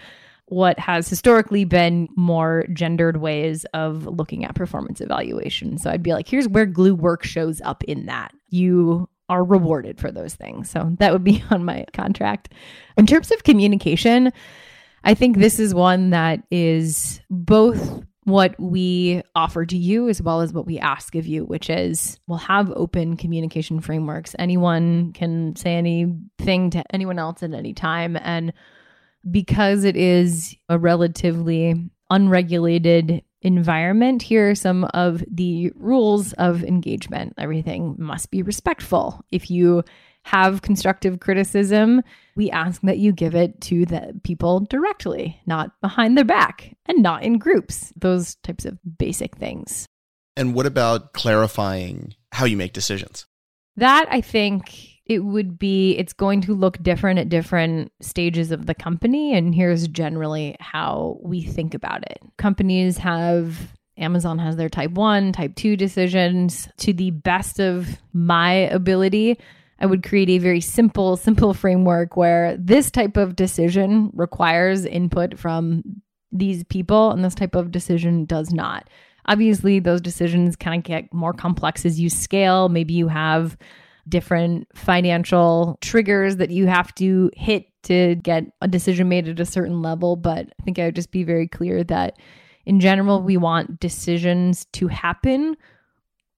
what 0.47 0.77
has 0.77 1.07
historically 1.07 1.63
been 1.63 2.09
more 2.17 2.65
gendered 2.73 3.17
ways 3.17 3.65
of 3.73 4.05
looking 4.05 4.43
at 4.43 4.53
performance 4.53 4.99
evaluation. 4.99 5.77
So 5.77 5.89
I'd 5.89 6.03
be 6.03 6.11
like, 6.11 6.27
here's 6.27 6.49
where 6.49 6.65
glue 6.65 6.93
work 6.93 7.23
shows 7.23 7.61
up 7.61 7.85
in 7.85 8.07
that. 8.07 8.33
You 8.49 9.07
are 9.29 9.43
rewarded 9.43 9.99
for 9.99 10.11
those 10.11 10.35
things. 10.35 10.69
So 10.69 10.95
that 10.99 11.11
would 11.11 11.23
be 11.23 11.43
on 11.51 11.65
my 11.65 11.85
contract. 11.93 12.53
In 12.97 13.05
terms 13.05 13.31
of 13.31 13.43
communication, 13.43 14.31
I 15.03 15.13
think 15.13 15.37
this 15.37 15.59
is 15.59 15.73
one 15.73 16.11
that 16.11 16.43
is 16.49 17.21
both 17.29 18.03
what 18.25 18.55
we 18.57 19.21
offer 19.35 19.65
to 19.65 19.77
you 19.77 20.07
as 20.07 20.21
well 20.21 20.41
as 20.41 20.53
what 20.53 20.65
we 20.65 20.79
ask 20.79 21.15
of 21.15 21.27
you, 21.27 21.43
which 21.43 21.69
is 21.69 22.19
we'll 22.27 22.37
have 22.37 22.71
open 22.71 23.17
communication 23.17 23.81
frameworks. 23.81 24.33
Anyone 24.39 25.11
can 25.11 25.55
say 25.57 25.75
anything 25.75 26.69
to 26.69 26.83
anyone 26.91 27.19
else 27.19 27.43
at 27.43 27.53
any 27.53 27.73
time. 27.73 28.17
And 28.21 28.53
because 29.29 29.83
it 29.83 29.97
is 29.97 30.55
a 30.69 30.79
relatively 30.79 31.89
unregulated 32.09 33.23
environment, 33.43 34.21
here 34.21 34.49
are 34.49 34.55
some 34.55 34.85
of 34.93 35.23
the 35.29 35.71
rules 35.75 36.33
of 36.33 36.63
engagement. 36.63 37.33
Everything 37.37 37.95
must 37.99 38.31
be 38.31 38.41
respectful. 38.41 39.23
If 39.31 39.51
you 39.51 39.83
have 40.23 40.61
constructive 40.61 41.19
criticism, 41.19 42.01
we 42.35 42.49
ask 42.49 42.81
that 42.83 42.97
you 42.97 43.11
give 43.11 43.35
it 43.35 43.59
to 43.61 43.85
the 43.85 44.19
people 44.23 44.61
directly, 44.61 45.39
not 45.45 45.71
behind 45.81 46.17
their 46.17 46.23
back 46.23 46.75
and 46.85 47.03
not 47.03 47.23
in 47.23 47.37
groups. 47.37 47.91
Those 47.95 48.35
types 48.35 48.65
of 48.65 48.79
basic 48.97 49.35
things. 49.35 49.85
And 50.35 50.55
what 50.55 50.65
about 50.65 51.13
clarifying 51.13 52.15
how 52.31 52.45
you 52.45 52.57
make 52.57 52.73
decisions? 52.73 53.25
That 53.75 54.07
I 54.09 54.21
think 54.21 54.92
it 55.05 55.19
would 55.19 55.59
be 55.59 55.91
it's 55.97 56.13
going 56.13 56.41
to 56.41 56.53
look 56.53 56.81
different 56.81 57.19
at 57.19 57.29
different 57.29 57.91
stages 58.01 58.51
of 58.51 58.65
the 58.65 58.73
company 58.73 59.33
and 59.33 59.53
here's 59.53 59.87
generally 59.87 60.55
how 60.59 61.19
we 61.21 61.41
think 61.41 61.73
about 61.73 62.03
it. 62.09 62.19
Companies 62.37 62.97
have 62.97 63.73
amazon 63.97 64.39
has 64.39 64.55
their 64.55 64.69
type 64.69 64.91
1 64.91 65.33
type 65.33 65.55
2 65.55 65.75
decisions. 65.75 66.67
To 66.77 66.93
the 66.93 67.11
best 67.11 67.59
of 67.59 67.99
my 68.13 68.51
ability 68.51 69.39
i 69.79 69.85
would 69.85 70.03
create 70.03 70.29
a 70.29 70.37
very 70.37 70.61
simple 70.61 71.17
simple 71.17 71.53
framework 71.53 72.15
where 72.15 72.55
this 72.57 72.89
type 72.89 73.17
of 73.17 73.35
decision 73.35 74.09
requires 74.13 74.85
input 74.85 75.37
from 75.37 75.83
these 76.31 76.63
people 76.63 77.11
and 77.11 77.23
this 77.23 77.35
type 77.35 77.55
of 77.55 77.71
decision 77.71 78.25
does 78.25 78.51
not. 78.51 78.89
Obviously 79.27 79.79
those 79.79 80.01
decisions 80.01 80.55
kind 80.55 80.77
of 80.79 80.83
get 80.83 81.13
more 81.13 81.33
complex 81.33 81.85
as 81.85 81.99
you 81.99 82.09
scale. 82.09 82.69
Maybe 82.69 82.93
you 82.93 83.07
have 83.07 83.57
different 84.07 84.67
financial 84.75 85.77
triggers 85.81 86.37
that 86.37 86.51
you 86.51 86.67
have 86.67 86.93
to 86.95 87.31
hit 87.35 87.67
to 87.83 88.15
get 88.15 88.45
a 88.61 88.67
decision 88.67 89.09
made 89.09 89.27
at 89.27 89.39
a 89.39 89.45
certain 89.45 89.81
level. 89.81 90.15
But 90.15 90.47
I 90.59 90.63
think 90.63 90.79
I 90.79 90.85
would 90.85 90.95
just 90.95 91.11
be 91.11 91.23
very 91.23 91.47
clear 91.47 91.83
that 91.85 92.17
in 92.65 92.79
general, 92.79 93.21
we 93.21 93.37
want 93.37 93.79
decisions 93.79 94.65
to 94.73 94.87
happen 94.87 95.57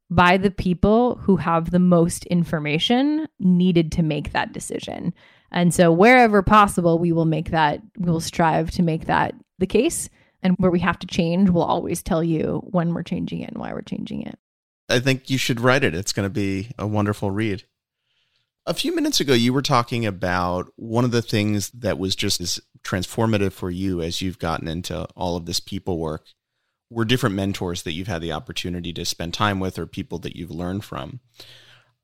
by 0.09 0.37
the 0.37 0.51
people 0.51 1.15
who 1.15 1.35
have 1.37 1.71
the 1.71 1.79
most 1.79 2.25
information 2.25 3.27
needed 3.39 3.91
to 3.93 4.03
make 4.03 4.31
that 4.31 4.53
decision. 4.53 5.13
And 5.51 5.73
so, 5.73 5.91
wherever 5.91 6.41
possible, 6.41 6.99
we 6.99 7.11
will 7.11 7.25
make 7.25 7.51
that, 7.51 7.79
we 7.97 8.11
will 8.11 8.19
strive 8.19 8.71
to 8.71 8.83
make 8.83 9.05
that 9.05 9.35
the 9.59 9.67
case. 9.67 10.09
And 10.41 10.55
where 10.57 10.71
we 10.71 10.79
have 10.81 10.99
to 10.99 11.07
change, 11.07 11.49
we'll 11.49 11.63
always 11.63 12.03
tell 12.03 12.23
you 12.23 12.61
when 12.65 12.93
we're 12.93 13.03
changing 13.03 13.41
it 13.41 13.49
and 13.49 13.57
why 13.57 13.73
we're 13.73 13.81
changing 13.81 14.21
it. 14.21 14.37
I 14.89 14.99
think 14.99 15.29
you 15.29 15.37
should 15.37 15.59
write 15.59 15.83
it. 15.83 15.95
It's 15.95 16.13
going 16.13 16.25
to 16.25 16.33
be 16.33 16.69
a 16.77 16.85
wonderful 16.85 17.31
read. 17.31 17.63
A 18.67 18.73
few 18.73 18.95
minutes 18.95 19.19
ago, 19.19 19.33
you 19.33 19.53
were 19.53 19.61
talking 19.61 20.05
about 20.05 20.71
one 20.75 21.05
of 21.05 21.11
the 21.11 21.21
things 21.21 21.69
that 21.71 21.99
was 21.99 22.15
just 22.15 22.41
as 22.41 22.59
transformative 22.83 23.51
for 23.51 23.69
you 23.69 24.01
as 24.01 24.21
you've 24.21 24.39
gotten 24.39 24.67
into 24.67 25.05
all 25.15 25.35
of 25.35 25.45
this 25.45 25.59
people 25.59 25.99
work 25.99 26.27
were 26.89 27.05
different 27.05 27.35
mentors 27.35 27.83
that 27.83 27.93
you've 27.93 28.07
had 28.07 28.21
the 28.21 28.31
opportunity 28.31 28.93
to 28.93 29.05
spend 29.05 29.33
time 29.33 29.59
with 29.59 29.77
or 29.77 29.85
people 29.85 30.19
that 30.19 30.35
you've 30.35 30.51
learned 30.51 30.83
from. 30.83 31.19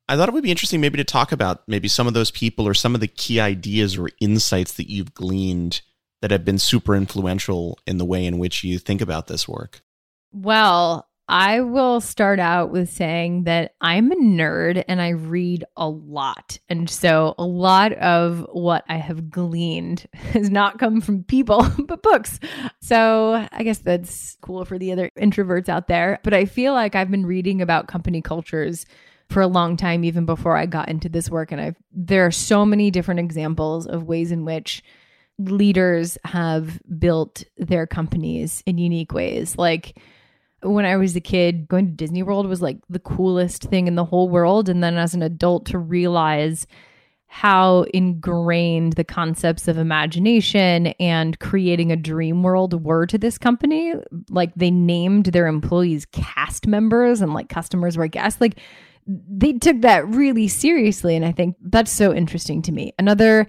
I 0.07 0.17
thought 0.17 0.27
it 0.27 0.33
would 0.33 0.43
be 0.43 0.51
interesting 0.51 0.81
maybe 0.81 0.97
to 0.97 1.03
talk 1.03 1.31
about 1.31 1.61
maybe 1.67 1.87
some 1.87 2.07
of 2.07 2.13
those 2.13 2.31
people 2.31 2.67
or 2.67 2.73
some 2.73 2.95
of 2.95 3.01
the 3.01 3.07
key 3.07 3.39
ideas 3.39 3.97
or 3.97 4.09
insights 4.19 4.73
that 4.73 4.89
you've 4.89 5.13
gleaned 5.13 5.81
that 6.21 6.31
have 6.31 6.43
been 6.43 6.59
super 6.59 6.95
influential 6.95 7.79
in 7.87 7.97
the 7.97 8.05
way 8.05 8.25
in 8.25 8.37
which 8.37 8.63
you 8.63 8.77
think 8.77 9.01
about 9.01 9.27
this 9.27 9.47
work. 9.47 9.81
Well, 10.33 11.07
I 11.31 11.61
will 11.61 12.01
start 12.01 12.41
out 12.41 12.71
with 12.71 12.89
saying 12.89 13.45
that 13.45 13.73
I'm 13.79 14.11
a 14.11 14.15
nerd 14.15 14.83
and 14.89 15.01
I 15.01 15.11
read 15.11 15.63
a 15.77 15.87
lot. 15.87 16.59
And 16.67 16.89
so 16.89 17.35
a 17.37 17.45
lot 17.45 17.93
of 17.93 18.45
what 18.51 18.83
I 18.89 18.97
have 18.97 19.29
gleaned 19.29 20.07
has 20.13 20.49
not 20.49 20.77
come 20.77 20.99
from 20.99 21.23
people, 21.23 21.65
but 21.87 22.03
books. 22.03 22.37
So 22.81 23.47
I 23.49 23.63
guess 23.63 23.77
that's 23.77 24.37
cool 24.41 24.65
for 24.65 24.77
the 24.77 24.91
other 24.91 25.09
introverts 25.17 25.69
out 25.69 25.87
there. 25.87 26.19
But 26.21 26.33
I 26.33 26.43
feel 26.43 26.73
like 26.73 26.95
I've 26.95 27.09
been 27.09 27.25
reading 27.25 27.61
about 27.61 27.87
company 27.87 28.21
cultures 28.21 28.85
for 29.29 29.41
a 29.41 29.47
long 29.47 29.77
time, 29.77 30.03
even 30.03 30.25
before 30.25 30.57
I 30.57 30.65
got 30.65 30.89
into 30.89 31.07
this 31.07 31.29
work. 31.29 31.53
And 31.53 31.61
I've, 31.61 31.77
there 31.93 32.25
are 32.25 32.31
so 32.31 32.65
many 32.65 32.91
different 32.91 33.21
examples 33.21 33.87
of 33.87 34.03
ways 34.03 34.33
in 34.33 34.43
which 34.43 34.83
leaders 35.39 36.17
have 36.25 36.81
built 36.99 37.45
their 37.55 37.87
companies 37.87 38.63
in 38.65 38.77
unique 38.77 39.13
ways. 39.13 39.57
Like, 39.57 39.97
when 40.63 40.85
I 40.85 40.95
was 40.97 41.15
a 41.15 41.21
kid, 41.21 41.67
going 41.67 41.87
to 41.87 41.91
Disney 41.91 42.23
World 42.23 42.47
was 42.47 42.61
like 42.61 42.77
the 42.89 42.99
coolest 42.99 43.63
thing 43.63 43.87
in 43.87 43.95
the 43.95 44.05
whole 44.05 44.29
world. 44.29 44.69
And 44.69 44.83
then 44.83 44.97
as 44.97 45.13
an 45.13 45.21
adult, 45.21 45.65
to 45.67 45.77
realize 45.77 46.67
how 47.33 47.83
ingrained 47.93 48.93
the 48.93 49.05
concepts 49.05 49.69
of 49.69 49.77
imagination 49.77 50.87
and 50.99 51.39
creating 51.39 51.89
a 51.89 51.95
dream 51.95 52.43
world 52.43 52.83
were 52.83 53.05
to 53.05 53.17
this 53.17 53.37
company. 53.37 53.93
Like 54.29 54.53
they 54.55 54.69
named 54.69 55.27
their 55.27 55.47
employees 55.47 56.05
cast 56.05 56.67
members 56.67 57.21
and 57.21 57.33
like 57.33 57.47
customers 57.47 57.95
were 57.95 58.07
guests. 58.07 58.41
Like 58.41 58.59
they 59.07 59.53
took 59.53 59.79
that 59.81 60.05
really 60.07 60.49
seriously. 60.49 61.15
And 61.15 61.23
I 61.23 61.31
think 61.31 61.55
that's 61.61 61.91
so 61.91 62.13
interesting 62.13 62.61
to 62.63 62.73
me. 62.73 62.93
Another 62.99 63.47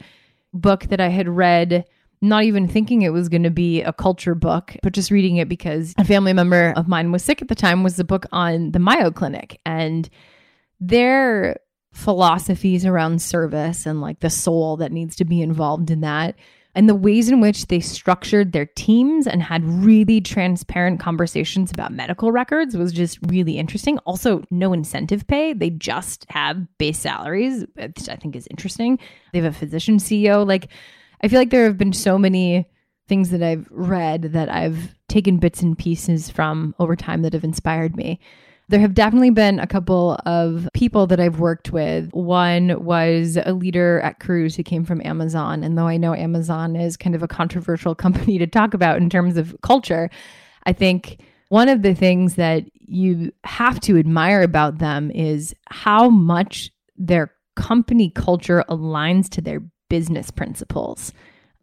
book 0.55 0.85
that 0.85 1.01
I 1.01 1.09
had 1.09 1.29
read 1.29 1.85
not 2.23 2.45
even 2.45 2.69
thinking 2.69 3.03
it 3.03 3.13
was 3.13 3.29
going 3.29 3.43
to 3.43 3.51
be 3.51 3.83
a 3.83 3.93
culture 3.93 4.35
book, 4.35 4.77
but 4.83 4.93
just 4.93 5.11
reading 5.11 5.37
it 5.37 5.49
because 5.49 5.93
a 5.99 6.05
family 6.05 6.33
member 6.33 6.73
of 6.77 6.89
mine 6.89 7.13
was 7.13 7.23
sick 7.23 7.43
at 7.43 7.49
the 7.49 7.55
time 7.55 7.83
was 7.83 7.97
the 7.97 8.05
book 8.05 8.27
on 8.33 8.71
the 8.71 8.79
Mayo 8.79 9.11
Clinic 9.11 9.61
and 9.67 10.09
their 10.81 11.59
philosophies 11.93 12.87
around 12.87 13.21
service 13.21 13.85
and 13.85 14.01
like 14.01 14.21
the 14.21 14.31
soul 14.31 14.79
that 14.79 14.93
needs 14.93 15.17
to 15.17 15.25
be 15.25 15.43
involved 15.43 15.91
in 15.91 16.01
that 16.01 16.37
and 16.75 16.89
the 16.89 16.95
ways 16.95 17.29
in 17.29 17.41
which 17.41 17.67
they 17.67 17.81
structured 17.81 18.53
their 18.53 18.67
teams 18.67 19.27
and 19.27 19.43
had 19.43 19.65
really 19.65 20.21
transparent 20.21 21.01
conversations 21.01 21.71
about 21.71 21.93
medical 21.93 22.33
records 22.33 22.77
was 22.77 22.93
just 22.93 23.19
really 23.27 23.59
interesting. 23.59 23.99
Also, 23.99 24.43
no 24.51 24.73
incentive 24.73 25.27
pay. 25.27 25.53
They 25.53 25.71
just 25.71 26.25
have 26.31 26.67
base 26.79 26.99
salaries, 26.99 27.67
which 27.75 28.09
I 28.09 28.17
think 28.17 28.37
is 28.37 28.49
interesting. 28.51 28.99
They 29.33 29.41
have 29.41 29.55
a 29.55 29.57
physician 29.57 29.99
CEO. 29.99 30.47
Like, 30.47 30.69
I 31.23 31.29
feel 31.29 31.39
like 31.39 31.51
there 31.51 31.65
have 31.65 31.79
been 31.79 31.93
so 31.93 32.19
many 32.19 32.69
things 33.09 33.31
that 33.31 33.43
I've 33.43 33.69
read 33.71 34.23
that 34.33 34.49
I've 34.49 34.95
taken 35.09 35.37
bits 35.37 35.63
and 35.63 35.77
pieces 35.77 36.31
from 36.31 36.75
over 36.79 36.97
time 36.97 37.23
that 37.23 37.33
have 37.33 37.45
inspired 37.45 37.97
me. 37.97 38.19
There 38.69 38.81
have 38.81 38.95
definitely 38.95 39.31
been 39.31 39.59
a 39.59 39.67
couple 39.67 40.19
of 40.25 40.69
people 40.73 41.07
that 41.09 41.21
I've 41.21 41.39
worked 41.39 41.73
with. 41.73 42.11
One 42.13 42.83
was 42.85 43.37
a 43.45 43.53
leader 43.53 44.01
at 44.01 44.19
Cruise 44.19 44.57
who 44.57 44.63
came 44.63 44.85
from 44.85 45.05
Amazon. 45.05 45.63
And 45.63 45.77
though 45.77 45.87
I 45.87 45.97
know 45.97 46.15
Amazon 46.15 46.75
is 46.75 46.97
kind 46.97 47.15
of 47.15 47.23
a 47.23 47.29
controversial 47.29 47.95
company 48.05 48.39
to 48.39 48.47
talk 48.47 48.73
about 48.73 48.97
in 48.97 49.11
terms 49.11 49.37
of 49.37 49.55
culture, 49.63 50.11
I 50.65 50.73
think 50.73 51.21
one 51.51 51.69
of 51.69 51.83
the 51.83 51.95
things 51.95 52.37
that 52.37 52.65
you 52.81 53.33
have 53.45 53.79
to 53.81 53.99
admire 53.99 54.43
about 54.43 54.79
them 54.79 55.11
is 55.11 55.55
how 55.69 56.09
much 56.09 56.71
their 56.97 57.33
company 57.57 58.11
culture 58.11 58.65
aligns 58.69 59.29
to 59.29 59.43
their 59.43 59.61
business 59.93 60.31
principles. 60.31 61.13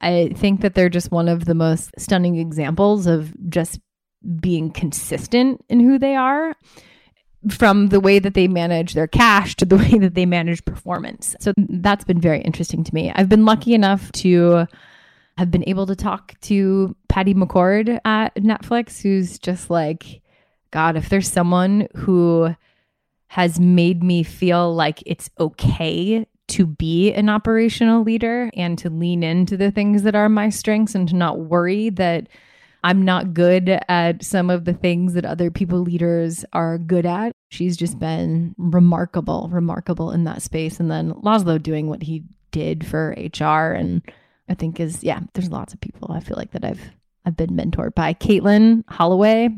I 0.02 0.30
think 0.36 0.62
that 0.62 0.76
they're 0.76 0.88
just 0.88 1.12
one 1.12 1.28
of 1.28 1.46
the 1.46 1.56
most 1.56 1.90
stunning 1.98 2.36
examples 2.36 3.08
of 3.08 3.34
just 3.50 3.80
being 4.40 4.70
consistent 4.70 5.66
in 5.68 5.80
who 5.80 5.98
they 5.98 6.16
are 6.16 6.54
from 7.50 7.88
the 7.88 8.00
way 8.00 8.20
that 8.20 8.36
they 8.36 8.48
manage 8.48 8.94
their 8.94 9.08
cash 9.08 9.56
to 9.56 9.66
the 9.66 9.78
way 9.84 9.98
that 9.98 10.14
they 10.14 10.28
manage 10.28 10.64
performance. 10.64 11.36
So 11.40 11.54
that's 11.58 12.06
been 12.06 12.22
very 12.22 12.40
interesting 12.42 12.84
to 12.84 12.94
me. 12.94 13.12
I've 13.16 13.30
been 13.30 13.46
lucky 13.46 13.74
enough 13.74 14.12
to 14.24 14.68
have 15.40 15.50
been 15.50 15.68
able 15.68 15.88
to 15.88 15.96
talk 15.96 16.40
to 16.42 16.96
Patty 17.08 17.34
McCord 17.34 18.00
at 18.06 18.36
Netflix, 18.36 19.02
who's 19.02 19.40
just 19.40 19.72
like, 19.72 20.22
God, 20.70 20.98
if 20.98 21.10
there's 21.10 21.32
someone 21.32 21.88
who 21.96 22.56
has 23.30 23.60
made 23.60 24.04
me 24.04 24.22
feel 24.22 24.72
like 24.76 25.02
it's 25.08 25.32
okay 25.40 26.28
to 26.50 26.66
be 26.66 27.14
an 27.14 27.30
operational 27.30 28.04
leader 28.04 28.50
and 28.56 28.78
to 28.80 28.90
lean 28.90 29.24
into 29.24 29.58
the 29.58 29.72
things 29.72 30.04
that 30.04 30.16
are 30.16 30.30
my 30.30 30.50
strengths 30.50 30.96
and 30.96 31.08
to 31.10 31.16
not 31.16 31.40
worry 31.40 31.90
that 31.92 32.28
I'm 32.84 33.04
not 33.04 33.34
good 33.34 33.70
at 33.90 34.24
some 34.24 34.50
of 34.50 34.66
the 34.66 34.74
things 34.74 35.14
that 35.14 35.26
other 35.26 35.52
people 35.52 35.80
leaders 35.80 36.46
are 36.54 36.78
good 36.78 37.06
at. 37.06 37.34
She's 37.50 37.76
just 37.76 38.00
been 38.00 38.56
remarkable, 38.58 39.50
remarkable 39.52 40.12
in 40.12 40.24
that 40.24 40.42
space. 40.42 40.80
And 40.80 40.90
then 40.90 41.12
Laszlo 41.14 41.62
doing 41.62 41.88
what 41.88 42.04
he 42.04 42.24
did 42.52 42.86
for 42.86 43.16
HR 43.18 43.74
and 43.74 44.02
I 44.48 44.56
think 44.56 44.80
is 44.80 45.04
yeah, 45.04 45.20
there's 45.34 45.52
lots 45.52 45.74
of 45.74 45.82
people 45.82 46.12
I 46.12 46.22
feel 46.22 46.38
like 46.38 46.52
that 46.52 46.66
I've 46.66 46.82
I've 47.26 47.38
been 47.38 47.52
mentored 47.52 47.94
by. 47.96 48.14
Caitlin 48.14 48.84
Holloway, 48.88 49.50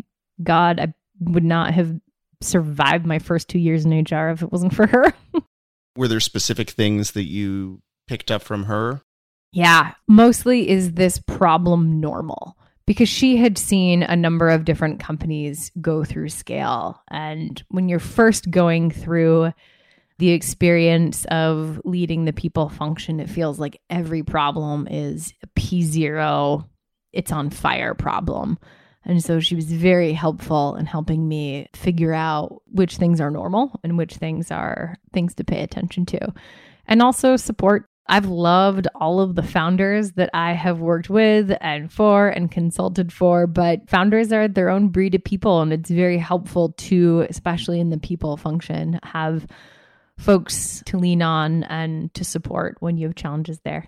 God, 0.44 0.80
I 0.80 0.94
would 1.20 1.44
not 1.44 1.74
have 1.74 1.96
survived 2.42 3.06
my 3.06 3.20
first 3.20 3.48
two 3.48 3.60
years 3.60 3.86
in 3.86 3.92
HR 3.92 4.30
if 4.30 4.42
it 4.42 4.52
wasn't 4.52 4.76
for 4.76 4.88
her. 4.88 5.14
Were 5.96 6.08
there 6.08 6.20
specific 6.20 6.70
things 6.70 7.12
that 7.12 7.26
you 7.26 7.82
picked 8.08 8.32
up 8.32 8.42
from 8.42 8.66
her? 8.66 9.02
Yeah, 9.52 9.94
mostly 10.08 10.70
is 10.70 10.94
this 10.94 11.20
problem 11.20 12.00
normal? 12.00 12.58
because 12.92 13.08
she 13.08 13.38
had 13.38 13.58
seen 13.58 14.04
a 14.04 14.18
number 14.18 14.50
of 14.50 14.66
different 14.66 15.00
companies 15.00 15.72
go 15.80 16.04
through 16.04 16.30
scale. 16.30 17.02
And 17.10 17.64
when 17.70 17.88
you're 17.88 18.00
first 18.00 18.52
going 18.52 18.92
through 18.92 19.54
the 20.18 20.32
experience 20.32 21.24
of 21.32 21.80
leading 21.86 22.26
the 22.26 22.34
people 22.34 22.68
function, 22.68 23.22
it 23.22 23.30
feels 23.30 23.60
like 23.60 23.80
every 23.90 24.24
problem 24.24 24.90
is 24.90 25.34
a 25.42 25.48
P0, 25.60 26.68
it's 27.14 27.32
on 27.32 27.50
fire 27.50 27.94
problem. 27.94 28.60
And 29.04 29.24
so 29.24 29.40
she 29.40 29.56
was 29.56 29.66
very 29.66 30.14
helpful 30.14 30.76
in 30.76 30.86
helping 30.86 31.28
me 31.28 31.68
figure 31.74 32.14
out 32.14 32.62
which 32.72 32.98
things 32.98 33.20
are 33.20 33.32
normal 33.32 33.80
and 33.84 33.98
which 33.98 34.16
things 34.16 34.52
are 34.52 34.98
things 35.12 35.34
to 35.36 35.44
pay 35.44 35.64
attention 35.64 36.06
to. 36.08 36.34
And 36.86 37.02
also 37.02 37.36
support. 37.36 37.86
I've 38.08 38.26
loved 38.26 38.88
all 38.96 39.22
of 39.22 39.36
the 39.36 39.44
founders 39.44 40.14
that 40.14 40.30
I 40.34 40.52
have 40.54 40.80
worked 40.80 41.10
with 41.10 41.56
and 41.62 41.92
for 41.92 42.28
and 42.28 42.52
consulted 42.52 43.14
for, 43.14 43.48
but 43.48 43.90
founders 43.90 44.34
are 44.34 44.48
their 44.48 44.70
own 44.70 44.90
breed 44.90 45.16
of 45.16 45.24
people. 45.24 45.62
And 45.62 45.72
it's 45.72 45.90
very 45.90 46.18
helpful 46.18 46.74
to, 46.74 47.26
especially 47.30 47.80
in 47.80 47.90
the 47.90 48.00
people 48.00 48.36
function, 48.38 49.00
have 49.04 49.48
folks 50.18 50.84
to 50.88 50.98
lean 50.98 51.22
on 51.22 51.64
and 51.64 52.14
to 52.16 52.24
support 52.24 52.78
when 52.80 52.98
you 52.98 53.08
have 53.08 53.16
challenges 53.16 53.60
there. 53.64 53.88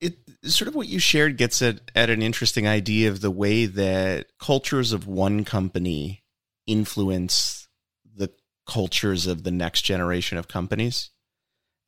It 0.00 0.18
sort 0.44 0.68
of 0.68 0.74
what 0.74 0.88
you 0.88 0.98
shared 0.98 1.36
gets 1.36 1.60
at, 1.60 1.90
at 1.94 2.10
an 2.10 2.22
interesting 2.22 2.68
idea 2.68 3.08
of 3.10 3.20
the 3.20 3.30
way 3.30 3.66
that 3.66 4.26
cultures 4.38 4.92
of 4.92 5.06
one 5.06 5.44
company 5.44 6.22
influence 6.66 7.66
the 8.14 8.30
cultures 8.66 9.26
of 9.26 9.42
the 9.42 9.50
next 9.50 9.82
generation 9.82 10.38
of 10.38 10.46
companies. 10.46 11.10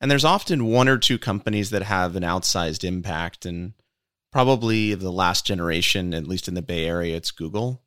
And 0.01 0.09
there's 0.09 0.25
often 0.25 0.65
one 0.65 0.89
or 0.89 0.97
two 0.97 1.19
companies 1.19 1.69
that 1.69 1.83
have 1.83 2.15
an 2.15 2.23
outsized 2.23 2.83
impact, 2.83 3.45
and 3.45 3.73
probably 4.31 4.91
of 4.91 4.99
the 4.99 5.11
last 5.11 5.45
generation, 5.45 6.13
at 6.13 6.27
least 6.27 6.47
in 6.47 6.55
the 6.55 6.61
Bay 6.61 6.85
Area, 6.85 7.15
it's 7.15 7.31
Google. 7.31 7.83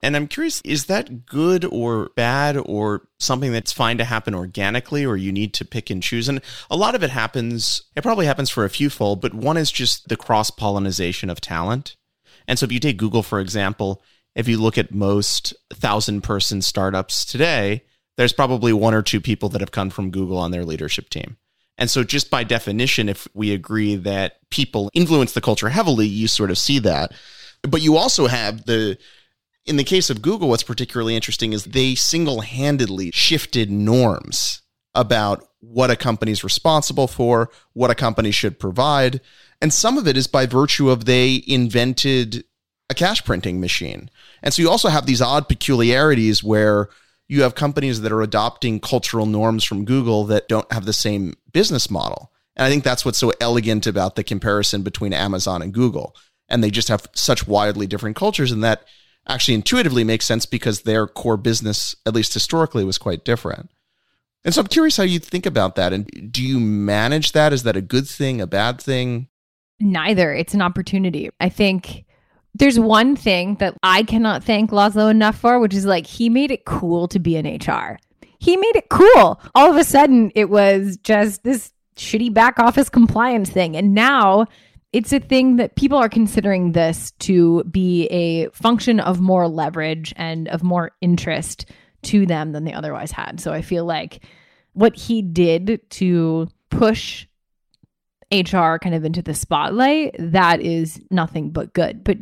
And 0.00 0.14
I'm 0.14 0.28
curious, 0.28 0.60
is 0.64 0.86
that 0.86 1.26
good 1.26 1.64
or 1.64 2.10
bad 2.14 2.56
or 2.56 3.08
something 3.18 3.52
that's 3.52 3.72
fine 3.72 3.98
to 3.98 4.04
happen 4.04 4.34
organically 4.34 5.04
or 5.04 5.16
you 5.16 5.32
need 5.32 5.54
to 5.54 5.64
pick 5.64 5.90
and 5.90 6.02
choose? 6.02 6.28
And 6.28 6.40
a 6.70 6.76
lot 6.76 6.94
of 6.94 7.02
it 7.02 7.10
happens, 7.10 7.82
it 7.96 8.02
probably 8.02 8.26
happens 8.26 8.48
for 8.48 8.64
a 8.64 8.70
few 8.70 8.90
fold, 8.90 9.20
but 9.20 9.34
one 9.34 9.56
is 9.56 9.72
just 9.72 10.08
the 10.08 10.16
cross 10.16 10.50
pollination 10.50 11.30
of 11.30 11.40
talent. 11.40 11.96
And 12.46 12.58
so 12.58 12.64
if 12.64 12.72
you 12.72 12.78
take 12.78 12.96
Google, 12.96 13.24
for 13.24 13.40
example, 13.40 14.02
if 14.36 14.46
you 14.46 14.58
look 14.58 14.78
at 14.78 14.94
most 14.94 15.52
thousand 15.72 16.22
person 16.22 16.62
startups 16.62 17.24
today, 17.24 17.82
there's 18.16 18.32
probably 18.32 18.72
one 18.72 18.94
or 18.94 19.02
two 19.02 19.20
people 19.20 19.48
that 19.50 19.60
have 19.60 19.72
come 19.72 19.90
from 19.90 20.10
Google 20.10 20.38
on 20.38 20.52
their 20.52 20.64
leadership 20.64 21.08
team. 21.10 21.36
And 21.76 21.88
so, 21.88 22.02
just 22.02 22.30
by 22.30 22.42
definition, 22.42 23.08
if 23.08 23.28
we 23.34 23.52
agree 23.52 23.94
that 23.94 24.38
people 24.50 24.90
influence 24.92 25.32
the 25.32 25.40
culture 25.40 25.68
heavily, 25.68 26.08
you 26.08 26.26
sort 26.26 26.50
of 26.50 26.58
see 26.58 26.80
that. 26.80 27.12
But 27.62 27.82
you 27.82 27.96
also 27.96 28.26
have 28.26 28.64
the 28.64 28.98
in 29.68 29.76
the 29.76 29.84
case 29.84 30.08
of 30.08 30.22
Google, 30.22 30.48
what's 30.48 30.62
particularly 30.62 31.14
interesting 31.14 31.52
is 31.52 31.64
they 31.64 31.94
single 31.94 32.40
handedly 32.40 33.10
shifted 33.10 33.70
norms 33.70 34.62
about 34.94 35.46
what 35.60 35.90
a 35.90 35.96
company's 35.96 36.42
responsible 36.42 37.06
for, 37.06 37.50
what 37.74 37.90
a 37.90 37.94
company 37.94 38.30
should 38.30 38.58
provide. 38.58 39.20
And 39.60 39.72
some 39.72 39.98
of 39.98 40.08
it 40.08 40.16
is 40.16 40.26
by 40.26 40.46
virtue 40.46 40.88
of 40.88 41.04
they 41.04 41.44
invented 41.46 42.44
a 42.88 42.94
cash 42.94 43.24
printing 43.24 43.60
machine. 43.60 44.10
And 44.42 44.54
so 44.54 44.62
you 44.62 44.70
also 44.70 44.88
have 44.88 45.04
these 45.04 45.20
odd 45.20 45.48
peculiarities 45.48 46.42
where 46.42 46.88
you 47.28 47.42
have 47.42 47.54
companies 47.54 48.00
that 48.00 48.12
are 48.12 48.22
adopting 48.22 48.80
cultural 48.80 49.26
norms 49.26 49.64
from 49.64 49.84
Google 49.84 50.24
that 50.24 50.48
don't 50.48 50.72
have 50.72 50.86
the 50.86 50.94
same 50.94 51.34
business 51.52 51.90
model. 51.90 52.32
And 52.56 52.64
I 52.64 52.70
think 52.70 52.84
that's 52.84 53.04
what's 53.04 53.18
so 53.18 53.32
elegant 53.40 53.86
about 53.86 54.16
the 54.16 54.24
comparison 54.24 54.82
between 54.82 55.12
Amazon 55.12 55.60
and 55.60 55.74
Google. 55.74 56.16
And 56.48 56.64
they 56.64 56.70
just 56.70 56.88
have 56.88 57.06
such 57.14 57.46
wildly 57.46 57.86
different 57.86 58.16
cultures, 58.16 58.50
and 58.50 58.64
that 58.64 58.84
actually 59.28 59.54
intuitively 59.54 60.04
makes 60.04 60.26
sense 60.26 60.46
because 60.46 60.82
their 60.82 61.06
core 61.06 61.36
business, 61.36 61.94
at 62.06 62.14
least 62.14 62.34
historically, 62.34 62.84
was 62.84 62.98
quite 62.98 63.24
different. 63.24 63.70
And 64.44 64.54
so 64.54 64.60
I'm 64.60 64.66
curious 64.68 64.96
how 64.96 65.02
you 65.02 65.18
think 65.18 65.46
about 65.46 65.74
that. 65.76 65.92
And 65.92 66.32
do 66.32 66.42
you 66.42 66.58
manage 66.60 67.32
that? 67.32 67.52
Is 67.52 67.64
that 67.64 67.76
a 67.76 67.82
good 67.82 68.08
thing, 68.08 68.40
a 68.40 68.46
bad 68.46 68.80
thing? 68.80 69.28
Neither. 69.80 70.32
It's 70.32 70.54
an 70.54 70.62
opportunity. 70.62 71.28
I 71.40 71.48
think 71.48 72.04
there's 72.54 72.78
one 72.78 73.14
thing 73.14 73.56
that 73.56 73.74
I 73.82 74.02
cannot 74.02 74.42
thank 74.42 74.70
Laszlo 74.70 75.10
enough 75.10 75.38
for, 75.38 75.58
which 75.60 75.74
is 75.74 75.84
like 75.84 76.06
he 76.06 76.28
made 76.28 76.50
it 76.50 76.64
cool 76.64 77.08
to 77.08 77.18
be 77.18 77.36
in 77.36 77.46
HR. 77.46 77.98
He 78.38 78.56
made 78.56 78.76
it 78.76 78.88
cool. 78.88 79.40
All 79.54 79.70
of 79.70 79.76
a 79.76 79.84
sudden, 79.84 80.30
it 80.34 80.48
was 80.48 80.96
just 80.98 81.42
this 81.42 81.72
shitty 81.96 82.32
back 82.32 82.58
office 82.58 82.88
compliance 82.88 83.50
thing. 83.50 83.76
And 83.76 83.94
now 83.94 84.46
it's 84.92 85.12
a 85.12 85.20
thing 85.20 85.56
that 85.56 85.76
people 85.76 85.98
are 85.98 86.08
considering 86.08 86.72
this 86.72 87.10
to 87.18 87.62
be 87.64 88.06
a 88.06 88.48
function 88.50 89.00
of 89.00 89.20
more 89.20 89.46
leverage 89.48 90.14
and 90.16 90.48
of 90.48 90.62
more 90.62 90.92
interest 91.00 91.66
to 92.02 92.24
them 92.26 92.52
than 92.52 92.64
they 92.64 92.72
otherwise 92.72 93.10
had. 93.10 93.40
So 93.40 93.52
I 93.52 93.62
feel 93.62 93.84
like 93.84 94.24
what 94.72 94.96
he 94.96 95.20
did 95.20 95.80
to 95.90 96.48
push 96.70 97.26
HR 98.30 98.76
kind 98.76 98.94
of 98.94 99.04
into 99.04 99.22
the 99.22 99.34
spotlight, 99.34 100.14
that 100.18 100.60
is 100.60 101.00
nothing 101.10 101.50
but 101.50 101.72
good. 101.72 102.04
But 102.04 102.18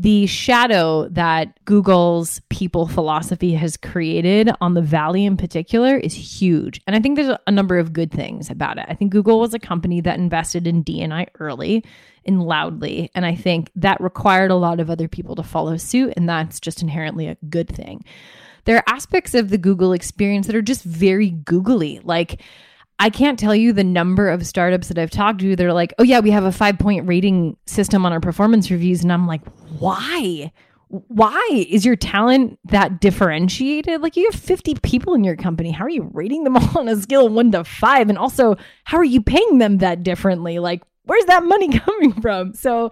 the 0.00 0.26
shadow 0.26 1.08
that 1.08 1.64
Google's 1.64 2.40
people 2.50 2.86
philosophy 2.86 3.54
has 3.54 3.76
created 3.76 4.48
on 4.60 4.74
the 4.74 4.80
Valley 4.80 5.24
in 5.24 5.36
particular 5.36 5.96
is 5.96 6.14
huge. 6.14 6.80
And 6.86 6.94
I 6.94 7.00
think 7.00 7.16
there's 7.16 7.36
a 7.46 7.50
number 7.50 7.78
of 7.78 7.92
good 7.92 8.12
things 8.12 8.48
about 8.48 8.78
it. 8.78 8.86
I 8.88 8.94
think 8.94 9.10
Google 9.10 9.40
was 9.40 9.54
a 9.54 9.58
company 9.58 10.00
that 10.02 10.16
invested 10.16 10.68
in 10.68 10.84
DNI 10.84 11.26
early 11.40 11.84
and 12.24 12.40
loudly. 12.40 13.10
And 13.16 13.26
I 13.26 13.34
think 13.34 13.72
that 13.74 14.00
required 14.00 14.52
a 14.52 14.56
lot 14.56 14.78
of 14.78 14.88
other 14.88 15.08
people 15.08 15.34
to 15.34 15.42
follow 15.42 15.76
suit. 15.76 16.14
And 16.16 16.28
that's 16.28 16.60
just 16.60 16.80
inherently 16.80 17.26
a 17.26 17.36
good 17.48 17.68
thing. 17.68 18.04
There 18.66 18.76
are 18.76 18.84
aspects 18.86 19.34
of 19.34 19.48
the 19.48 19.58
Google 19.58 19.92
experience 19.92 20.46
that 20.46 20.54
are 20.54 20.62
just 20.62 20.84
very 20.84 21.30
googly. 21.30 22.00
Like, 22.04 22.40
I 22.98 23.10
can't 23.10 23.38
tell 23.38 23.54
you 23.54 23.72
the 23.72 23.84
number 23.84 24.28
of 24.28 24.46
startups 24.46 24.88
that 24.88 24.98
I've 24.98 25.10
talked 25.10 25.40
to. 25.40 25.54
They're 25.54 25.72
like, 25.72 25.94
oh, 25.98 26.02
yeah, 26.02 26.20
we 26.20 26.30
have 26.30 26.44
a 26.44 26.52
five 26.52 26.78
point 26.78 27.06
rating 27.06 27.56
system 27.66 28.04
on 28.04 28.12
our 28.12 28.20
performance 28.20 28.70
reviews. 28.70 29.02
And 29.02 29.12
I'm 29.12 29.26
like, 29.26 29.42
why? 29.78 30.52
Why 30.88 31.66
is 31.68 31.84
your 31.84 31.96
talent 31.96 32.58
that 32.64 33.00
differentiated? 33.00 34.00
Like, 34.00 34.16
you 34.16 34.28
have 34.30 34.40
50 34.40 34.74
people 34.82 35.14
in 35.14 35.22
your 35.22 35.36
company. 35.36 35.70
How 35.70 35.84
are 35.84 35.90
you 35.90 36.10
rating 36.12 36.44
them 36.44 36.56
all 36.56 36.78
on 36.78 36.88
a 36.88 36.96
scale 36.96 37.26
of 37.26 37.32
one 37.32 37.52
to 37.52 37.62
five? 37.62 38.08
And 38.08 38.18
also, 38.18 38.56
how 38.84 38.98
are 38.98 39.04
you 39.04 39.22
paying 39.22 39.58
them 39.58 39.78
that 39.78 40.02
differently? 40.02 40.58
Like, 40.58 40.82
where's 41.04 41.26
that 41.26 41.44
money 41.44 41.78
coming 41.78 42.20
from? 42.20 42.54
So, 42.54 42.90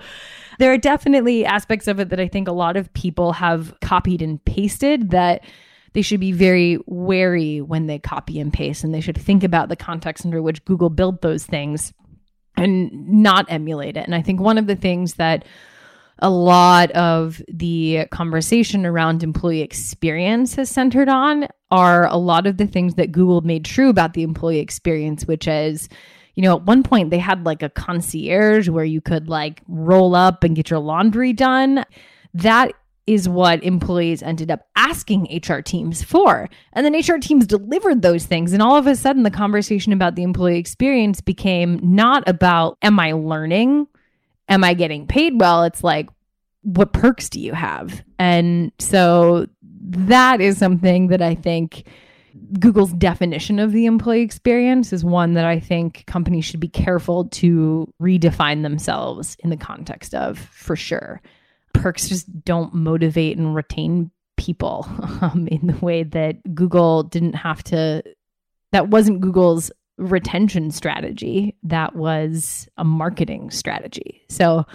there 0.59 0.73
are 0.73 0.79
definitely 0.79 1.45
aspects 1.45 1.89
of 1.89 2.01
it 2.01 2.11
that 2.11 2.21
I 2.21 2.29
think 2.29 2.49
a 2.49 2.53
lot 2.53 2.77
of 2.77 2.93
people 2.95 3.33
have 3.33 3.75
copied 3.81 4.23
and 4.23 4.43
pasted 4.45 5.11
that 5.11 5.43
they 5.97 6.03
should 6.03 6.21
be 6.21 6.33
very 6.33 6.79
wary 6.85 7.63
when 7.63 7.87
they 7.87 7.99
copy 7.99 8.39
and 8.39 8.53
paste 8.53 8.85
and 8.85 8.93
they 8.93 9.01
should 9.01 9.17
think 9.17 9.43
about 9.43 9.71
the 9.71 9.77
context 9.77 10.27
under 10.27 10.43
which 10.43 10.63
Google 10.67 10.91
built 10.91 11.23
those 11.23 11.47
things 11.47 11.95
and 12.55 12.91
not 13.09 13.47
emulate 13.49 13.97
it. 13.97 14.05
And 14.05 14.15
I 14.15 14.21
think 14.21 14.39
one 14.39 14.59
of 14.59 14.67
the 14.67 14.77
things 14.77 15.15
that 15.15 15.47
a 16.19 16.29
lot 16.29 16.91
of 16.91 17.41
the 17.49 18.07
conversation 18.11 18.85
around 18.85 19.23
employee 19.23 19.63
experience 19.63 20.57
has 20.57 20.69
centered 20.69 21.09
on 21.09 21.49
are 21.71 22.07
a 22.09 22.19
lot 22.19 22.47
of 22.47 22.59
the 22.59 22.67
things 22.67 22.97
that 22.97 23.11
Google 23.11 23.41
made 23.41 23.65
true 23.65 23.89
about 23.89 24.13
the 24.13 24.23
employee 24.23 24.59
experience, 24.59 25.25
which 25.25 25.49
is, 25.49 25.89
you 26.35 26.43
know, 26.43 26.57
at 26.57 26.65
one 26.65 26.83
point 26.83 27.09
they 27.09 27.19
had 27.19 27.47
like 27.47 27.63
a 27.63 27.71
concierge 27.71 28.69
where 28.69 28.85
you 28.85 29.01
could 29.01 29.31
like 29.31 29.63
roll 29.67 30.15
up 30.15 30.45
and 30.45 30.57
get 30.57 30.69
your 30.69 30.81
laundry 30.81 31.33
done. 31.33 31.87
That 32.35 32.73
is 33.07 33.29
what 33.29 33.63
employees 33.63 34.23
ended 34.23 34.51
up 34.51 34.67
asking 34.75 35.41
HR 35.47 35.61
teams 35.61 36.03
for. 36.03 36.49
And 36.73 36.85
then 36.85 36.99
HR 36.99 37.19
teams 37.19 37.47
delivered 37.47 38.03
those 38.03 38.27
things. 38.27 38.53
And 38.53 38.61
all 38.61 38.77
of 38.77 38.87
a 38.87 38.97
sudden, 38.97 39.23
the 39.23 39.31
conversation 39.31 39.93
about 39.93 40.17
the 40.17 40.25
employee 40.25 40.59
experience 40.59 41.21
became 41.21 41.79
not 41.83 42.29
about, 42.29 42.79
am 42.83 42.99
I 42.99 43.13
learning? 43.13 43.87
Am 44.49 44.65
I 44.65 44.75
getting 44.75 45.07
paid 45.07 45.41
well? 45.41 45.65
It's 45.65 45.85
like, 45.85 46.09
what 46.63 46.93
perks 46.93 47.29
do 47.29 47.41
you 47.41 47.53
have? 47.53 48.03
And 48.19 48.73
so 48.81 49.47
that 49.81 50.41
is 50.41 50.59
something 50.59 51.09
that 51.09 51.23
I 51.23 51.37
think 51.37 51.85
Google's 52.59 52.93
definition 52.93 53.61
of 53.61 53.73
the 53.73 53.87
employee 53.87 54.23
experience 54.23 54.93
is 54.93 55.05
one 55.05 55.35
that 55.35 55.45
I 55.45 55.61
think 55.61 56.05
companies 56.07 56.45
should 56.45 56.61
be 56.61 56.69
careful 56.69 57.27
to 57.29 57.93
redefine 58.03 58.63
themselves 58.63 59.37
in 59.41 59.51
the 59.51 59.57
context 59.57 60.15
of 60.15 60.39
for 60.39 60.77
sure 60.77 61.23
perks 61.81 62.09
just 62.09 62.45
don't 62.45 62.75
motivate 62.75 63.37
and 63.37 63.55
retain 63.55 64.11
people 64.37 64.87
um, 65.21 65.49
in 65.51 65.67
the 65.67 65.85
way 65.85 66.03
that 66.03 66.55
Google 66.55 67.03
didn't 67.03 67.35
have 67.35 67.63
to. 67.65 68.03
That 68.73 68.89
wasn't 68.89 69.21
Google's 69.21 69.71
retention 69.99 70.71
strategy. 70.71 71.57
That 71.63 71.97
was 71.97 72.69
a 72.77 72.85
marketing 72.85 73.51
strategy. 73.51 74.23
So, 74.29 74.67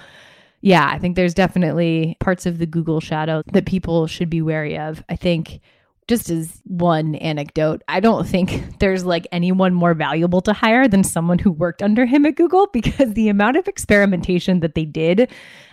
yeah, 0.62 0.88
I 0.88 1.00
think 1.00 1.16
there's 1.16 1.34
definitely 1.34 2.18
parts 2.20 2.46
of 2.46 2.58
the 2.58 2.66
Google 2.66 3.00
shadow 3.00 3.44
that 3.54 3.66
people 3.66 4.08
should 4.08 4.30
be 4.30 4.42
wary 4.42 4.78
of. 4.78 5.04
I 5.10 5.16
think 5.16 5.62
just 6.08 6.30
as 6.30 6.62
one 6.66 7.16
anecdote, 7.16 7.84
I 7.88 8.00
don't 8.00 8.28
think 8.28 8.64
there's 8.80 9.06
like 9.06 9.28
anyone 9.32 9.74
more 9.74 9.94
valuable 9.94 10.42
to 10.42 10.54
hire 10.54 10.88
than 10.88 11.04
someone 11.04 11.40
who 11.40 11.52
worked 11.52 11.82
under 11.82 12.06
him 12.06 12.26
at 12.26 12.36
Google 12.36 12.68
because 12.74 13.14
the 13.14 13.30
amount 13.30 13.58
of 13.58 13.68
experimentation 13.68 14.60
that 14.62 14.76
they 14.76 14.86
did 14.86 15.32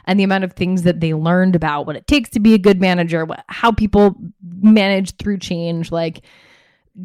and 0.08 0.18
the 0.18 0.24
amount 0.24 0.42
of 0.42 0.54
things 0.54 0.82
that 0.82 1.00
they 1.00 1.12
learned 1.12 1.54
about 1.54 1.86
what 1.86 1.94
it 1.94 2.06
takes 2.06 2.30
to 2.30 2.40
be 2.40 2.54
a 2.54 2.58
good 2.58 2.80
manager, 2.80 3.26
what, 3.26 3.44
how 3.48 3.70
people 3.70 4.16
manage 4.62 5.14
through 5.16 5.36
change, 5.36 5.92
like 5.92 6.22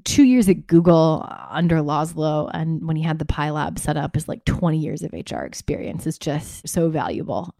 two 0.05 0.23
years 0.23 0.47
at 0.47 0.65
Google 0.67 1.29
under 1.49 1.79
Laszlo 1.79 2.49
and 2.53 2.87
when 2.87 2.95
he 2.95 3.03
had 3.03 3.19
the 3.19 3.25
Pi 3.25 3.51
Lab 3.51 3.77
set 3.77 3.97
up 3.97 4.15
is 4.15 4.29
like 4.29 4.45
20 4.45 4.77
years 4.77 5.03
of 5.03 5.11
HR 5.11 5.41
experience 5.41 6.07
is 6.07 6.17
just 6.17 6.67
so 6.67 6.89
valuable. 6.89 7.53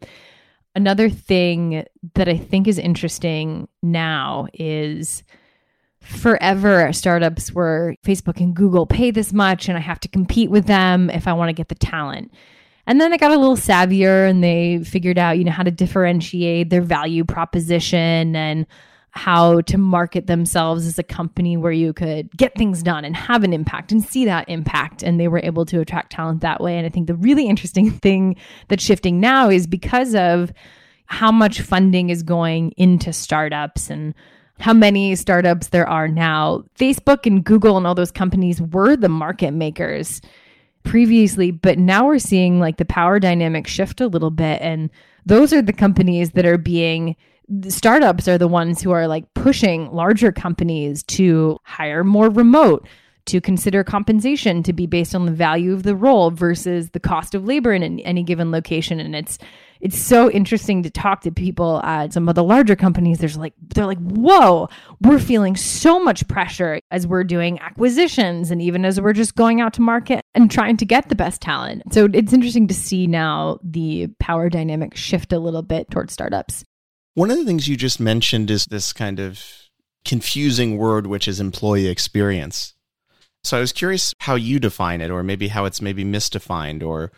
Another 0.74 1.10
thing 1.10 1.84
that 2.14 2.26
I 2.26 2.38
think 2.38 2.66
is 2.66 2.78
interesting 2.78 3.68
now 3.82 4.48
is 4.54 5.22
forever 6.00 6.90
startups 6.94 7.52
were 7.52 7.96
Facebook 8.02 8.40
and 8.40 8.56
Google 8.56 8.86
pay 8.86 9.10
this 9.10 9.32
much 9.34 9.68
and 9.68 9.76
I 9.76 9.82
have 9.82 10.00
to 10.00 10.08
compete 10.08 10.50
with 10.50 10.66
them 10.66 11.10
if 11.10 11.28
I 11.28 11.34
want 11.34 11.50
to 11.50 11.54
get 11.54 11.68
the 11.68 11.74
talent. 11.74 12.32
And 12.86 13.00
then 13.00 13.10
they 13.10 13.18
got 13.18 13.30
a 13.30 13.38
little 13.38 13.56
savvier 13.56 14.28
and 14.28 14.44
they 14.44 14.82
figured 14.84 15.18
out, 15.18 15.38
you 15.38 15.44
know, 15.44 15.52
how 15.52 15.62
to 15.62 15.70
differentiate 15.70 16.70
their 16.70 16.82
value 16.82 17.24
proposition 17.24 18.36
and 18.36 18.66
how 19.10 19.60
to 19.62 19.78
market 19.78 20.26
themselves 20.26 20.86
as 20.86 20.98
a 20.98 21.02
company 21.02 21.56
where 21.56 21.72
you 21.72 21.92
could 21.92 22.28
get 22.36 22.54
things 22.56 22.82
done 22.82 23.04
and 23.04 23.14
have 23.14 23.44
an 23.44 23.52
impact 23.52 23.92
and 23.92 24.04
see 24.04 24.24
that 24.24 24.48
impact. 24.48 25.02
And 25.02 25.20
they 25.20 25.28
were 25.28 25.38
able 25.38 25.64
to 25.66 25.80
attract 25.80 26.12
talent 26.12 26.40
that 26.40 26.60
way. 26.60 26.76
And 26.76 26.84
I 26.84 26.90
think 26.90 27.06
the 27.06 27.14
really 27.14 27.46
interesting 27.48 27.90
thing 27.90 28.36
that's 28.68 28.84
shifting 28.84 29.20
now 29.20 29.48
is 29.48 29.66
because 29.66 30.14
of 30.14 30.52
how 31.06 31.30
much 31.30 31.60
funding 31.60 32.10
is 32.10 32.22
going 32.22 32.72
into 32.76 33.12
startups 33.12 33.88
and 33.88 34.14
how 34.58 34.72
many 34.72 35.14
startups 35.14 35.68
there 35.68 35.88
are 35.88 36.08
now. 36.08 36.64
Facebook 36.78 37.26
and 37.26 37.44
Google 37.44 37.76
and 37.76 37.86
all 37.86 37.94
those 37.94 38.10
companies 38.10 38.60
were 38.60 38.96
the 38.96 39.08
market 39.08 39.52
makers 39.52 40.20
previously, 40.84 41.50
but 41.50 41.78
now 41.78 42.06
we're 42.06 42.18
seeing 42.18 42.60
like 42.60 42.76
the 42.76 42.84
power 42.84 43.18
dynamic 43.18 43.66
shift 43.66 44.00
a 44.00 44.06
little 44.06 44.30
bit. 44.30 44.60
And 44.62 44.90
those 45.26 45.52
are 45.52 45.62
the 45.62 45.72
companies 45.72 46.32
that 46.32 46.46
are 46.46 46.58
being 46.58 47.16
startups 47.68 48.26
are 48.26 48.38
the 48.38 48.48
ones 48.48 48.80
who 48.80 48.90
are 48.90 49.06
like 49.06 49.32
pushing 49.34 49.90
larger 49.92 50.32
companies 50.32 51.02
to 51.02 51.58
hire 51.64 52.04
more 52.04 52.30
remote 52.30 52.86
to 53.26 53.40
consider 53.40 53.82
compensation 53.82 54.62
to 54.62 54.72
be 54.72 54.86
based 54.86 55.14
on 55.14 55.26
the 55.26 55.32
value 55.32 55.72
of 55.72 55.82
the 55.82 55.96
role 55.96 56.30
versus 56.30 56.90
the 56.90 57.00
cost 57.00 57.34
of 57.34 57.44
labor 57.44 57.72
in 57.72 58.00
any 58.00 58.22
given 58.22 58.50
location. 58.50 59.00
And 59.00 59.14
it's 59.16 59.38
it's 59.80 59.98
so 59.98 60.30
interesting 60.30 60.82
to 60.84 60.90
talk 60.90 61.20
to 61.22 61.30
people 61.30 61.82
at 61.82 62.12
some 62.12 62.28
of 62.28 62.34
the 62.34 62.42
larger 62.42 62.76
companies. 62.76 63.18
There's 63.18 63.36
like 63.36 63.54
they're 63.74 63.86
like 63.86 63.98
whoa 63.98 64.68
we're 65.00 65.18
feeling 65.18 65.56
so 65.56 66.02
much 66.02 66.26
pressure 66.28 66.80
as 66.90 67.06
we're 67.06 67.24
doing 67.24 67.58
acquisitions 67.60 68.50
and 68.50 68.60
even 68.60 68.84
as 68.84 69.00
we're 69.00 69.12
just 69.12 69.34
going 69.34 69.60
out 69.60 69.74
to 69.74 69.82
market 69.82 70.22
and 70.34 70.50
trying 70.50 70.76
to 70.78 70.86
get 70.86 71.08
the 71.08 71.14
best 71.14 71.40
talent. 71.40 71.82
So 71.92 72.08
it's 72.12 72.32
interesting 72.32 72.68
to 72.68 72.74
see 72.74 73.06
now 73.06 73.58
the 73.62 74.08
power 74.20 74.48
dynamic 74.48 74.96
shift 74.96 75.32
a 75.32 75.38
little 75.38 75.62
bit 75.62 75.90
towards 75.90 76.12
startups. 76.12 76.64
One 77.14 77.30
of 77.30 77.38
the 77.38 77.44
things 77.44 77.68
you 77.68 77.76
just 77.76 78.00
mentioned 78.00 78.50
is 78.50 78.66
this 78.66 78.92
kind 78.92 79.20
of 79.20 79.42
confusing 80.04 80.76
word 80.76 81.06
which 81.06 81.26
is 81.26 81.40
employee 81.40 81.88
experience 81.88 82.73
so 83.44 83.56
I 83.56 83.60
was 83.60 83.72
curious 83.72 84.14
how 84.18 84.34
you 84.34 84.58
define 84.58 85.00
it, 85.00 85.10
or 85.10 85.22
maybe 85.22 85.48
how 85.48 85.64
it's 85.64 85.82
maybe 85.82 86.04
misdefined, 86.04 86.82
or 86.82 87.12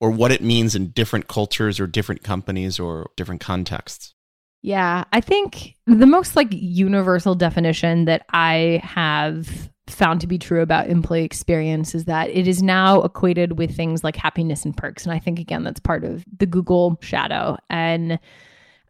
or 0.00 0.10
what 0.10 0.32
it 0.32 0.42
means 0.42 0.74
in 0.74 0.90
different 0.90 1.28
cultures 1.28 1.80
or 1.80 1.86
different 1.86 2.22
companies 2.22 2.78
or 2.78 3.10
different 3.16 3.40
contexts. 3.40 4.14
Yeah, 4.62 5.04
I 5.12 5.20
think 5.20 5.74
the 5.86 6.06
most 6.06 6.36
like 6.36 6.48
universal 6.50 7.34
definition 7.34 8.06
that 8.06 8.24
I 8.30 8.80
have 8.82 9.70
found 9.86 10.22
to 10.22 10.26
be 10.26 10.38
true 10.38 10.62
about 10.62 10.88
employee 10.88 11.24
experience 11.24 11.94
is 11.94 12.06
that 12.06 12.30
it 12.30 12.48
is 12.48 12.62
now 12.62 13.02
equated 13.02 13.58
with 13.58 13.76
things 13.76 14.02
like 14.02 14.16
happiness 14.16 14.64
and 14.64 14.74
perks. 14.74 15.04
And 15.04 15.12
I 15.12 15.18
think, 15.18 15.38
again, 15.38 15.64
that's 15.64 15.80
part 15.80 16.04
of 16.04 16.24
the 16.38 16.46
Google 16.46 16.98
shadow. 17.02 17.58
And 17.68 18.18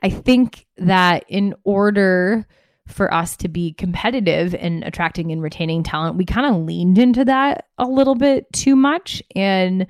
I 0.02 0.10
think 0.10 0.66
that 0.76 1.24
in 1.28 1.54
order 1.64 2.46
for 2.86 3.12
us 3.12 3.36
to 3.38 3.48
be 3.48 3.72
competitive 3.72 4.54
in 4.54 4.82
attracting 4.82 5.32
and 5.32 5.42
retaining 5.42 5.82
talent, 5.82 6.16
we 6.16 6.24
kind 6.24 6.54
of 6.54 6.62
leaned 6.62 6.98
into 6.98 7.24
that 7.24 7.66
a 7.78 7.86
little 7.86 8.14
bit 8.14 8.52
too 8.52 8.76
much. 8.76 9.22
And 9.34 9.86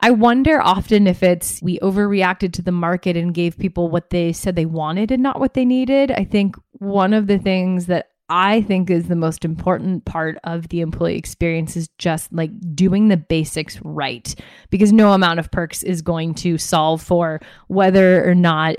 I 0.00 0.10
wonder 0.10 0.60
often 0.60 1.06
if 1.06 1.22
it's 1.22 1.62
we 1.62 1.78
overreacted 1.78 2.52
to 2.54 2.62
the 2.62 2.72
market 2.72 3.16
and 3.16 3.32
gave 3.32 3.58
people 3.58 3.88
what 3.88 4.10
they 4.10 4.32
said 4.32 4.54
they 4.54 4.66
wanted 4.66 5.10
and 5.10 5.22
not 5.22 5.40
what 5.40 5.54
they 5.54 5.64
needed. 5.64 6.10
I 6.10 6.24
think 6.24 6.56
one 6.72 7.14
of 7.14 7.26
the 7.26 7.38
things 7.38 7.86
that 7.86 8.10
I 8.28 8.62
think 8.62 8.90
is 8.90 9.08
the 9.08 9.16
most 9.16 9.44
important 9.44 10.04
part 10.04 10.38
of 10.44 10.68
the 10.68 10.80
employee 10.80 11.16
experience 11.16 11.76
is 11.76 11.88
just 11.98 12.32
like 12.32 12.50
doing 12.74 13.08
the 13.08 13.16
basics 13.16 13.78
right 13.82 14.34
because 14.70 14.92
no 14.92 15.12
amount 15.12 15.40
of 15.40 15.50
perks 15.50 15.82
is 15.82 16.00
going 16.00 16.34
to 16.34 16.56
solve 16.56 17.02
for 17.02 17.40
whether 17.68 18.28
or 18.28 18.34
not 18.34 18.76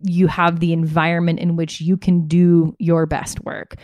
you 0.00 0.26
have 0.26 0.60
the 0.60 0.72
environment 0.72 1.38
in 1.38 1.56
which 1.56 1.80
you 1.80 1.96
can 1.96 2.26
do 2.26 2.74
your 2.78 3.06
best 3.06 3.44
work. 3.44 3.76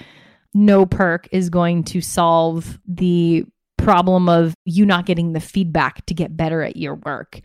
No 0.53 0.87
perk 0.87 1.29
is 1.33 1.51
going 1.51 1.85
to 1.85 2.01
solve 2.01 2.79
the 2.87 3.45
problem 3.77 4.29
of 4.29 4.55
you 4.65 4.87
not 4.87 5.07
getting 5.07 5.33
the 5.33 5.41
feedback 5.41 6.07
to 6.07 6.15
get 6.15 6.37
better 6.37 6.63
at 6.63 6.77
your 6.77 6.95
work. 6.95 7.41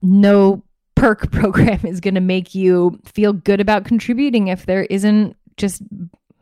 No 0.00 0.62
perk 0.94 1.30
program 1.32 1.80
is 1.84 2.00
going 2.00 2.14
to 2.14 2.20
make 2.20 2.54
you 2.54 2.98
feel 3.04 3.32
good 3.32 3.60
about 3.60 3.84
contributing 3.84 4.48
if 4.48 4.66
there 4.66 4.84
isn't 4.84 5.36
just 5.56 5.82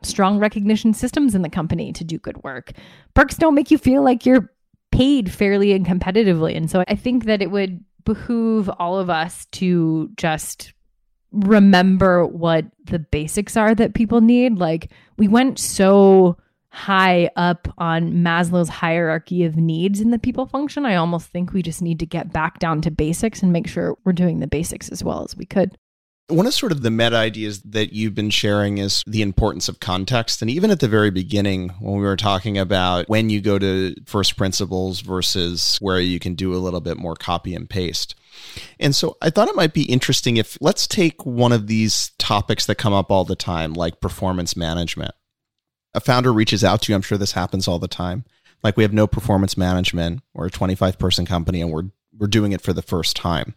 strong 0.03 0.39
recognition 0.39 0.95
systems 0.95 1.35
in 1.35 1.43
the 1.43 1.51
company 1.51 1.93
to 1.93 2.05
do 2.05 2.19
good 2.19 2.43
work. 2.43 2.73
Perks 3.15 3.37
don't 3.37 3.55
make 3.55 3.71
you 3.71 3.79
feel 3.79 4.03
like 4.03 4.25
you're 4.25 4.51
paid 4.93 5.33
fairly 5.33 5.73
and 5.73 5.87
competitively. 5.87 6.57
And 6.57 6.71
so 6.71 6.85
I 6.89 6.95
think 6.95 7.25
that 7.25 7.43
it 7.43 7.51
would 7.51 7.85
behoove 8.05 8.71
all 8.79 8.99
of 8.99 9.11
us 9.11 9.47
to 9.53 10.11
just 10.17 10.73
remember 11.33 12.27
what 12.27 12.65
the 12.85 12.99
basics 12.99 13.57
are 13.57 13.75
that 13.75 13.95
people 13.95 14.21
need. 14.21 14.59
Like 14.59 14.91
we 15.17 15.29
went 15.29 15.59
so 15.59 16.37
high 16.71 17.29
up 17.37 17.69
on 17.79 18.13
Maslow's 18.13 18.69
hierarchy 18.69 19.45
of 19.45 19.57
needs 19.57 20.01
in 20.01 20.11
the 20.11 20.19
people 20.19 20.47
function. 20.47 20.87
I 20.87 20.97
almost 20.97 21.29
think 21.29 21.53
we 21.53 21.63
just 21.63 21.83
need 21.83 21.99
to 22.01 22.07
get 22.07 22.33
back 22.33 22.59
down 22.59 22.81
to 22.83 22.91
basics 22.91 23.43
and 23.43 23.53
make 23.53 23.67
sure 23.67 23.97
we're 24.05 24.13
doing 24.13 24.39
the 24.39 24.47
basics 24.47 24.89
as 24.89 25.03
well 25.03 25.25
as 25.25 25.37
we 25.37 25.45
could. 25.45 25.77
One 26.29 26.47
of 26.47 26.55
sort 26.55 26.71
of 26.71 26.83
the 26.83 26.93
meta 26.93 27.17
ideas 27.17 27.61
that 27.63 27.93
you've 27.93 28.15
been 28.15 28.31
sharing 28.31 28.79
is 28.79 29.03
the 29.05 29.21
importance 29.21 29.69
of 29.69 29.81
context. 29.81 30.43
And 30.43 30.51
even 30.51 30.71
at 30.71 30.79
the 30.79 30.87
very 30.87 31.11
beginning, 31.11 31.71
when 31.81 31.97
we 31.97 32.03
were 32.03 32.15
talking 32.15 32.57
about 32.57 33.09
when 33.09 33.31
you 33.31 33.41
go 33.41 33.59
to 33.59 33.97
first 34.07 34.37
principles 34.37 35.01
versus 35.01 35.77
where 35.81 35.99
you 35.99 36.21
can 36.21 36.37
do 36.37 36.55
a 36.55 36.59
little 36.59 36.81
bit 36.81 36.99
more 36.99 37.17
copy 37.17 37.53
and 37.53 37.69
paste. 37.69 38.15
And 38.79 38.95
so 38.95 39.17
I 39.21 39.31
thought 39.31 39.49
it 39.49 39.57
might 39.57 39.73
be 39.73 39.85
interesting 39.85 40.37
if 40.37 40.59
let's 40.61 40.87
take 40.87 41.25
one 41.25 41.53
of 41.53 41.67
these 41.67 42.13
topics 42.19 42.67
that 42.67 42.77
come 42.77 42.93
up 42.93 43.11
all 43.11 43.25
the 43.25 43.37
time, 43.37 43.73
like 43.75 44.01
performance 44.01 44.57
management. 44.57 45.13
A 45.95 46.01
founder 46.01 46.33
reaches 46.33 46.63
out 46.63 46.83
to 46.83 46.93
you. 46.93 46.97
I'm 46.97 47.03
sure 47.03 47.19
this 47.19 47.33
happens 47.33 47.67
all 47.67 47.79
the 47.79 47.89
time. 47.89 48.25
Like 48.63 48.77
we 48.77 48.85
have 48.85 48.93
no 48.93 49.07
performance 49.07 49.57
management. 49.57 50.21
We're 50.35 50.47
a 50.47 50.51
25 50.51 50.99
person 50.99 51.27
company 51.27 51.61
and 51.61 51.71
we're 51.71 51.91
we're 52.19 52.27
doing 52.27 52.53
it 52.53 52.61
for 52.61 52.73
the 52.73 52.83
first 52.83 53.17
time. 53.17 53.55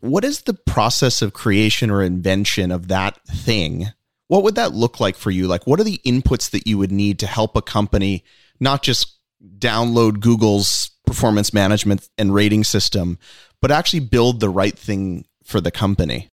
What 0.00 0.24
is 0.24 0.42
the 0.42 0.54
process 0.54 1.22
of 1.22 1.32
creation 1.32 1.90
or 1.90 2.02
invention 2.02 2.70
of 2.70 2.88
that 2.88 3.22
thing? 3.26 3.88
What 4.28 4.44
would 4.44 4.54
that 4.54 4.72
look 4.72 5.00
like 5.00 5.16
for 5.16 5.30
you? 5.30 5.48
Like 5.48 5.66
what 5.66 5.80
are 5.80 5.84
the 5.84 6.00
inputs 6.06 6.50
that 6.50 6.66
you 6.66 6.78
would 6.78 6.92
need 6.92 7.18
to 7.20 7.26
help 7.26 7.56
a 7.56 7.62
company 7.62 8.24
not 8.60 8.82
just 8.82 9.18
download 9.58 10.20
Google's 10.20 10.90
performance 11.06 11.52
management 11.52 12.08
and 12.18 12.34
rating 12.34 12.64
system, 12.64 13.18
but 13.60 13.70
actually 13.70 14.00
build 14.00 14.40
the 14.40 14.48
right 14.48 14.78
thing 14.78 15.24
for 15.44 15.60
the 15.60 15.70
company. 15.70 16.28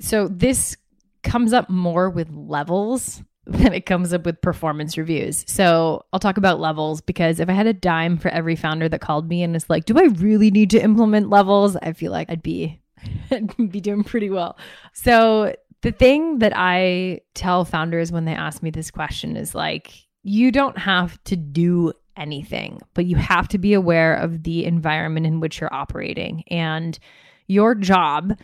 So 0.00 0.28
this 0.28 0.76
comes 1.22 1.52
up 1.52 1.70
more 1.70 2.10
with 2.10 2.30
levels 2.30 3.22
than 3.46 3.72
it 3.74 3.86
comes 3.86 4.12
up 4.12 4.24
with 4.24 4.40
performance 4.40 4.96
reviews. 4.96 5.44
So 5.46 6.04
I'll 6.12 6.20
talk 6.20 6.36
about 6.36 6.60
levels 6.60 7.00
because 7.00 7.40
if 7.40 7.48
I 7.48 7.52
had 7.52 7.66
a 7.66 7.74
dime 7.74 8.16
for 8.16 8.28
every 8.28 8.56
founder 8.56 8.88
that 8.88 9.00
called 9.00 9.28
me 9.28 9.42
and 9.42 9.54
is 9.54 9.68
like, 9.68 9.84
"Do 9.84 9.98
I 9.98 10.04
really 10.04 10.50
need 10.50 10.70
to 10.70 10.82
implement 10.82 11.30
levels?" 11.30 11.76
I 11.76 11.92
feel 11.92 12.10
like 12.10 12.30
I'd 12.30 12.42
be 12.42 12.80
I'd 13.30 13.54
be 13.70 13.80
doing 13.80 14.04
pretty 14.04 14.30
well. 14.30 14.56
So 14.94 15.54
the 15.82 15.92
thing 15.92 16.38
that 16.38 16.54
I 16.56 17.20
tell 17.34 17.64
founders 17.66 18.10
when 18.10 18.24
they 18.24 18.34
ask 18.34 18.62
me 18.62 18.70
this 18.70 18.90
question 18.90 19.36
is 19.36 19.54
like, 19.54 19.92
you 20.22 20.50
don't 20.50 20.78
have 20.78 21.22
to 21.24 21.36
do 21.36 21.92
anything, 22.16 22.80
but 22.94 23.06
you 23.06 23.16
have 23.16 23.48
to 23.48 23.58
be 23.58 23.74
aware 23.74 24.14
of 24.14 24.42
the 24.42 24.64
environment 24.64 25.26
in 25.26 25.40
which 25.40 25.60
you're 25.60 25.72
operating. 25.74 26.44
And 26.48 26.98
your 27.46 27.74
job 27.74 28.38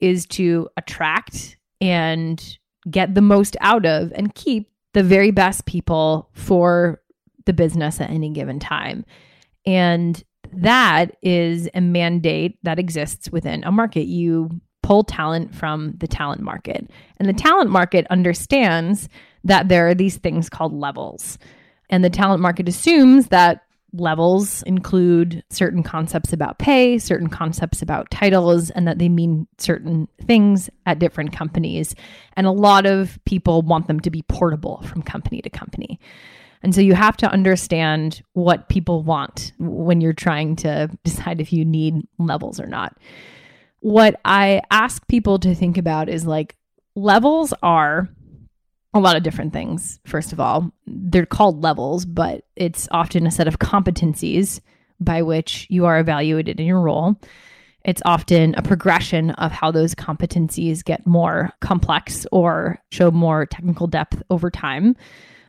is 0.00 0.26
to 0.26 0.68
attract 0.76 1.56
and 1.80 2.58
get 2.90 3.14
the 3.14 3.22
most 3.22 3.56
out 3.60 3.86
of 3.86 4.12
and 4.14 4.34
keep 4.34 4.70
the 4.94 5.02
very 5.02 5.30
best 5.30 5.66
people 5.66 6.30
for 6.32 7.02
the 7.44 7.52
business 7.52 8.00
at 8.00 8.10
any 8.10 8.30
given 8.30 8.58
time. 8.58 9.04
And 9.66 10.22
that 10.52 11.16
is 11.22 11.68
a 11.74 11.80
mandate 11.80 12.58
that 12.62 12.78
exists 12.78 13.30
within 13.30 13.64
a 13.64 13.72
market. 13.72 14.06
You 14.06 14.60
pull 14.82 15.02
talent 15.02 15.54
from 15.54 15.94
the 15.98 16.06
talent 16.06 16.40
market. 16.40 16.88
And 17.18 17.28
the 17.28 17.32
talent 17.32 17.70
market 17.70 18.06
understands 18.08 19.08
that 19.42 19.68
there 19.68 19.88
are 19.88 19.94
these 19.94 20.16
things 20.16 20.48
called 20.48 20.72
levels. 20.72 21.38
And 21.90 22.04
the 22.04 22.10
talent 22.10 22.40
market 22.40 22.68
assumes 22.68 23.28
that 23.28 23.62
levels 23.92 24.62
include 24.64 25.42
certain 25.50 25.82
concepts 25.82 26.32
about 26.32 26.58
pay, 26.58 26.98
certain 26.98 27.28
concepts 27.28 27.82
about 27.82 28.10
titles, 28.10 28.70
and 28.70 28.86
that 28.86 28.98
they 28.98 29.08
mean 29.08 29.46
certain 29.58 30.08
things 30.26 30.68
at 30.84 30.98
different 30.98 31.32
companies. 31.32 31.94
And 32.36 32.46
a 32.46 32.52
lot 32.52 32.86
of 32.86 33.18
people 33.24 33.62
want 33.62 33.86
them 33.86 34.00
to 34.00 34.10
be 34.10 34.22
portable 34.22 34.82
from 34.82 35.02
company 35.02 35.40
to 35.42 35.50
company. 35.50 35.98
And 36.62 36.74
so 36.74 36.80
you 36.80 36.94
have 36.94 37.16
to 37.18 37.30
understand 37.30 38.22
what 38.32 38.68
people 38.68 39.02
want 39.02 39.52
when 39.58 40.00
you're 40.00 40.12
trying 40.12 40.56
to 40.56 40.90
decide 41.04 41.40
if 41.40 41.52
you 41.52 41.64
need 41.64 41.94
levels 42.18 42.58
or 42.58 42.66
not. 42.66 42.96
What 43.80 44.20
I 44.24 44.62
ask 44.70 45.06
people 45.06 45.38
to 45.40 45.54
think 45.54 45.78
about 45.78 46.08
is 46.08 46.26
like 46.26 46.56
levels 46.96 47.54
are 47.62 48.08
a 48.96 49.00
lot 49.00 49.16
of 49.16 49.22
different 49.22 49.52
things. 49.52 50.00
First 50.06 50.32
of 50.32 50.40
all, 50.40 50.72
they're 50.86 51.26
called 51.26 51.62
levels, 51.62 52.04
but 52.04 52.44
it's 52.56 52.88
often 52.90 53.26
a 53.26 53.30
set 53.30 53.48
of 53.48 53.58
competencies 53.58 54.60
by 54.98 55.22
which 55.22 55.66
you 55.70 55.86
are 55.86 55.98
evaluated 55.98 56.58
in 56.58 56.66
your 56.66 56.80
role. 56.80 57.16
It's 57.84 58.02
often 58.04 58.54
a 58.56 58.62
progression 58.62 59.30
of 59.32 59.52
how 59.52 59.70
those 59.70 59.94
competencies 59.94 60.84
get 60.84 61.06
more 61.06 61.52
complex 61.60 62.26
or 62.32 62.82
show 62.90 63.12
more 63.12 63.46
technical 63.46 63.86
depth 63.86 64.22
over 64.28 64.50
time. 64.50 64.96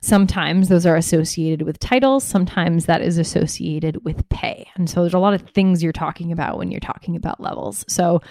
Sometimes 0.02 0.70
those 0.70 0.86
are 0.86 0.96
associated 0.96 1.64
with 1.64 1.80
titles, 1.80 2.24
sometimes 2.24 2.86
that 2.86 3.02
is 3.02 3.18
associated 3.18 4.06
with 4.06 4.30
pay. 4.30 4.68
And 4.76 4.88
so 4.88 5.02
there's 5.02 5.16
a 5.16 5.20
lot 5.20 5.34
of 5.34 5.42
things 5.42 5.82
you're 5.82 5.92
talking 5.92 6.32
about 6.32 6.60
when 6.60 6.70
you're 6.70 6.80
talking 6.80 7.16
about 7.16 7.42
levels. 7.42 7.84
So 7.88 8.22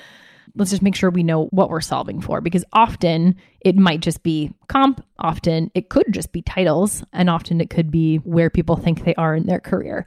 let's 0.55 0.71
just 0.71 0.83
make 0.83 0.95
sure 0.95 1.11
we 1.11 1.23
know 1.23 1.47
what 1.47 1.71
we're 1.71 1.81
solving 1.81 2.21
for 2.21 2.41
because 2.41 2.65
often 2.73 3.37
it 3.61 3.77
might 3.77 4.01
just 4.01 4.23
be 4.23 4.53
comp, 4.69 5.05
often 5.19 5.71
it 5.75 5.89
could 5.89 6.07
just 6.11 6.33
be 6.33 6.43
titles, 6.43 7.03
and 7.13 7.29
often 7.29 7.61
it 7.61 7.71
could 7.71 7.91
be 7.91 8.17
where 8.19 8.51
people 8.51 8.77
think 8.77 9.05
they 9.05 9.15
are 9.17 9.35
in 9.35 9.47
their 9.47 9.61
career. 9.61 10.07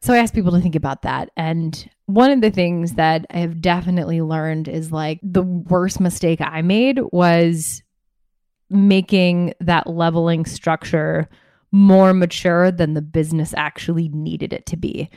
So 0.00 0.12
I 0.12 0.18
ask 0.18 0.34
people 0.34 0.52
to 0.52 0.60
think 0.60 0.74
about 0.74 1.02
that. 1.02 1.30
And 1.36 1.88
one 2.06 2.30
of 2.30 2.42
the 2.42 2.50
things 2.50 2.94
that 2.94 3.26
I 3.30 3.38
have 3.38 3.62
definitely 3.62 4.20
learned 4.20 4.68
is 4.68 4.92
like 4.92 5.18
the 5.22 5.42
worst 5.42 5.98
mistake 5.98 6.40
I 6.42 6.60
made 6.60 7.00
was 7.10 7.82
making 8.68 9.54
that 9.60 9.86
leveling 9.86 10.44
structure 10.44 11.28
more 11.72 12.12
mature 12.12 12.70
than 12.70 12.94
the 12.94 13.02
business 13.02 13.54
actually 13.56 14.08
needed 14.10 14.52
it 14.52 14.66
to 14.66 14.76
be. 14.76 15.08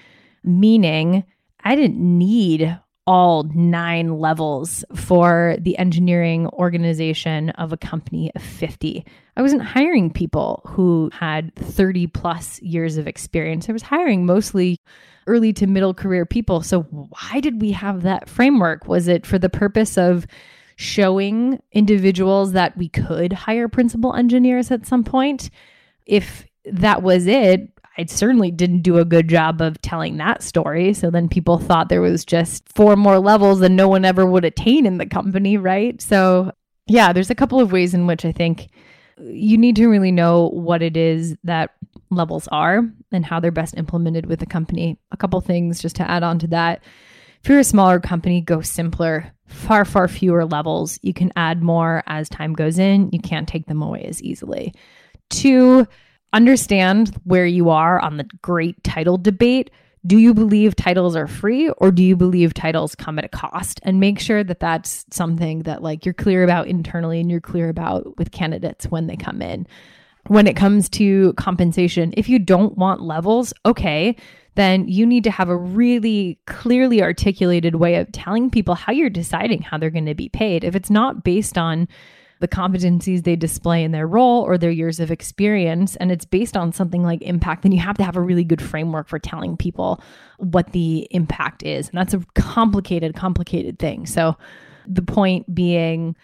Meaning, 0.44 1.24
I 1.64 1.76
didn't 1.76 2.00
need 2.00 2.80
all 3.08 3.44
nine 3.56 4.20
levels 4.20 4.84
for 4.94 5.56
the 5.62 5.78
engineering 5.78 6.46
organization 6.48 7.50
of 7.52 7.72
a 7.72 7.78
company 7.78 8.30
of 8.36 8.42
50. 8.44 9.06
I 9.38 9.42
wasn't 9.42 9.62
hiring 9.64 10.12
people 10.12 10.62
who 10.68 11.10
had 11.14 11.56
30 11.56 12.08
plus 12.08 12.62
years 12.62 12.98
of 12.98 13.08
experience. 13.08 13.70
I 13.70 13.72
was 13.72 13.82
hiring 13.82 14.26
mostly 14.26 14.82
early 15.26 15.54
to 15.54 15.68
middle 15.68 15.94
career 15.94 16.26
people. 16.26 16.62
So, 16.62 16.82
why 16.82 17.40
did 17.40 17.62
we 17.62 17.72
have 17.72 18.02
that 18.04 18.30
framework? 18.30 18.88
Was 18.88 19.08
it 19.08 19.26
for 19.26 19.40
the 19.40 19.50
purpose 19.50 19.98
of 19.98 20.28
showing 20.76 21.62
individuals 21.72 22.52
that 22.52 22.78
we 22.78 22.90
could 22.90 23.32
hire 23.32 23.70
principal 23.70 24.16
engineers 24.16 24.70
at 24.70 24.86
some 24.86 25.04
point? 25.06 25.50
If 26.06 26.46
that 26.66 27.04
was 27.04 27.26
it, 27.26 27.77
I 27.98 28.06
certainly 28.06 28.52
didn't 28.52 28.82
do 28.82 28.98
a 28.98 29.06
good 29.06 29.28
job 29.28 29.62
of 29.62 29.82
telling 29.82 30.18
that 30.18 30.44
story. 30.44 30.94
So 30.94 31.10
then 31.10 31.28
people 31.28 31.58
thought 31.58 31.90
there 31.90 32.02
was 32.02 32.24
just 32.24 32.68
four 32.76 32.96
more 32.96 33.20
levels 33.20 33.62
and 33.62 33.76
no 33.76 33.88
one 33.88 34.06
ever 34.06 34.26
would 34.26 34.46
attain 34.46 34.86
in 34.86 34.98
the 34.98 35.06
company, 35.06 35.58
right? 35.58 36.00
So, 36.02 36.52
yeah, 36.88 37.12
there's 37.12 37.32
a 37.32 37.36
couple 37.36 37.60
of 37.60 37.72
ways 37.72 37.94
in 37.94 38.06
which 38.06 38.24
I 38.24 38.32
think 38.32 38.70
you 39.20 39.58
need 39.58 39.76
to 39.78 39.88
really 39.88 40.12
know 40.12 40.50
what 40.50 40.82
it 40.82 40.96
is 40.96 41.36
that 41.44 41.72
levels 42.10 42.48
are 42.50 42.84
and 43.12 43.26
how 43.26 43.40
they're 43.40 43.52
best 43.52 43.76
implemented 43.78 44.28
with 44.28 44.40
the 44.40 44.46
company. 44.46 44.98
A 45.12 45.18
couple 45.18 45.42
things 45.42 45.82
just 45.82 45.96
to 45.98 46.10
add 46.10 46.24
on 46.24 46.40
to 46.40 46.48
that. 46.48 46.84
If 47.44 47.50
you're 47.50 47.60
a 47.60 47.64
smaller 47.64 48.00
company, 48.00 48.42
go 48.42 48.62
simpler, 48.62 49.32
far, 49.48 49.86
far 49.86 50.08
fewer 50.08 50.46
levels. 50.46 51.00
You 51.02 51.14
can 51.14 51.32
add 51.36 51.64
more 51.64 52.04
as 52.08 52.30
time 52.30 52.54
goes 52.54 52.78
in. 52.78 53.10
You 53.12 53.20
can't 53.20 53.48
take 53.48 53.66
them 53.68 53.82
away 53.82 54.04
as 54.04 54.22
easily. 54.22 54.74
Two, 55.30 55.88
understand 56.34 57.20
where 57.24 57.46
you 57.46 57.70
are 57.70 58.00
on 58.00 58.18
the 58.18 58.26
great 58.42 58.84
title 58.84 59.18
debate. 59.18 59.72
Do 60.06 60.18
you 60.18 60.34
believe 60.34 60.76
titles 60.76 61.16
are 61.16 61.28
free 61.28 61.70
or 61.70 61.92
do 61.92 62.04
you 62.04 62.16
believe 62.16 62.54
titles 62.54 62.96
come 62.96 63.18
at 63.20 63.26
a 63.26 63.30
cost? 63.30 63.80
And 63.84 64.00
make 64.00 64.20
sure 64.20 64.44
that 64.44 64.60
that's 64.60 65.06
something 65.12 65.64
that 65.64 65.84
like 65.84 66.06
you're 66.06 66.14
clear 66.14 66.44
about 66.44 66.68
internally 66.68 67.20
and 67.20 67.30
you're 67.30 67.42
clear 67.42 67.70
about 67.70 68.18
with 68.18 68.32
candidates 68.32 68.86
when 68.86 69.08
they 69.08 69.18
come 69.18 69.42
in. 69.42 69.68
When 70.28 70.48
it 70.48 70.56
comes 70.56 70.90
to 70.90 71.34
compensation, 71.34 72.14
if 72.18 72.30
you 72.30 72.38
don't 72.38 72.78
want 72.78 73.02
levels, 73.02 73.54
okay, 73.66 74.16
then 74.56 74.88
you 74.88 75.06
need 75.06 75.24
to 75.24 75.32
have 75.32 75.50
a 75.50 75.56
really 75.56 76.40
clearly 76.48 77.02
articulated 77.02 77.76
way 77.76 77.96
of 77.96 78.12
telling 78.12 78.50
people 78.50 78.76
how 78.76 78.92
you're 78.92 79.10
deciding 79.10 79.62
how 79.62 79.78
they're 79.78 79.90
going 79.90 80.06
to 80.06 80.16
be 80.16 80.30
paid. 80.30 80.64
If 80.64 80.76
it's 80.76 80.90
not 80.90 81.24
based 81.24 81.58
on 81.58 81.88
the 82.40 82.48
competencies 82.48 83.24
they 83.24 83.36
display 83.36 83.84
in 83.84 83.92
their 83.92 84.08
role 84.08 84.42
or 84.44 84.58
their 84.58 84.72
years 84.72 85.00
of 85.00 85.12
experience. 85.12 85.96
And 85.96 86.12
it's 86.12 86.26
based 86.26 86.56
on 86.56 86.72
something 86.72 87.04
like 87.04 87.22
impact. 87.22 87.64
Then 87.64 87.72
you 87.72 87.80
have 87.80 87.98
to 87.98 88.04
have 88.04 88.16
a 88.16 88.22
really 88.22 88.44
good 88.44 88.62
framework 88.62 89.08
for 89.08 89.20
telling 89.20 89.58
people 89.58 90.02
what 90.38 90.72
the 90.72 91.08
impact 91.12 91.64
is. 91.64 91.90
And 91.90 91.98
that's 91.98 92.14
a 92.14 92.24
complicated 92.36 93.16
complicated 93.16 93.80
thing. 93.80 94.06
So 94.06 94.38
the 94.86 95.02
point 95.02 95.54
being 95.54 96.16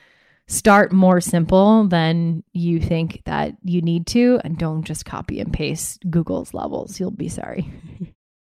start 0.47 0.91
more 0.91 1.21
simple 1.21 1.87
than 1.87 2.43
you 2.53 2.79
think 2.79 3.21
that 3.25 3.55
you 3.63 3.81
need 3.81 4.05
to 4.07 4.39
and 4.43 4.57
don't 4.57 4.83
just 4.83 5.05
copy 5.05 5.39
and 5.39 5.53
paste 5.53 6.03
google's 6.09 6.53
levels. 6.53 6.99
You'll 6.99 7.11
be 7.11 7.29
sorry. 7.29 7.71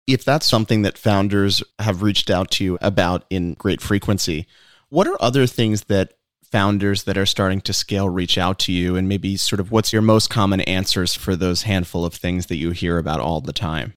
If 0.07 0.23
that's 0.23 0.45
something 0.45 0.83
that 0.83 0.99
founders 0.99 1.63
have 1.79 2.03
reached 2.03 2.29
out 2.29 2.51
to 2.51 2.63
you 2.63 2.77
about 2.79 3.25
in 3.31 3.55
great 3.55 3.81
frequency 3.81 4.45
what 4.89 5.07
are 5.07 5.17
other 5.21 5.47
things 5.47 5.85
that 5.85 6.13
founders 6.55 7.03
that 7.03 7.17
are 7.17 7.25
starting 7.25 7.59
to 7.59 7.73
scale 7.73 8.07
reach 8.07 8.37
out 8.37 8.57
to 8.59 8.71
you 8.71 8.95
and 8.95 9.09
maybe 9.09 9.35
sort 9.35 9.59
of 9.59 9.71
what's 9.71 9.91
your 9.91 10.01
most 10.01 10.29
common 10.29 10.61
answers 10.61 11.13
for 11.13 11.35
those 11.35 11.63
handful 11.63 12.05
of 12.05 12.13
things 12.13 12.45
that 12.45 12.55
you 12.55 12.71
hear 12.71 12.97
about 12.97 13.19
all 13.19 13.41
the 13.41 13.51
time? 13.51 13.93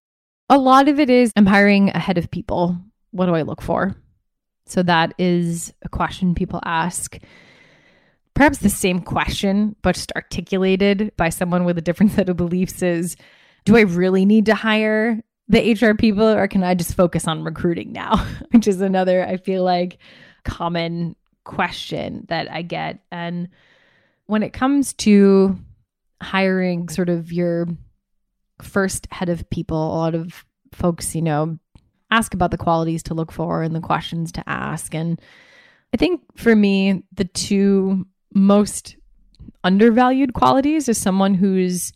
A 0.48 0.58
lot 0.58 0.88
of 0.88 0.98
it 0.98 1.08
is 1.08 1.30
I'm 1.36 1.46
hiring 1.46 1.90
ahead 1.90 2.18
of 2.18 2.32
people. 2.32 2.76
What 3.12 3.26
do 3.26 3.36
I 3.36 3.42
look 3.42 3.62
for? 3.62 3.94
So 4.66 4.82
that 4.82 5.14
is 5.18 5.72
a 5.82 5.88
question 5.88 6.34
people 6.34 6.58
ask. 6.64 7.16
Perhaps 8.34 8.58
the 8.58 8.68
same 8.68 9.02
question, 9.02 9.76
but 9.82 9.94
just 9.94 10.10
articulated 10.16 11.12
by 11.16 11.28
someone 11.28 11.64
with 11.64 11.78
a 11.78 11.82
different 11.82 12.10
set 12.16 12.28
of 12.28 12.36
beliefs 12.36 12.82
is 12.82 13.14
Do 13.66 13.76
I 13.76 13.82
really 13.82 14.24
need 14.24 14.46
to 14.46 14.56
hire 14.56 15.22
the 15.46 15.74
HR 15.74 15.94
people 15.94 16.26
or 16.26 16.48
can 16.48 16.64
I 16.64 16.74
just 16.74 16.96
focus 16.96 17.28
on 17.28 17.44
recruiting 17.44 17.92
now? 17.92 18.16
Which 18.50 18.66
is 18.66 18.80
another, 18.80 19.24
I 19.24 19.36
feel 19.36 19.62
like, 19.62 19.98
common 20.42 21.14
question 21.48 22.26
that 22.28 22.48
I 22.50 22.62
get. 22.62 23.00
And 23.10 23.48
when 24.26 24.44
it 24.44 24.52
comes 24.52 24.92
to 24.94 25.58
hiring 26.22 26.88
sort 26.88 27.08
of 27.08 27.32
your 27.32 27.66
first 28.62 29.08
head 29.10 29.28
of 29.28 29.48
people, 29.50 29.76
a 29.76 29.98
lot 29.98 30.14
of 30.14 30.44
folks, 30.72 31.14
you 31.14 31.22
know, 31.22 31.58
ask 32.10 32.34
about 32.34 32.50
the 32.50 32.58
qualities 32.58 33.02
to 33.04 33.14
look 33.14 33.32
for 33.32 33.62
and 33.62 33.74
the 33.74 33.80
questions 33.80 34.30
to 34.32 34.48
ask. 34.48 34.94
And 34.94 35.20
I 35.92 35.96
think 35.96 36.20
for 36.36 36.54
me, 36.54 37.02
the 37.12 37.24
two 37.24 38.06
most 38.34 38.96
undervalued 39.64 40.34
qualities 40.34 40.88
is 40.88 40.98
someone 40.98 41.34
who's 41.34 41.92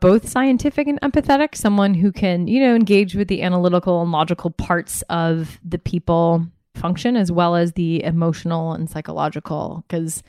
both 0.00 0.28
scientific 0.28 0.86
and 0.86 1.00
empathetic, 1.00 1.56
someone 1.56 1.94
who 1.94 2.12
can, 2.12 2.46
you 2.46 2.60
know, 2.60 2.74
engage 2.74 3.14
with 3.14 3.28
the 3.28 3.42
analytical 3.42 4.00
and 4.02 4.12
logical 4.12 4.50
parts 4.50 5.02
of 5.08 5.58
the 5.64 5.78
people 5.78 6.46
function 6.78 7.16
as 7.16 7.30
well 7.32 7.56
as 7.56 7.72
the 7.72 8.02
emotional 8.02 8.72
and 8.72 8.88
psychological. 8.88 9.84
Because 9.88 10.22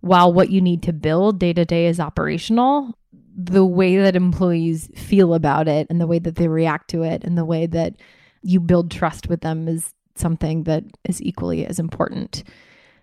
while 0.00 0.32
what 0.32 0.50
you 0.50 0.60
need 0.60 0.82
to 0.84 0.92
build 0.92 1.38
day 1.38 1.52
to 1.52 1.64
day 1.64 1.86
is 1.86 2.00
operational, 2.00 2.96
the 3.36 3.64
way 3.64 3.96
that 3.98 4.16
employees 4.16 4.88
feel 4.94 5.34
about 5.34 5.68
it 5.68 5.86
and 5.90 6.00
the 6.00 6.06
way 6.06 6.18
that 6.18 6.36
they 6.36 6.48
react 6.48 6.88
to 6.90 7.02
it 7.02 7.24
and 7.24 7.36
the 7.36 7.44
way 7.44 7.66
that 7.66 7.94
you 8.42 8.60
build 8.60 8.90
trust 8.90 9.28
with 9.28 9.40
them 9.40 9.68
is 9.68 9.92
something 10.14 10.62
that 10.62 10.84
is 11.04 11.20
equally 11.20 11.66
as 11.66 11.78
important. 11.78 12.44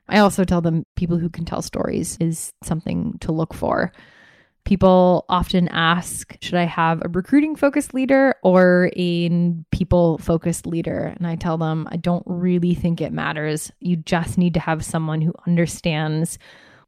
I 0.10 0.20
also 0.20 0.44
tell 0.44 0.62
them 0.62 0.86
people 0.96 1.18
who 1.18 1.30
can 1.30 1.46
tell 1.46 1.62
stories 1.62 2.18
is 2.20 2.52
something 2.64 3.18
to 3.22 3.32
look 3.32 3.54
for. 3.54 3.92
People 4.66 5.26
often 5.28 5.68
ask, 5.68 6.38
should 6.42 6.56
I 6.56 6.64
have 6.64 7.02
a 7.04 7.10
recruiting 7.10 7.56
focused 7.56 7.94
leader 7.94 8.36
or 8.44 8.90
a 8.96 9.30
people 9.72 10.18
focused 10.20 10.66
leader? 10.66 11.14
And 11.18 11.28
I 11.28 11.36
tell 11.36 11.58
them, 11.58 11.88
I 11.92 11.98
don't 11.98 12.24
really 12.26 12.74
think 12.74 13.02
it 13.02 13.12
matters. 13.12 13.72
You 13.80 13.98
just 13.98 14.38
need 14.38 14.54
to 14.54 14.62
have 14.62 14.86
someone 14.86 15.22
who 15.22 15.34
understands 15.46 16.40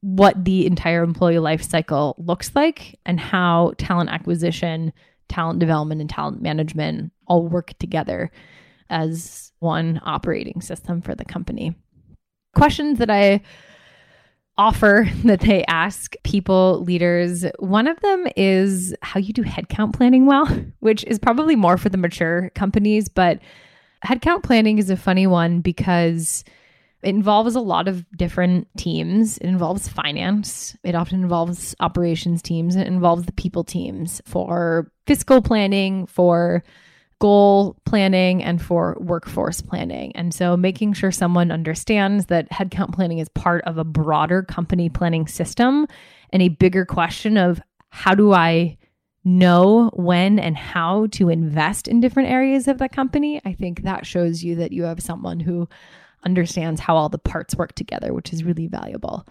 what 0.02 0.46
the 0.46 0.66
entire 0.66 1.04
employee 1.04 1.40
life 1.40 1.64
cycle 1.64 2.16
looks 2.18 2.52
like 2.56 2.98
and 3.06 3.20
how 3.20 3.74
talent 3.78 4.10
acquisition, 4.10 4.94
talent 5.28 5.60
development, 5.60 6.00
and 6.00 6.10
talent 6.10 6.42
management 6.42 7.12
all 7.28 7.48
work 7.48 7.74
together 7.80 8.32
as 8.90 9.52
one 9.60 10.00
operating 10.06 10.62
system 10.62 11.02
for 11.02 11.16
the 11.16 11.26
company. 11.26 11.76
questions 12.56 12.98
that 13.00 13.12
I 13.12 13.42
offer 14.58 15.10
that 15.24 15.41
they 15.41 15.64
ask 15.66 16.16
people 16.24 16.84
leaders. 16.84 17.45
One 17.60 17.88
of 17.88 17.99
them 18.01 18.28
is 18.36 18.95
how 19.01 19.20
you 19.20 19.34
do 19.34 19.43
headcount 19.43 19.93
planning 19.93 20.26
well, 20.26 20.45
which 20.80 21.03
is 21.06 21.20
probably 21.20 21.56
more 21.56 21.78
for 21.78 21.89
the 21.89 21.97
mature 21.97 22.51
companies, 22.56 23.10
but 23.10 23.39
headcount 24.06 24.43
planning 24.43 24.78
is 24.78 24.89
a 24.89 24.97
funny 24.97 25.28
one 25.28 25.62
because 25.62 26.43
it 27.03 27.10
involves 27.10 27.56
a 27.56 27.62
lot 27.62 27.88
of 27.88 28.06
different 28.18 28.68
teams. 28.78 29.38
It 29.38 29.47
involves 29.47 29.88
finance. 29.88 30.76
It 30.84 30.95
often 30.95 31.22
involves 31.22 31.76
operations 31.80 32.41
teams. 32.41 32.76
It 32.76 32.88
involves 32.88 33.26
the 33.26 33.32
people 33.34 33.64
teams 33.64 34.22
for 34.26 34.91
fiscal 35.06 35.41
planning, 35.41 36.08
for 36.08 36.64
goal 37.20 37.78
planning 37.86 38.43
and 38.43 38.61
for 38.61 38.97
workforce 38.99 39.61
planning. 39.61 40.16
And 40.16 40.34
so 40.34 40.57
making 40.57 40.93
sure 40.93 41.11
someone 41.11 41.51
understands 41.51 42.26
that 42.28 42.49
headcount 42.51 42.93
planning 42.93 43.20
is 43.20 43.30
part 43.30 43.63
of 43.66 43.78
a 43.78 43.84
broader 43.84 44.43
company 44.43 44.89
planning 44.89 45.28
system 45.28 45.88
and 46.32 46.41
a 46.41 46.49
bigger 46.49 46.86
question 46.86 47.38
of 47.38 47.61
how 47.89 48.16
do 48.16 48.34
I 48.34 48.78
know 49.24 49.89
when 49.93 50.38
and 50.38 50.55
how 50.55 51.07
to 51.07 51.30
invest 51.30 51.88
in 51.88 51.99
different 51.99 52.30
areas 52.30 52.68
of 52.68 52.78
the 52.78 52.89
company, 52.89 53.41
I 53.43 53.53
think 53.53 53.82
that 53.82 54.05
shows 54.05 54.43
you 54.43 54.55
that 54.57 54.72
you 54.72 54.84
have 54.84 55.01
someone 55.01 55.39
who 55.39 55.68
understands 56.24 56.80
how 56.82 56.95
all 56.95 57.09
the 57.09 57.18
parts 57.18 57.55
work 57.55 57.74
together, 57.74 58.13
which 58.13 58.34
is 58.34 58.43
really 58.43 58.68
valuable. 58.68 59.26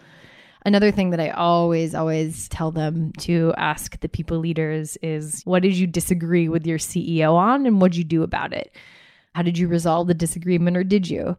Another 0.67 0.91
thing 0.91 1.11
that 1.11 1.21
I 1.21 1.29
always, 1.31 1.95
always 1.95 2.49
tell 2.49 2.71
them 2.71 3.13
to 3.19 3.53
ask 3.57 4.01
the 4.01 4.09
people 4.09 4.39
leaders 4.39 4.97
is 5.03 5.43
what 5.45 5.63
did 5.63 5.77
you 5.77 5.87
disagree 5.87 6.49
with 6.49 6.67
your 6.67 6.79
CEO 6.79 7.35
on 7.35 7.67
and 7.67 7.81
what 7.81 7.93
did 7.93 7.99
you 7.99 8.05
do 8.05 8.23
about 8.23 8.55
it? 8.55 8.75
How 9.35 9.43
did 9.43 9.59
you 9.59 9.69
resolve 9.69 10.07
the 10.07 10.15
disagreement 10.15 10.77
or 10.77 10.85
did 10.85 11.09
you? 11.09 11.37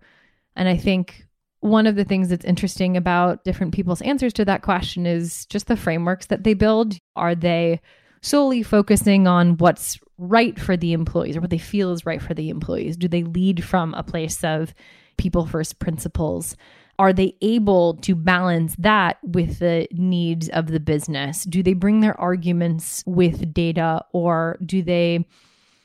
And 0.56 0.70
I 0.70 0.78
think 0.78 1.26
one 1.62 1.88
of 1.88 1.96
the 1.96 2.04
things 2.04 2.30
that's 2.30 2.46
interesting 2.46 2.96
about 2.96 3.44
different 3.44 3.74
people's 3.74 4.02
answers 4.04 4.34
to 4.34 4.46
that 4.46 4.62
question 4.62 5.08
is 5.08 5.48
just 5.48 5.66
the 5.66 5.76
frameworks 5.76 6.28
that 6.28 6.44
they 6.44 6.54
build. 6.54 6.96
Are 7.16 7.34
they 7.34 7.82
solely 8.22 8.62
focusing 8.62 9.28
on 9.28 9.58
what's 9.58 10.00
right 10.20 10.60
for 10.60 10.78
the 10.78 10.94
employees 10.94 11.36
or 11.36 11.42
what 11.42 11.50
they 11.50 11.58
feel 11.58 11.92
is 11.92 12.06
right 12.06 12.22
for 12.22 12.36
the 12.36 12.50
employees? 12.50 12.96
Do 12.96 13.08
they 13.08 13.24
lead 13.24 13.64
from 13.64 13.96
a 13.96 14.04
place 14.04 14.44
of 14.44 14.76
people 15.18 15.48
first 15.48 15.80
principles? 15.80 16.56
Are 16.98 17.12
they 17.12 17.36
able 17.42 17.96
to 17.96 18.16
balance 18.16 18.76
that 18.80 19.18
with 19.24 19.60
the 19.60 19.88
needs 19.92 20.48
of 20.50 20.68
the 20.68 20.80
business? 20.80 21.44
Do 21.44 21.62
they 21.62 21.74
bring 21.74 22.00
their 22.00 22.20
arguments 22.20 23.04
with 23.06 23.54
data 23.54 24.06
or 24.14 24.58
do 24.66 24.82
they 24.82 25.26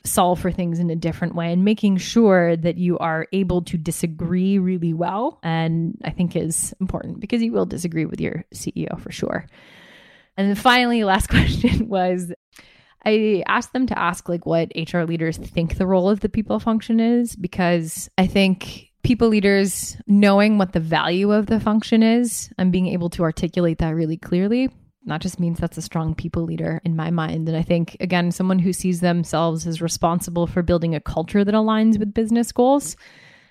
solve 0.04 0.40
for 0.40 0.50
things 0.50 0.78
in 0.78 0.88
a 0.88 0.96
different 0.96 1.34
way 1.34 1.52
and 1.52 1.64
making 1.64 1.98
sure 1.98 2.56
that 2.56 2.78
you 2.78 2.98
are 2.98 3.26
able 3.32 3.62
to 3.62 3.76
disagree 3.76 4.58
really 4.58 4.94
well 4.94 5.38
and 5.42 5.98
i 6.04 6.10
think 6.10 6.34
is 6.34 6.74
important 6.80 7.20
because 7.20 7.42
you 7.42 7.52
will 7.52 7.66
disagree 7.66 8.06
with 8.06 8.18
your 8.18 8.44
ceo 8.54 8.98
for 8.98 9.12
sure 9.12 9.46
and 10.38 10.48
then 10.48 10.54
finally 10.54 11.04
last 11.04 11.28
question 11.28 11.86
was 11.86 12.32
i 13.04 13.42
asked 13.46 13.74
them 13.74 13.86
to 13.86 13.98
ask 13.98 14.26
like 14.26 14.46
what 14.46 14.72
hr 14.90 15.02
leaders 15.02 15.36
think 15.36 15.76
the 15.76 15.86
role 15.86 16.08
of 16.08 16.20
the 16.20 16.30
people 16.30 16.58
function 16.58 16.98
is 16.98 17.36
because 17.36 18.08
i 18.16 18.26
think 18.26 18.89
people 19.02 19.28
leaders 19.28 19.96
knowing 20.06 20.58
what 20.58 20.72
the 20.72 20.80
value 20.80 21.32
of 21.32 21.46
the 21.46 21.60
function 21.60 22.02
is 22.02 22.50
and 22.58 22.72
being 22.72 22.86
able 22.86 23.10
to 23.10 23.22
articulate 23.22 23.78
that 23.78 23.94
really 23.94 24.16
clearly 24.16 24.68
not 25.04 25.20
just 25.20 25.40
means 25.40 25.58
that's 25.58 25.78
a 25.78 25.82
strong 25.82 26.14
people 26.14 26.44
leader 26.44 26.80
in 26.84 26.96
my 26.96 27.10
mind. 27.10 27.48
And 27.48 27.56
i 27.56 27.62
think 27.62 27.96
again 28.00 28.30
someone 28.30 28.58
who 28.58 28.72
sees 28.72 29.00
themselves 29.00 29.66
as 29.66 29.82
responsible 29.82 30.46
for 30.46 30.62
building 30.62 30.94
a 30.94 31.00
culture 31.00 31.44
that 31.44 31.54
aligns 31.54 31.98
with 31.98 32.14
business 32.14 32.52
goals 32.52 32.96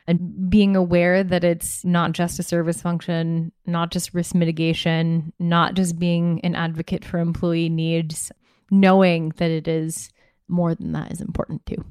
and 0.07 0.49
being 0.49 0.75
aware 0.75 1.23
that 1.23 1.43
it's 1.43 1.85
not 1.85 2.13
just 2.13 2.39
a 2.39 2.43
service 2.43 2.81
function 2.81 3.51
not 3.65 3.91
just 3.91 4.13
risk 4.13 4.35
mitigation 4.35 5.33
not 5.39 5.73
just 5.73 5.97
being 5.99 6.39
an 6.43 6.55
advocate 6.55 7.03
for 7.03 7.19
employee 7.19 7.69
needs 7.69 8.31
knowing 8.71 9.29
that 9.37 9.51
it 9.51 9.67
is 9.67 10.09
more 10.47 10.75
than 10.75 10.91
that 10.91 11.11
is 11.11 11.21
important 11.21 11.65
too 11.65 11.83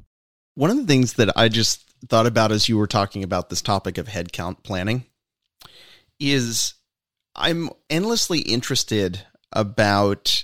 one 0.59 0.69
of 0.69 0.77
the 0.77 0.85
things 0.85 1.13
that 1.13 1.29
i 1.37 1.47
just 1.47 1.85
thought 2.07 2.25
about 2.25 2.51
as 2.51 2.67
you 2.67 2.77
were 2.77 2.87
talking 2.87 3.23
about 3.23 3.49
this 3.49 3.61
topic 3.61 3.97
of 3.97 4.07
headcount 4.07 4.63
planning 4.63 5.05
is 6.19 6.73
I'm 7.35 7.69
endlessly 7.89 8.39
interested 8.39 9.25
about 9.53 10.43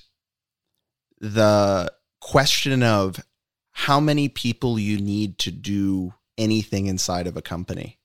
the 1.20 1.91
question 2.22 2.84
of 2.84 3.20
how 3.72 3.99
many 3.99 4.30
people 4.30 4.80
you 4.80 4.99
need 4.99 5.38
to 5.39 5.51
do 5.51 6.13
anything 6.38 6.88
inside 6.88 7.28
of 7.28 7.36
a 7.36 7.41
company. 7.41 7.99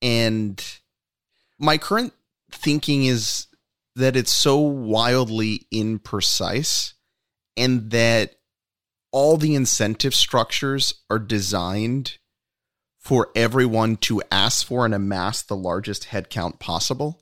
And 0.00 0.62
my 1.58 1.76
current 1.78 2.14
thinking 2.50 3.04
is 3.04 3.46
that 3.96 4.16
it's 4.16 4.32
so 4.32 4.58
wildly 4.58 5.66
imprecise 5.72 6.94
and 7.56 7.90
that 7.90 8.36
all 9.16 9.38
the 9.38 9.54
incentive 9.54 10.14
structures 10.14 10.92
are 11.08 11.18
designed 11.18 12.18
for 12.98 13.30
everyone 13.34 13.96
to 13.96 14.22
ask 14.30 14.66
for 14.66 14.84
and 14.84 14.92
amass 14.92 15.40
the 15.40 15.56
largest 15.56 16.08
headcount 16.08 16.60
possible? 16.60 17.18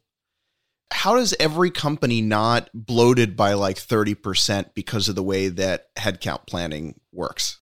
How 0.90 1.14
does 1.14 1.36
every 1.38 1.70
company 1.70 2.20
not 2.20 2.68
bloated 2.74 3.36
by 3.36 3.53
like 3.53 3.76
30% 3.76 4.74
because 4.74 5.09
of 5.09 5.14
the 5.14 5.22
way 5.22 5.47
that 5.47 5.95
headcount 5.95 6.49
planning 6.49 6.99
works? 7.12 7.61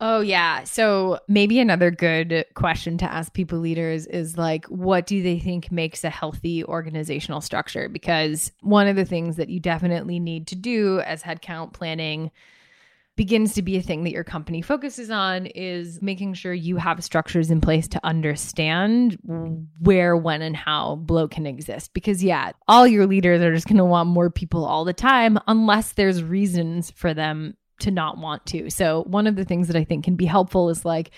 Oh, 0.00 0.22
yeah. 0.22 0.64
So 0.64 1.18
maybe 1.28 1.60
another 1.60 1.90
good 1.90 2.46
question 2.54 2.96
to 2.98 3.12
ask 3.12 3.34
people 3.34 3.58
leaders 3.58 4.06
is 4.06 4.38
like, 4.38 4.64
what 4.66 5.06
do 5.06 5.22
they 5.22 5.38
think 5.38 5.70
makes 5.70 6.04
a 6.04 6.10
healthy 6.10 6.64
organizational 6.64 7.42
structure? 7.42 7.90
Because 7.90 8.50
one 8.62 8.88
of 8.88 8.96
the 8.96 9.04
things 9.04 9.36
that 9.36 9.50
you 9.50 9.60
definitely 9.60 10.20
need 10.20 10.46
to 10.46 10.56
do 10.56 11.00
as 11.00 11.22
headcount 11.22 11.74
planning 11.74 12.30
begins 13.16 13.54
to 13.54 13.62
be 13.62 13.76
a 13.76 13.82
thing 13.82 14.04
that 14.04 14.12
your 14.12 14.24
company 14.24 14.60
focuses 14.60 15.10
on 15.10 15.46
is 15.46 16.02
making 16.02 16.34
sure 16.34 16.52
you 16.52 16.76
have 16.76 17.04
structures 17.04 17.50
in 17.50 17.60
place 17.60 17.86
to 17.88 18.00
understand 18.04 19.18
where, 19.78 20.16
when, 20.16 20.42
and 20.42 20.56
how 20.56 20.96
bloat 20.96 21.30
can 21.30 21.46
exist. 21.46 21.94
Because, 21.94 22.24
yeah, 22.24 22.52
all 22.66 22.86
your 22.86 23.06
leaders 23.06 23.40
are 23.40 23.54
just 23.54 23.68
going 23.68 23.76
to 23.76 23.84
want 23.84 24.08
more 24.08 24.30
people 24.30 24.64
all 24.64 24.84
the 24.84 24.92
time 24.92 25.38
unless 25.46 25.92
there's 25.92 26.22
reasons 26.22 26.90
for 26.90 27.14
them 27.14 27.56
to 27.80 27.90
not 27.90 28.18
want 28.18 28.46
to. 28.46 28.70
So, 28.70 29.04
one 29.06 29.26
of 29.26 29.36
the 29.36 29.44
things 29.44 29.68
that 29.68 29.76
I 29.76 29.84
think 29.84 30.04
can 30.04 30.16
be 30.16 30.26
helpful 30.26 30.68
is 30.68 30.84
like, 30.84 31.10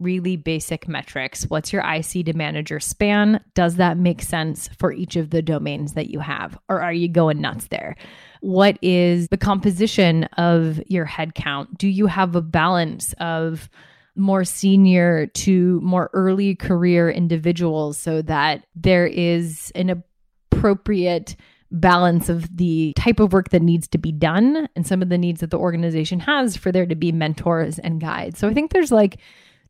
really 0.00 0.36
basic 0.36 0.88
metrics. 0.88 1.44
What's 1.44 1.72
your 1.72 1.82
IC 1.82 2.26
to 2.26 2.32
manager 2.34 2.80
span? 2.80 3.42
Does 3.54 3.76
that 3.76 3.96
make 3.96 4.22
sense 4.22 4.68
for 4.78 4.92
each 4.92 5.16
of 5.16 5.30
the 5.30 5.42
domains 5.42 5.94
that 5.94 6.10
you 6.10 6.20
have? 6.20 6.58
Or 6.68 6.80
are 6.80 6.92
you 6.92 7.08
going 7.08 7.40
nuts 7.40 7.68
there? 7.68 7.96
What 8.44 8.78
is 8.82 9.28
the 9.28 9.38
composition 9.38 10.24
of 10.36 10.78
your 10.86 11.06
headcount? 11.06 11.78
Do 11.78 11.88
you 11.88 12.06
have 12.08 12.36
a 12.36 12.42
balance 12.42 13.14
of 13.14 13.70
more 14.16 14.44
senior 14.44 15.28
to 15.28 15.80
more 15.80 16.10
early 16.12 16.54
career 16.54 17.10
individuals 17.10 17.96
so 17.96 18.20
that 18.20 18.66
there 18.76 19.06
is 19.06 19.72
an 19.74 20.04
appropriate 20.52 21.36
balance 21.70 22.28
of 22.28 22.54
the 22.54 22.92
type 22.98 23.18
of 23.18 23.32
work 23.32 23.48
that 23.48 23.62
needs 23.62 23.88
to 23.88 23.98
be 23.98 24.12
done 24.12 24.68
and 24.76 24.86
some 24.86 25.00
of 25.00 25.08
the 25.08 25.16
needs 25.16 25.40
that 25.40 25.50
the 25.50 25.58
organization 25.58 26.20
has 26.20 26.54
for 26.54 26.70
there 26.70 26.84
to 26.84 26.94
be 26.94 27.12
mentors 27.12 27.78
and 27.78 27.98
guides. 27.98 28.38
So 28.38 28.46
I 28.46 28.52
think 28.52 28.72
there's 28.72 28.92
like 28.92 29.20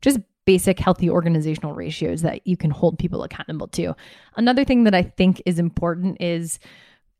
just 0.01 0.19
basic 0.43 0.79
healthy 0.79 1.09
organizational 1.09 1.75
ratios 1.75 2.23
that 2.23 2.45
you 2.45 2.57
can 2.57 2.71
hold 2.71 2.99
people 2.99 3.23
accountable 3.23 3.69
to. 3.69 3.95
Another 4.35 4.65
thing 4.65 4.83
that 4.83 4.93
I 4.93 5.03
think 5.03 5.41
is 5.45 5.59
important 5.59 6.17
is 6.19 6.59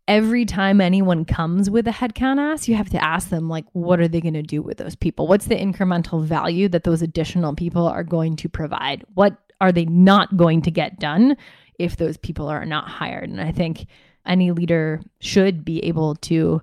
every 0.07 0.45
time 0.45 0.81
anyone 0.81 1.25
comes 1.25 1.69
with 1.69 1.87
a 1.87 1.91
headcount 1.91 2.37
ask, 2.39 2.67
you 2.67 2.75
have 2.75 2.89
to 2.91 3.03
ask 3.03 3.29
them, 3.29 3.49
like, 3.49 3.65
what 3.73 3.99
are 3.99 4.07
they 4.07 4.21
going 4.21 4.33
to 4.35 4.43
do 4.43 4.61
with 4.61 4.77
those 4.77 4.95
people? 4.95 5.27
What's 5.27 5.45
the 5.45 5.55
incremental 5.55 6.23
value 6.23 6.69
that 6.69 6.83
those 6.83 7.01
additional 7.01 7.55
people 7.55 7.87
are 7.87 8.03
going 8.03 8.35
to 8.37 8.49
provide? 8.49 9.03
What 9.13 9.37
are 9.61 9.71
they 9.71 9.85
not 9.85 10.37
going 10.37 10.61
to 10.63 10.71
get 10.71 10.99
done 10.99 11.37
if 11.79 11.97
those 11.97 12.17
people 12.17 12.47
are 12.47 12.65
not 12.65 12.87
hired? 12.87 13.29
And 13.29 13.41
I 13.41 13.51
think 13.51 13.87
any 14.25 14.51
leader 14.51 15.01
should 15.19 15.65
be 15.65 15.83
able 15.85 16.15
to 16.15 16.61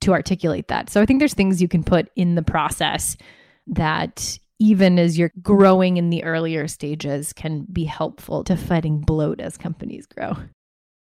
to 0.00 0.12
articulate 0.12 0.68
that. 0.68 0.90
So 0.90 1.02
I 1.02 1.06
think 1.06 1.18
there's 1.18 1.34
things 1.34 1.60
you 1.60 1.66
can 1.66 1.82
put 1.82 2.08
in 2.14 2.36
the 2.36 2.42
process 2.42 3.16
that 3.66 4.38
even 4.60 4.98
as 4.98 5.18
you're 5.18 5.32
growing 5.42 5.96
in 5.96 6.10
the 6.10 6.22
earlier 6.22 6.68
stages, 6.68 7.32
can 7.32 7.66
be 7.72 7.84
helpful 7.84 8.44
to 8.44 8.56
fighting 8.56 9.00
bloat 9.00 9.40
as 9.40 9.56
companies 9.56 10.06
grow. 10.06 10.36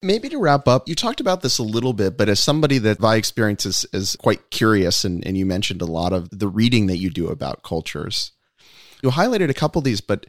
Maybe 0.02 0.30
to 0.30 0.38
wrap 0.38 0.68
up, 0.68 0.88
you 0.88 0.93
talked 0.93 1.20
about 1.20 1.41
this 1.41 1.58
a 1.58 1.64
little 1.64 1.93
bit, 1.93 2.18
but 2.18 2.30
as 2.30 2.39
somebody 2.39 2.78
that 2.80 3.00
by 3.00 3.16
experience 3.16 3.66
is, 3.66 3.86
is 3.91 4.16
quite 4.16 4.52
curious, 4.52 5.04
and, 5.04 5.26
and 5.26 5.36
you 5.36 5.45
mentioned 5.45 5.82
a 5.82 5.86
lot 5.86 6.14
of 6.14 6.30
the 6.30 6.48
reading 6.48 6.86
that 6.88 6.98
you 6.98 7.10
do 7.10 7.30
about 7.30 7.64
cultures, 7.64 8.32
you 9.02 9.10
highlighted 9.10 9.50
a 9.50 9.56
couple 9.56 9.80
of 9.80 9.86
these, 9.86 10.02
but 10.02 10.28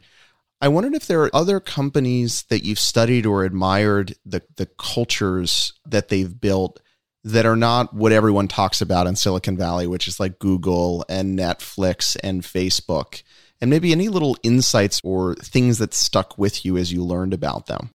I 0.61 0.67
wondered 0.67 0.95
if 0.95 1.05
there 1.05 1.21
are 1.21 1.35
other 1.35 1.59
companies 1.59 2.43
that 2.49 2.65
you've 2.65 2.79
studied 2.79 3.25
or 3.25 3.43
admired 3.43 4.15
the, 4.25 4.41
the 4.57 4.65
cultures 4.65 5.73
that 5.85 6.09
they've 6.09 6.39
built 6.39 6.81
that 7.23 7.45
are 7.45 7.55
not 7.55 7.93
what 7.93 8.11
everyone 8.11 8.47
talks 8.47 8.81
about 8.81 9.07
in 9.07 9.15
Silicon 9.15 9.55
Valley, 9.55 9.87
which 9.87 10.07
is 10.07 10.19
like 10.19 10.39
Google 10.39 11.05
and 11.07 11.37
Netflix 11.37 12.17
and 12.23 12.41
Facebook, 12.41 13.23
and 13.61 13.69
maybe 13.69 13.91
any 13.91 14.09
little 14.09 14.35
insights 14.41 14.99
or 15.03 15.35
things 15.35 15.77
that 15.77 15.93
stuck 15.93 16.37
with 16.37 16.65
you 16.65 16.77
as 16.77 16.91
you 16.91 17.03
learned 17.03 17.33
about 17.33 17.67
them. 17.67 17.91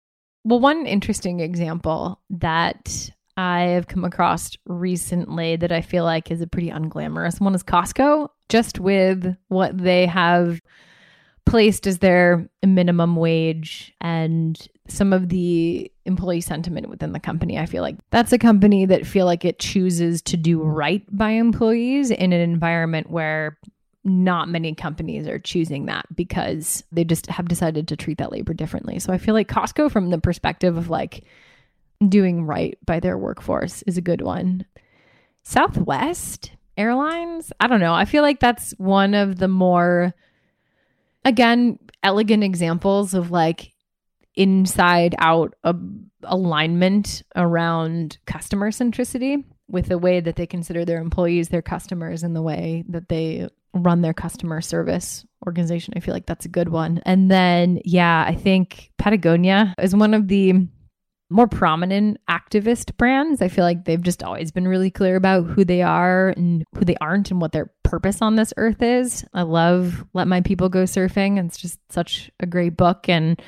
Well, 0.44 0.60
one 0.60 0.86
interesting 0.88 1.39
example 1.39 2.20
that 2.32 3.12
I 3.38 3.62
have 3.62 3.88
come 3.88 4.04
across 4.04 4.52
recently 4.66 5.56
that 5.56 5.72
I 5.72 5.82
feel 5.82 6.04
like 6.04 6.32
is 6.32 6.42
a 6.42 6.48
pretty 6.48 6.70
unglamorous 6.70 7.39
one 7.39 7.56
is 7.56 7.64
Costco, 7.64 8.30
just 8.50 8.80
with 8.80 9.36
what 9.48 9.78
they 9.78 10.06
have 10.08 10.62
placed 11.46 11.88
as 11.88 12.00
their 12.00 12.50
minimum 12.64 13.16
wage 13.16 13.94
and 14.02 14.68
some 14.88 15.14
of 15.14 15.30
the 15.30 15.92
employee 16.06 16.42
sentiment 16.42 16.89
within 16.89 17.14
the 17.14 17.20
company. 17.20 17.58
I 17.58 17.66
feel 17.66 17.82
like 17.82 17.96
that's 18.10 18.34
a 18.34 18.38
company 18.38 18.86
that 18.86 19.08
feel 19.08 19.26
like 19.26 19.46
it 19.46 19.60
chooses 19.60 20.22
to 20.24 20.38
do 20.38 20.62
right 20.62 21.04
by 21.16 21.32
employees 21.32 22.12
in 22.12 22.34
an 22.34 22.42
environment 22.42 23.10
where 23.10 23.58
not 24.04 24.49
many 24.49 24.74
companies 24.74 25.28
are 25.28 25.39
choosing 25.39 25.86
that 25.86 26.06
because 26.16 26.84
they 26.91 27.04
just 27.04 27.28
have 27.28 27.47
decided 27.47 27.88
to 27.88 27.95
treat 27.95 28.18
that 28.18 28.32
labor 28.32 28.54
differently. 28.54 28.99
So 28.99 29.14
I 29.14 29.18
feel 29.18 29.34
like 29.34 29.47
Costco 29.47 29.91
from 29.91 30.10
the 30.10 30.18
perspective 30.18 30.78
of 30.78 30.89
like 30.89 31.24
doing 32.08 32.45
right 32.45 32.78
by 32.86 32.99
their 32.99 33.18
workforce 33.18 33.84
is 33.84 33.97
a 33.97 34.02
good 34.02 34.22
one. 34.22 34.66
Southwest 35.43 36.52
Airlines, 36.78 37.52
I 37.60 37.68
don't 37.68 37.80
know. 37.80 37.93
I 37.93 38.06
feel 38.06 38.24
like 38.24 38.39
that's 38.39 38.72
one 38.78 39.14
of 39.14 39.38
the 39.38 39.47
more 39.47 40.14
again 41.24 41.78
elegant 42.02 42.43
examples 42.43 43.14
of 43.14 43.30
like 43.30 43.74
inside 44.36 45.14
out 45.20 45.54
alignment 46.24 47.22
around 47.36 48.18
customer 48.26 48.72
centricity 48.72 49.43
with 49.68 49.88
the 49.88 49.97
way 49.97 50.20
that 50.22 50.38
they 50.38 50.47
consider 50.47 50.86
their 50.86 51.02
employees 51.02 51.49
their 51.49 51.62
customers 51.62 52.24
and 52.24 52.36
the 52.36 52.41
way 52.41 52.84
that 52.88 53.10
they 53.10 53.47
run 53.74 54.02
their 54.02 54.14
customer 54.14 54.62
service 54.62 55.26
organization. 55.46 55.94
I 55.96 56.02
feel 56.02 56.14
like 56.14 56.26
that's 56.26 56.46
a 56.46 56.50
good 56.50 56.70
one. 56.70 57.02
And 57.06 57.32
then, 57.32 57.80
yeah, 57.86 58.24
I 58.28 58.36
think 58.36 58.92
Patagonia 58.98 59.74
is 59.80 59.96
one 59.96 60.14
of 60.14 60.28
the 60.28 60.68
more 61.30 61.48
prominent 61.48 62.20
activist 62.30 62.98
brands. 62.98 63.42
I 63.42 63.48
feel 63.48 63.64
like 63.64 63.86
they've 63.86 64.02
just 64.02 64.22
always 64.22 64.52
been 64.52 64.68
really 64.68 64.92
clear 64.92 65.16
about 65.16 65.46
who 65.46 65.64
they 65.64 65.82
are 65.82 66.30
and 66.36 66.66
who 66.76 66.84
they 66.84 66.98
aren't 67.00 67.32
and 67.32 67.40
what 67.40 67.54
their 67.54 67.72
purpose 67.84 68.22
on 68.22 68.36
this 68.36 68.54
earth 68.58 68.82
is. 68.82 69.26
I 69.34 69.44
love 69.44 70.06
Let 70.14 70.28
My 70.28 70.42
People 70.42 70.68
Go 70.68 70.84
Surfing. 70.84 71.44
It's 71.44 71.58
just 71.58 71.80
such 71.90 72.30
a 72.42 72.46
great 72.46 72.76
book. 72.76 73.08
And 73.08 73.42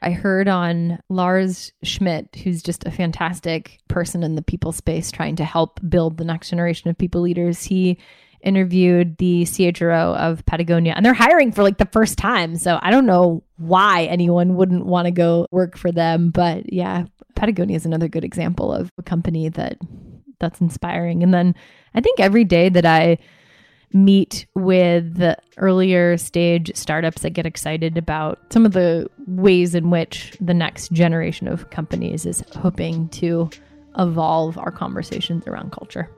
I 0.00 0.10
heard 0.10 0.48
on 0.48 1.00
Lars 1.08 1.72
Schmidt, 1.82 2.36
who's 2.36 2.62
just 2.62 2.86
a 2.86 2.90
fantastic 2.90 3.80
person 3.88 4.22
in 4.22 4.36
the 4.36 4.42
people 4.42 4.70
space 4.70 5.10
trying 5.10 5.36
to 5.36 5.44
help 5.44 5.80
build 5.88 6.18
the 6.18 6.24
next 6.24 6.50
generation 6.50 6.88
of 6.88 6.98
people 6.98 7.22
leaders. 7.22 7.64
He 7.64 7.98
interviewed 8.44 9.16
the 9.16 9.42
CHRO 9.44 10.16
of 10.16 10.44
Patagonia, 10.46 10.92
and 10.96 11.04
they're 11.04 11.14
hiring 11.14 11.50
for 11.50 11.62
like 11.62 11.78
the 11.78 11.86
first 11.86 12.18
time. 12.18 12.56
So 12.56 12.78
I 12.80 12.90
don't 12.90 13.06
know 13.06 13.42
why 13.56 14.04
anyone 14.04 14.54
wouldn't 14.54 14.86
want 14.86 15.06
to 15.06 15.10
go 15.10 15.46
work 15.50 15.76
for 15.76 15.90
them. 15.90 16.30
But 16.30 16.72
yeah, 16.72 17.06
Patagonia 17.34 17.76
is 17.76 17.86
another 17.86 18.08
good 18.08 18.24
example 18.24 18.72
of 18.72 18.90
a 18.98 19.02
company 19.02 19.48
that 19.48 19.78
that's 20.38 20.60
inspiring. 20.60 21.22
And 21.22 21.32
then 21.32 21.54
I 21.94 22.00
think 22.00 22.20
every 22.20 22.44
day 22.44 22.68
that 22.68 22.84
I 22.86 23.18
meet 23.92 24.46
with 24.54 25.18
the 25.18 25.38
earlier 25.56 26.16
stage 26.16 26.72
startups 26.74 27.22
that 27.22 27.30
get 27.30 27.46
excited 27.46 27.96
about 27.96 28.40
some 28.52 28.66
of 28.66 28.72
the 28.72 29.08
ways 29.26 29.74
in 29.74 29.88
which 29.88 30.36
the 30.40 30.52
next 30.52 30.90
generation 30.90 31.46
of 31.46 31.70
companies 31.70 32.26
is 32.26 32.42
hoping 32.56 33.08
to 33.10 33.48
evolve 33.96 34.58
our 34.58 34.72
conversations 34.72 35.46
around 35.46 35.70
culture. 35.70 36.10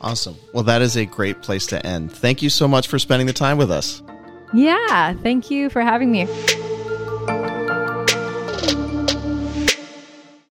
Awesome. 0.00 0.36
Well, 0.54 0.64
that 0.64 0.82
is 0.82 0.96
a 0.96 1.04
great 1.04 1.42
place 1.42 1.66
to 1.68 1.86
end. 1.86 2.12
Thank 2.12 2.42
you 2.42 2.48
so 2.48 2.66
much 2.66 2.88
for 2.88 2.98
spending 2.98 3.26
the 3.26 3.32
time 3.32 3.58
with 3.58 3.70
us. 3.70 4.02
Yeah, 4.54 5.14
thank 5.14 5.50
you 5.50 5.70
for 5.70 5.82
having 5.82 6.10
me. 6.10 6.26